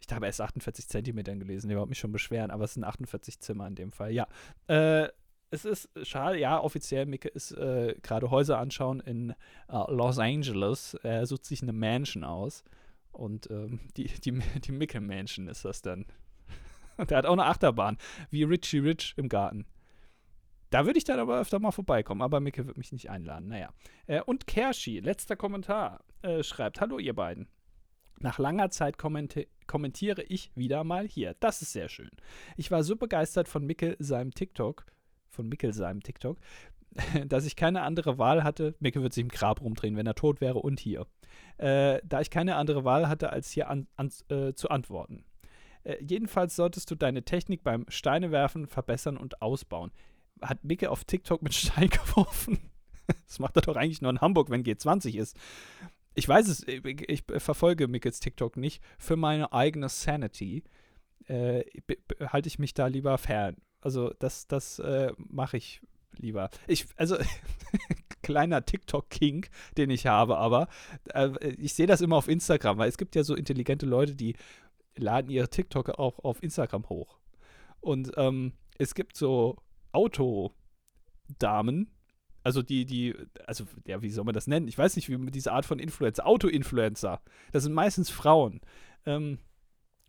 Ich 0.00 0.12
habe 0.12 0.26
erst 0.26 0.40
48 0.40 0.88
Zentimetern 0.88 1.38
gelesen, 1.38 1.70
überhaupt 1.70 1.90
mich 1.90 1.98
schon 1.98 2.12
beschweren, 2.12 2.50
aber 2.50 2.64
es 2.64 2.74
sind 2.74 2.84
48 2.84 3.40
Zimmer 3.40 3.66
in 3.66 3.74
dem 3.74 3.92
Fall. 3.92 4.12
Ja, 4.12 4.26
äh, 4.68 5.08
es 5.50 5.64
ist 5.64 5.88
schade, 6.02 6.38
ja, 6.38 6.60
offiziell, 6.60 7.06
Micke 7.06 7.28
ist 7.28 7.52
äh, 7.52 7.94
gerade 8.02 8.30
Häuser 8.30 8.58
anschauen 8.58 9.00
in 9.00 9.34
uh, 9.72 9.90
Los 9.90 10.18
Angeles. 10.18 10.94
Er 11.02 11.26
sucht 11.26 11.46
sich 11.46 11.62
eine 11.62 11.72
Mansion 11.72 12.24
aus. 12.24 12.64
Und 13.12 13.50
ähm, 13.50 13.80
die, 13.96 14.04
die, 14.06 14.40
die 14.60 14.72
Micke 14.72 15.00
Mansion 15.00 15.48
ist 15.48 15.64
das 15.64 15.82
dann. 15.82 16.06
Der 17.08 17.18
hat 17.18 17.26
auch 17.26 17.32
eine 17.32 17.46
Achterbahn, 17.46 17.96
wie 18.30 18.44
Richie 18.44 18.78
Rich 18.78 19.14
im 19.16 19.28
Garten. 19.28 19.66
Da 20.70 20.84
würde 20.84 20.98
ich 20.98 21.04
dann 21.04 21.18
aber 21.18 21.40
öfter 21.40 21.58
mal 21.58 21.70
vorbeikommen, 21.70 22.20
aber 22.20 22.40
Micke 22.40 22.66
wird 22.66 22.76
mich 22.76 22.92
nicht 22.92 23.08
einladen. 23.08 23.48
Naja. 23.48 23.70
Äh, 24.06 24.20
und 24.22 24.46
Kershi, 24.46 25.00
letzter 25.00 25.36
Kommentar, 25.36 26.04
äh, 26.22 26.42
schreibt: 26.42 26.80
Hallo, 26.80 26.98
ihr 26.98 27.14
beiden. 27.14 27.48
Nach 28.20 28.38
langer 28.38 28.70
Zeit 28.70 28.98
kommenti 28.98 29.48
kommentiere 29.66 30.22
ich 30.22 30.50
wieder 30.54 30.82
mal 30.82 31.06
hier. 31.06 31.36
Das 31.40 31.62
ist 31.62 31.72
sehr 31.72 31.88
schön. 31.88 32.10
Ich 32.56 32.70
war 32.70 32.82
so 32.82 32.96
begeistert 32.96 33.48
von 33.48 33.66
Mickel 33.66 33.96
seinem 33.98 34.32
TikTok, 34.32 34.86
von 35.28 35.48
Mickel 35.48 35.74
seinem 35.74 36.02
TikTok, 36.02 36.38
dass 37.26 37.44
ich 37.44 37.54
keine 37.54 37.82
andere 37.82 38.18
Wahl 38.18 38.42
hatte. 38.42 38.74
Mickel 38.80 39.02
wird 39.02 39.12
sich 39.12 39.22
im 39.22 39.28
Grab 39.28 39.60
rumdrehen, 39.60 39.96
wenn 39.96 40.06
er 40.06 40.14
tot 40.14 40.40
wäre 40.40 40.58
und 40.58 40.80
hier. 40.80 41.06
Äh, 41.58 42.00
da 42.04 42.20
ich 42.20 42.30
keine 42.30 42.56
andere 42.56 42.84
Wahl 42.84 43.08
hatte, 43.08 43.30
als 43.30 43.50
hier 43.50 43.68
an, 43.68 43.86
an, 43.96 44.10
äh, 44.30 44.54
zu 44.54 44.70
antworten. 44.70 45.24
Äh, 45.84 45.96
jedenfalls 46.02 46.56
solltest 46.56 46.90
du 46.90 46.94
deine 46.94 47.24
Technik 47.24 47.62
beim 47.62 47.84
Steinewerfen 47.88 48.66
verbessern 48.66 49.16
und 49.16 49.42
ausbauen. 49.42 49.92
Hat 50.40 50.64
Micke 50.64 50.90
auf 50.90 51.04
TikTok 51.04 51.42
mit 51.42 51.54
Stein 51.54 51.90
geworfen? 51.90 52.58
das 53.26 53.38
macht 53.38 53.56
er 53.56 53.62
doch 53.62 53.76
eigentlich 53.76 54.02
nur 54.02 54.10
in 54.10 54.20
Hamburg, 54.20 54.50
wenn 54.50 54.62
G20 54.62 55.18
ist 55.18 55.36
ich 56.14 56.28
weiß 56.28 56.48
es, 56.48 56.66
ich, 56.66 56.84
ich 56.84 57.24
verfolge 57.38 57.88
Mickels 57.88 58.20
TikTok 58.20 58.56
nicht. 58.56 58.82
Für 58.98 59.16
meine 59.16 59.52
eigene 59.52 59.88
Sanity 59.88 60.64
äh, 61.26 61.64
halte 62.20 62.48
ich 62.48 62.58
mich 62.58 62.74
da 62.74 62.86
lieber 62.86 63.16
fern. 63.18 63.56
Also 63.80 64.12
das, 64.18 64.48
das 64.48 64.78
äh, 64.80 65.12
mache 65.16 65.56
ich 65.56 65.80
lieber. 66.16 66.50
Ich, 66.66 66.86
also 66.96 67.16
kleiner 68.22 68.64
TikTok-King, 68.64 69.46
den 69.76 69.90
ich 69.90 70.06
habe, 70.06 70.38
aber 70.38 70.68
äh, 71.14 71.30
ich 71.58 71.74
sehe 71.74 71.86
das 71.86 72.00
immer 72.00 72.16
auf 72.16 72.28
Instagram, 72.28 72.78
weil 72.78 72.88
es 72.88 72.98
gibt 72.98 73.14
ja 73.14 73.22
so 73.22 73.34
intelligente 73.34 73.86
Leute, 73.86 74.14
die 74.14 74.34
laden 74.96 75.30
ihre 75.30 75.48
TikTok 75.48 75.90
auch 75.90 76.18
auf 76.20 76.42
Instagram 76.42 76.88
hoch. 76.88 77.18
Und 77.80 78.12
ähm, 78.16 78.52
es 78.78 78.94
gibt 78.94 79.16
so 79.16 79.56
Autodamen, 79.92 81.90
also 82.48 82.62
die, 82.62 82.86
die, 82.86 83.14
also 83.46 83.64
ja, 83.86 84.00
wie 84.00 84.08
soll 84.08 84.24
man 84.24 84.32
das 84.32 84.46
nennen? 84.46 84.68
Ich 84.68 84.78
weiß 84.78 84.96
nicht, 84.96 85.10
wie 85.10 85.18
man 85.18 85.30
diese 85.30 85.52
Art 85.52 85.66
von 85.66 85.78
Influencer, 85.78 86.26
Auto-Influencer, 86.26 87.20
das 87.52 87.64
sind 87.64 87.74
meistens 87.74 88.08
Frauen. 88.08 88.62
Ähm, 89.04 89.36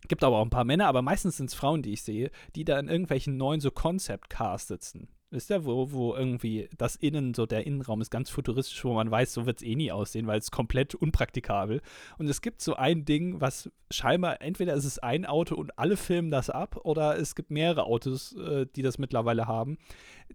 gibt 0.08 0.24
aber 0.24 0.38
auch 0.38 0.44
ein 0.44 0.48
paar 0.48 0.64
Männer, 0.64 0.86
aber 0.86 1.02
meistens 1.02 1.36
sind 1.36 1.50
es 1.50 1.54
Frauen, 1.54 1.82
die 1.82 1.92
ich 1.92 2.00
sehe, 2.00 2.30
die 2.56 2.64
da 2.64 2.78
in 2.78 2.88
irgendwelchen 2.88 3.36
neuen 3.36 3.60
so 3.60 3.70
Concept-Cars 3.70 4.68
sitzen. 4.68 5.08
Wisst 5.32 5.50
ihr, 5.50 5.66
wo, 5.66 5.92
wo 5.92 6.14
irgendwie 6.16 6.70
das 6.78 6.96
Innen, 6.96 7.34
so 7.34 7.44
der 7.44 7.66
Innenraum 7.66 8.00
ist 8.00 8.10
ganz 8.10 8.30
futuristisch, 8.30 8.82
wo 8.84 8.94
man 8.94 9.10
weiß, 9.10 9.34
so 9.34 9.44
wird 9.44 9.58
es 9.58 9.62
eh 9.62 9.76
nie 9.76 9.92
aussehen, 9.92 10.26
weil 10.26 10.38
es 10.38 10.50
komplett 10.50 10.94
unpraktikabel. 10.94 11.82
Und 12.16 12.26
es 12.26 12.40
gibt 12.40 12.62
so 12.62 12.74
ein 12.74 13.04
Ding, 13.04 13.38
was 13.38 13.70
scheinbar, 13.90 14.40
entweder 14.40 14.72
ist 14.72 14.86
es 14.86 14.98
ein 14.98 15.26
Auto 15.26 15.56
und 15.56 15.78
alle 15.78 15.98
filmen 15.98 16.30
das 16.30 16.48
ab, 16.48 16.80
oder 16.84 17.18
es 17.18 17.34
gibt 17.34 17.50
mehrere 17.50 17.84
Autos, 17.84 18.34
äh, 18.38 18.66
die 18.74 18.82
das 18.82 18.96
mittlerweile 18.96 19.46
haben. 19.46 19.76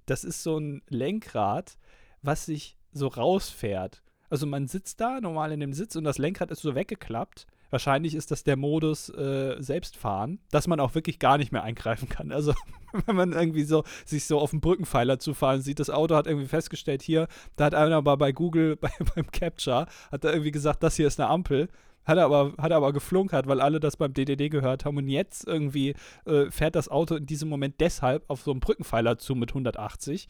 Das 0.06 0.24
ist 0.24 0.44
so 0.44 0.58
ein 0.60 0.82
Lenkrad, 0.88 1.78
was 2.26 2.46
sich 2.46 2.78
so 2.92 3.08
rausfährt. 3.08 4.02
Also 4.30 4.48
man 4.48 4.68
sitzt 4.68 5.00
da 5.02 5.22
normal 5.22 5.52
in 5.52 5.60
dem 5.60 5.74
Sitz 5.74 5.96
und 5.96 6.04
das 6.04 6.18
Lenkrad 6.18 6.52
ist 6.52 6.62
so 6.62 6.76
weggeklappt. 6.76 7.46
Wahrscheinlich 7.70 8.16
ist 8.16 8.32
das 8.32 8.44
der 8.44 8.58
Modus 8.58 9.10
äh, 9.10 9.56
Selbstfahren, 9.60 10.40
dass 10.52 10.68
man 10.68 10.80
auch 10.80 10.96
wirklich 10.96 11.20
gar 11.20 11.38
nicht 11.38 11.52
mehr 11.52 11.64
eingreifen 11.64 12.10
kann. 12.10 12.32
Also 12.32 12.54
wenn 13.06 13.16
man 13.16 13.34
irgendwie 13.34 13.64
so 13.64 13.84
sich 14.06 14.26
so 14.26 14.40
auf 14.40 14.52
den 14.52 14.62
Brückenpfeiler 14.62 15.20
zufahren 15.20 15.62
sieht, 15.62 15.80
das 15.80 15.90
Auto 15.90 16.16
hat 16.16 16.28
irgendwie 16.28 16.48
festgestellt, 16.48 17.02
hier, 17.02 17.28
da 17.56 17.66
hat 17.66 17.76
einer 17.76 17.98
aber 17.98 18.18
bei 18.18 18.32
Google 18.32 18.76
bei, 18.82 18.92
beim 19.16 19.30
Capture, 19.32 19.88
hat 20.12 20.24
er 20.24 20.34
irgendwie 20.34 20.52
gesagt, 20.52 20.84
das 20.84 20.96
hier 20.96 21.08
ist 21.08 21.20
eine 21.20 21.30
Ampel. 21.30 21.70
Hat 22.06 22.20
er 22.20 22.26
aber, 22.26 22.54
hat 22.60 22.70
er 22.70 22.78
aber 22.78 22.94
geflunkert, 22.94 23.48
weil 23.48 23.60
alle 23.60 23.80
das 23.80 23.98
beim 23.98 24.14
DDD 24.14 24.50
gehört 24.50 24.86
haben. 24.86 24.98
Und 24.98 25.08
jetzt 25.08 25.48
irgendwie 25.48 25.96
äh, 26.26 26.52
fährt 26.52 26.76
das 26.76 26.88
Auto 26.88 27.16
in 27.16 27.26
diesem 27.26 27.50
Moment 27.50 27.80
deshalb 27.80 28.24
auf 28.28 28.44
so 28.44 28.52
einen 28.52 28.60
Brückenpfeiler 28.60 29.18
zu 29.18 29.34
mit 29.34 29.50
180 29.50 30.28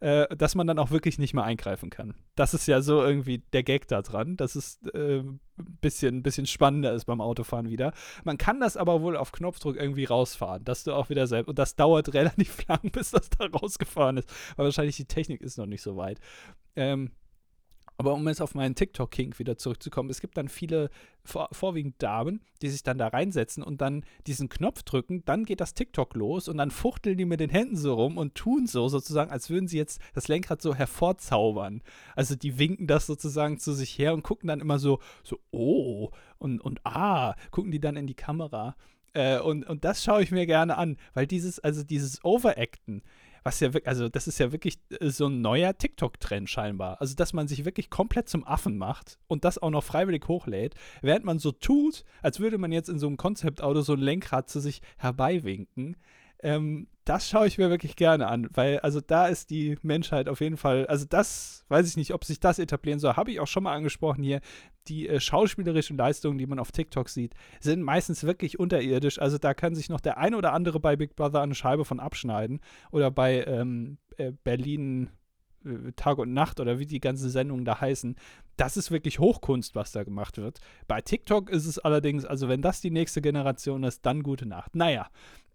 äh, 0.00 0.34
dass 0.36 0.54
man 0.54 0.66
dann 0.66 0.78
auch 0.78 0.90
wirklich 0.90 1.18
nicht 1.18 1.34
mehr 1.34 1.44
eingreifen 1.44 1.90
kann. 1.90 2.14
Das 2.34 2.54
ist 2.54 2.66
ja 2.66 2.80
so 2.80 3.02
irgendwie 3.02 3.38
der 3.52 3.62
Gag 3.62 3.88
da 3.88 4.02
dran, 4.02 4.36
dass 4.36 4.54
es 4.54 4.80
äh, 4.94 5.18
ein 5.20 5.40
bisschen, 5.80 6.22
bisschen 6.22 6.46
spannender 6.46 6.92
ist 6.92 7.06
beim 7.06 7.20
Autofahren 7.20 7.68
wieder. 7.68 7.92
Man 8.24 8.38
kann 8.38 8.60
das 8.60 8.76
aber 8.76 9.02
wohl 9.02 9.16
auf 9.16 9.32
Knopfdruck 9.32 9.76
irgendwie 9.76 10.04
rausfahren, 10.04 10.64
dass 10.64 10.84
du 10.84 10.92
auch 10.92 11.10
wieder 11.10 11.26
selbst, 11.26 11.48
und 11.48 11.58
das 11.58 11.76
dauert 11.76 12.12
relativ 12.14 12.66
lang, 12.68 12.90
bis 12.92 13.10
das 13.10 13.30
da 13.30 13.46
rausgefahren 13.46 14.18
ist, 14.18 14.28
weil 14.56 14.66
wahrscheinlich 14.66 14.96
die 14.96 15.06
Technik 15.06 15.40
ist 15.40 15.58
noch 15.58 15.66
nicht 15.66 15.82
so 15.82 15.96
weit. 15.96 16.20
Ähm, 16.76 17.10
aber 17.98 18.14
um 18.14 18.26
jetzt 18.28 18.40
auf 18.40 18.54
meinen 18.54 18.76
TikTok-King 18.76 19.38
wieder 19.38 19.58
zurückzukommen, 19.58 20.08
es 20.08 20.20
gibt 20.20 20.36
dann 20.36 20.48
viele, 20.48 20.88
vor, 21.24 21.48
vorwiegend 21.50 22.00
Damen, 22.00 22.40
die 22.62 22.68
sich 22.68 22.84
dann 22.84 22.96
da 22.96 23.08
reinsetzen 23.08 23.64
und 23.64 23.80
dann 23.80 24.04
diesen 24.28 24.48
Knopf 24.48 24.84
drücken, 24.84 25.24
dann 25.24 25.44
geht 25.44 25.60
das 25.60 25.74
TikTok 25.74 26.14
los 26.14 26.48
und 26.48 26.58
dann 26.58 26.70
fuchteln 26.70 27.18
die 27.18 27.24
mit 27.24 27.40
den 27.40 27.50
Händen 27.50 27.76
so 27.76 27.94
rum 27.94 28.16
und 28.16 28.36
tun 28.36 28.68
so 28.68 28.88
sozusagen, 28.88 29.32
als 29.32 29.50
würden 29.50 29.66
sie 29.66 29.78
jetzt 29.78 30.00
das 30.14 30.28
Lenkrad 30.28 30.62
so 30.62 30.76
hervorzaubern. 30.76 31.82
Also 32.14 32.36
die 32.36 32.56
winken 32.56 32.86
das 32.86 33.06
sozusagen 33.06 33.58
zu 33.58 33.72
sich 33.72 33.98
her 33.98 34.14
und 34.14 34.22
gucken 34.22 34.46
dann 34.46 34.60
immer 34.60 34.78
so, 34.78 35.00
so, 35.24 35.40
oh 35.50 36.10
und, 36.38 36.60
und 36.60 36.80
ah, 36.84 37.34
gucken 37.50 37.72
die 37.72 37.80
dann 37.80 37.96
in 37.96 38.06
die 38.06 38.14
Kamera. 38.14 38.76
Äh, 39.12 39.40
und, 39.40 39.66
und 39.66 39.84
das 39.84 40.04
schaue 40.04 40.22
ich 40.22 40.30
mir 40.30 40.46
gerne 40.46 40.78
an, 40.78 40.98
weil 41.14 41.26
dieses, 41.26 41.58
also 41.58 41.82
dieses 41.82 42.24
Overacten, 42.24 43.02
was 43.48 43.60
ja 43.60 43.72
wirklich, 43.72 43.88
also 43.88 44.10
das 44.10 44.28
ist 44.28 44.38
ja 44.38 44.52
wirklich 44.52 44.78
äh, 45.00 45.08
so 45.08 45.26
ein 45.26 45.40
neuer 45.40 45.76
TikTok-Trend 45.76 46.50
scheinbar. 46.50 47.00
Also, 47.00 47.14
dass 47.14 47.32
man 47.32 47.48
sich 47.48 47.64
wirklich 47.64 47.88
komplett 47.88 48.28
zum 48.28 48.46
Affen 48.46 48.76
macht 48.76 49.18
und 49.26 49.44
das 49.44 49.56
auch 49.56 49.70
noch 49.70 49.84
freiwillig 49.84 50.28
hochlädt, 50.28 50.74
während 51.00 51.24
man 51.24 51.38
so 51.38 51.52
tut, 51.52 52.04
als 52.20 52.40
würde 52.40 52.58
man 52.58 52.72
jetzt 52.72 52.90
in 52.90 52.98
so 52.98 53.06
einem 53.06 53.16
Konzeptauto 53.16 53.80
so 53.80 53.94
ein 53.94 54.00
Lenkrad 54.00 54.50
zu 54.50 54.60
sich 54.60 54.82
herbeiwinken. 54.98 55.96
Ähm, 56.40 56.88
das 57.06 57.26
schaue 57.26 57.46
ich 57.46 57.56
mir 57.56 57.70
wirklich 57.70 57.96
gerne 57.96 58.26
an, 58.26 58.48
weil 58.52 58.80
also 58.80 59.00
da 59.00 59.28
ist 59.28 59.48
die 59.48 59.78
Menschheit 59.80 60.28
auf 60.28 60.42
jeden 60.42 60.58
Fall, 60.58 60.86
also 60.86 61.06
das 61.08 61.64
weiß 61.68 61.88
ich 61.88 61.96
nicht, 61.96 62.12
ob 62.12 62.26
sich 62.26 62.40
das 62.40 62.58
etablieren 62.58 63.00
soll, 63.00 63.14
habe 63.14 63.30
ich 63.30 63.40
auch 63.40 63.46
schon 63.46 63.62
mal 63.62 63.74
angesprochen 63.74 64.22
hier. 64.22 64.40
Die 64.88 65.08
äh, 65.08 65.20
schauspielerischen 65.20 65.96
Leistungen, 65.96 66.38
die 66.38 66.46
man 66.46 66.58
auf 66.58 66.72
TikTok 66.72 67.08
sieht, 67.08 67.34
sind 67.60 67.82
meistens 67.82 68.24
wirklich 68.24 68.58
unterirdisch. 68.58 69.18
Also 69.20 69.38
da 69.38 69.54
kann 69.54 69.74
sich 69.74 69.88
noch 69.88 70.00
der 70.00 70.18
ein 70.18 70.34
oder 70.34 70.52
andere 70.52 70.80
bei 70.80 70.96
Big 70.96 71.16
Brother 71.16 71.42
eine 71.42 71.54
Scheibe 71.54 71.84
von 71.84 72.00
abschneiden 72.00 72.60
oder 72.90 73.10
bei 73.10 73.44
ähm, 73.44 73.98
äh, 74.16 74.32
Berlin 74.44 75.10
äh, 75.64 75.92
Tag 75.96 76.18
und 76.18 76.32
Nacht 76.32 76.60
oder 76.60 76.78
wie 76.78 76.86
die 76.86 77.00
ganzen 77.00 77.30
Sendungen 77.30 77.64
da 77.64 77.80
heißen. 77.80 78.16
Das 78.56 78.76
ist 78.76 78.90
wirklich 78.90 79.18
Hochkunst, 79.18 79.74
was 79.74 79.92
da 79.92 80.04
gemacht 80.04 80.38
wird. 80.38 80.60
Bei 80.86 81.00
TikTok 81.00 81.50
ist 81.50 81.66
es 81.66 81.78
allerdings, 81.78 82.24
also 82.24 82.48
wenn 82.48 82.62
das 82.62 82.80
die 82.80 82.90
nächste 82.90 83.20
Generation 83.20 83.84
ist, 83.84 84.04
dann 84.06 84.22
gute 84.22 84.46
Nacht. 84.46 84.74
Naja, 84.74 85.08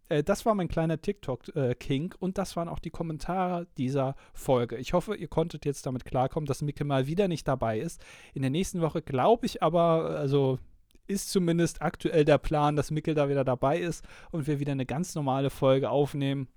äh, 0.10 0.24
das 0.24 0.46
war 0.46 0.56
mein 0.56 0.68
kleiner 0.68 1.02
TikTok-King 1.02 2.16
und 2.20 2.38
das 2.38 2.56
waren 2.56 2.70
auch 2.70 2.80
die 2.80 2.90
Kommentare 2.90 3.68
dieser 3.78 4.16
Folge. 4.34 4.78
Ich 4.78 4.94
hoffe, 4.94 5.16
ihr 5.16 5.28
konntet 5.28 5.66
jetzt 5.66 5.86
damit 5.86 6.06
klarkommen, 6.06 6.48
dass 6.48 6.62
Micke 6.62 6.86
mal 6.86 7.08
wieder 7.08 7.28
nicht 7.28 7.48
dabei 7.48 7.80
ist. 7.80 8.04
In 8.34 8.42
der 8.42 8.52
nächsten 8.52 8.82
Woche 8.82 9.02
glaube 9.02 9.46
ich 9.46 9.64
aber, 9.64 10.18
also 10.18 10.60
ist 11.08 11.32
zumindest 11.32 11.82
aktuell 11.82 12.26
der 12.26 12.38
Plan, 12.38 12.76
dass 12.76 12.92
Mickel 12.92 13.14
da 13.14 13.30
wieder 13.30 13.44
dabei 13.44 13.80
ist 13.80 14.06
und 14.32 14.48
wir 14.48 14.60
wieder 14.60 14.72
eine 14.72 14.86
ganz 14.86 15.16
normale 15.16 15.50
Folge 15.50 15.90
aufnehmen. 15.90 16.48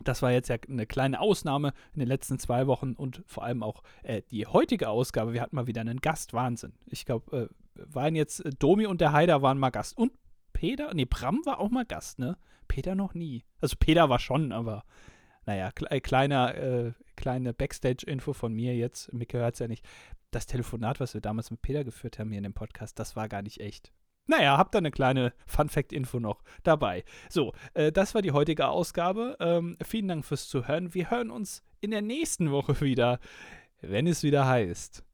Das 0.00 0.22
war 0.22 0.30
jetzt 0.30 0.48
ja 0.48 0.56
eine 0.68 0.86
kleine 0.86 1.20
Ausnahme 1.20 1.72
in 1.94 2.00
den 2.00 2.08
letzten 2.08 2.38
zwei 2.38 2.66
Wochen 2.66 2.92
und 2.92 3.22
vor 3.26 3.44
allem 3.44 3.62
auch 3.62 3.82
äh, 4.02 4.22
die 4.30 4.46
heutige 4.46 4.88
Ausgabe. 4.88 5.32
Wir 5.32 5.40
hatten 5.40 5.56
mal 5.56 5.66
wieder 5.66 5.80
einen 5.80 6.00
Gast. 6.00 6.34
Wahnsinn. 6.34 6.74
Ich 6.86 7.06
glaube, 7.06 7.50
äh, 7.76 7.84
waren 7.94 8.14
jetzt 8.14 8.44
äh, 8.44 8.50
Domi 8.58 8.86
und 8.86 9.00
der 9.00 9.12
Haider 9.12 9.40
waren 9.40 9.58
mal 9.58 9.70
Gast. 9.70 9.96
Und 9.96 10.12
Peter, 10.56 10.94
nee, 10.94 11.04
Bram 11.04 11.44
war 11.44 11.60
auch 11.60 11.68
mal 11.68 11.84
Gast, 11.84 12.18
ne? 12.18 12.38
Peter 12.66 12.94
noch 12.94 13.12
nie. 13.12 13.44
Also 13.60 13.76
Peter 13.78 14.08
war 14.08 14.18
schon, 14.18 14.52
aber 14.52 14.84
naja, 15.44 15.70
kle 15.70 16.00
kleiner, 16.00 16.54
äh, 16.54 16.92
kleine 17.14 17.52
Backstage-Info 17.52 18.32
von 18.32 18.54
mir 18.54 18.74
jetzt. 18.74 19.12
Micke 19.12 19.36
hört 19.36 19.52
es 19.52 19.58
ja 19.60 19.68
nicht. 19.68 19.84
Das 20.30 20.46
Telefonat, 20.46 20.98
was 20.98 21.12
wir 21.12 21.20
damals 21.20 21.50
mit 21.50 21.60
Peter 21.60 21.84
geführt 21.84 22.18
haben 22.18 22.30
hier 22.30 22.38
in 22.38 22.44
dem 22.44 22.54
Podcast, 22.54 22.98
das 22.98 23.16
war 23.16 23.28
gar 23.28 23.42
nicht 23.42 23.60
echt. 23.60 23.92
Naja, 24.28 24.56
habt 24.56 24.74
ihr 24.74 24.78
eine 24.78 24.90
kleine 24.90 25.34
Fun-Fact-Info 25.46 26.20
noch 26.20 26.42
dabei. 26.62 27.04
So, 27.28 27.52
äh, 27.74 27.92
das 27.92 28.14
war 28.14 28.22
die 28.22 28.32
heutige 28.32 28.68
Ausgabe. 28.68 29.36
Ähm, 29.40 29.76
vielen 29.84 30.08
Dank 30.08 30.24
fürs 30.24 30.48
Zuhören. 30.48 30.94
Wir 30.94 31.10
hören 31.10 31.30
uns 31.30 31.62
in 31.82 31.90
der 31.90 32.00
nächsten 32.00 32.50
Woche 32.50 32.80
wieder, 32.80 33.20
wenn 33.82 34.06
es 34.06 34.22
wieder 34.22 34.46
heißt. 34.46 35.04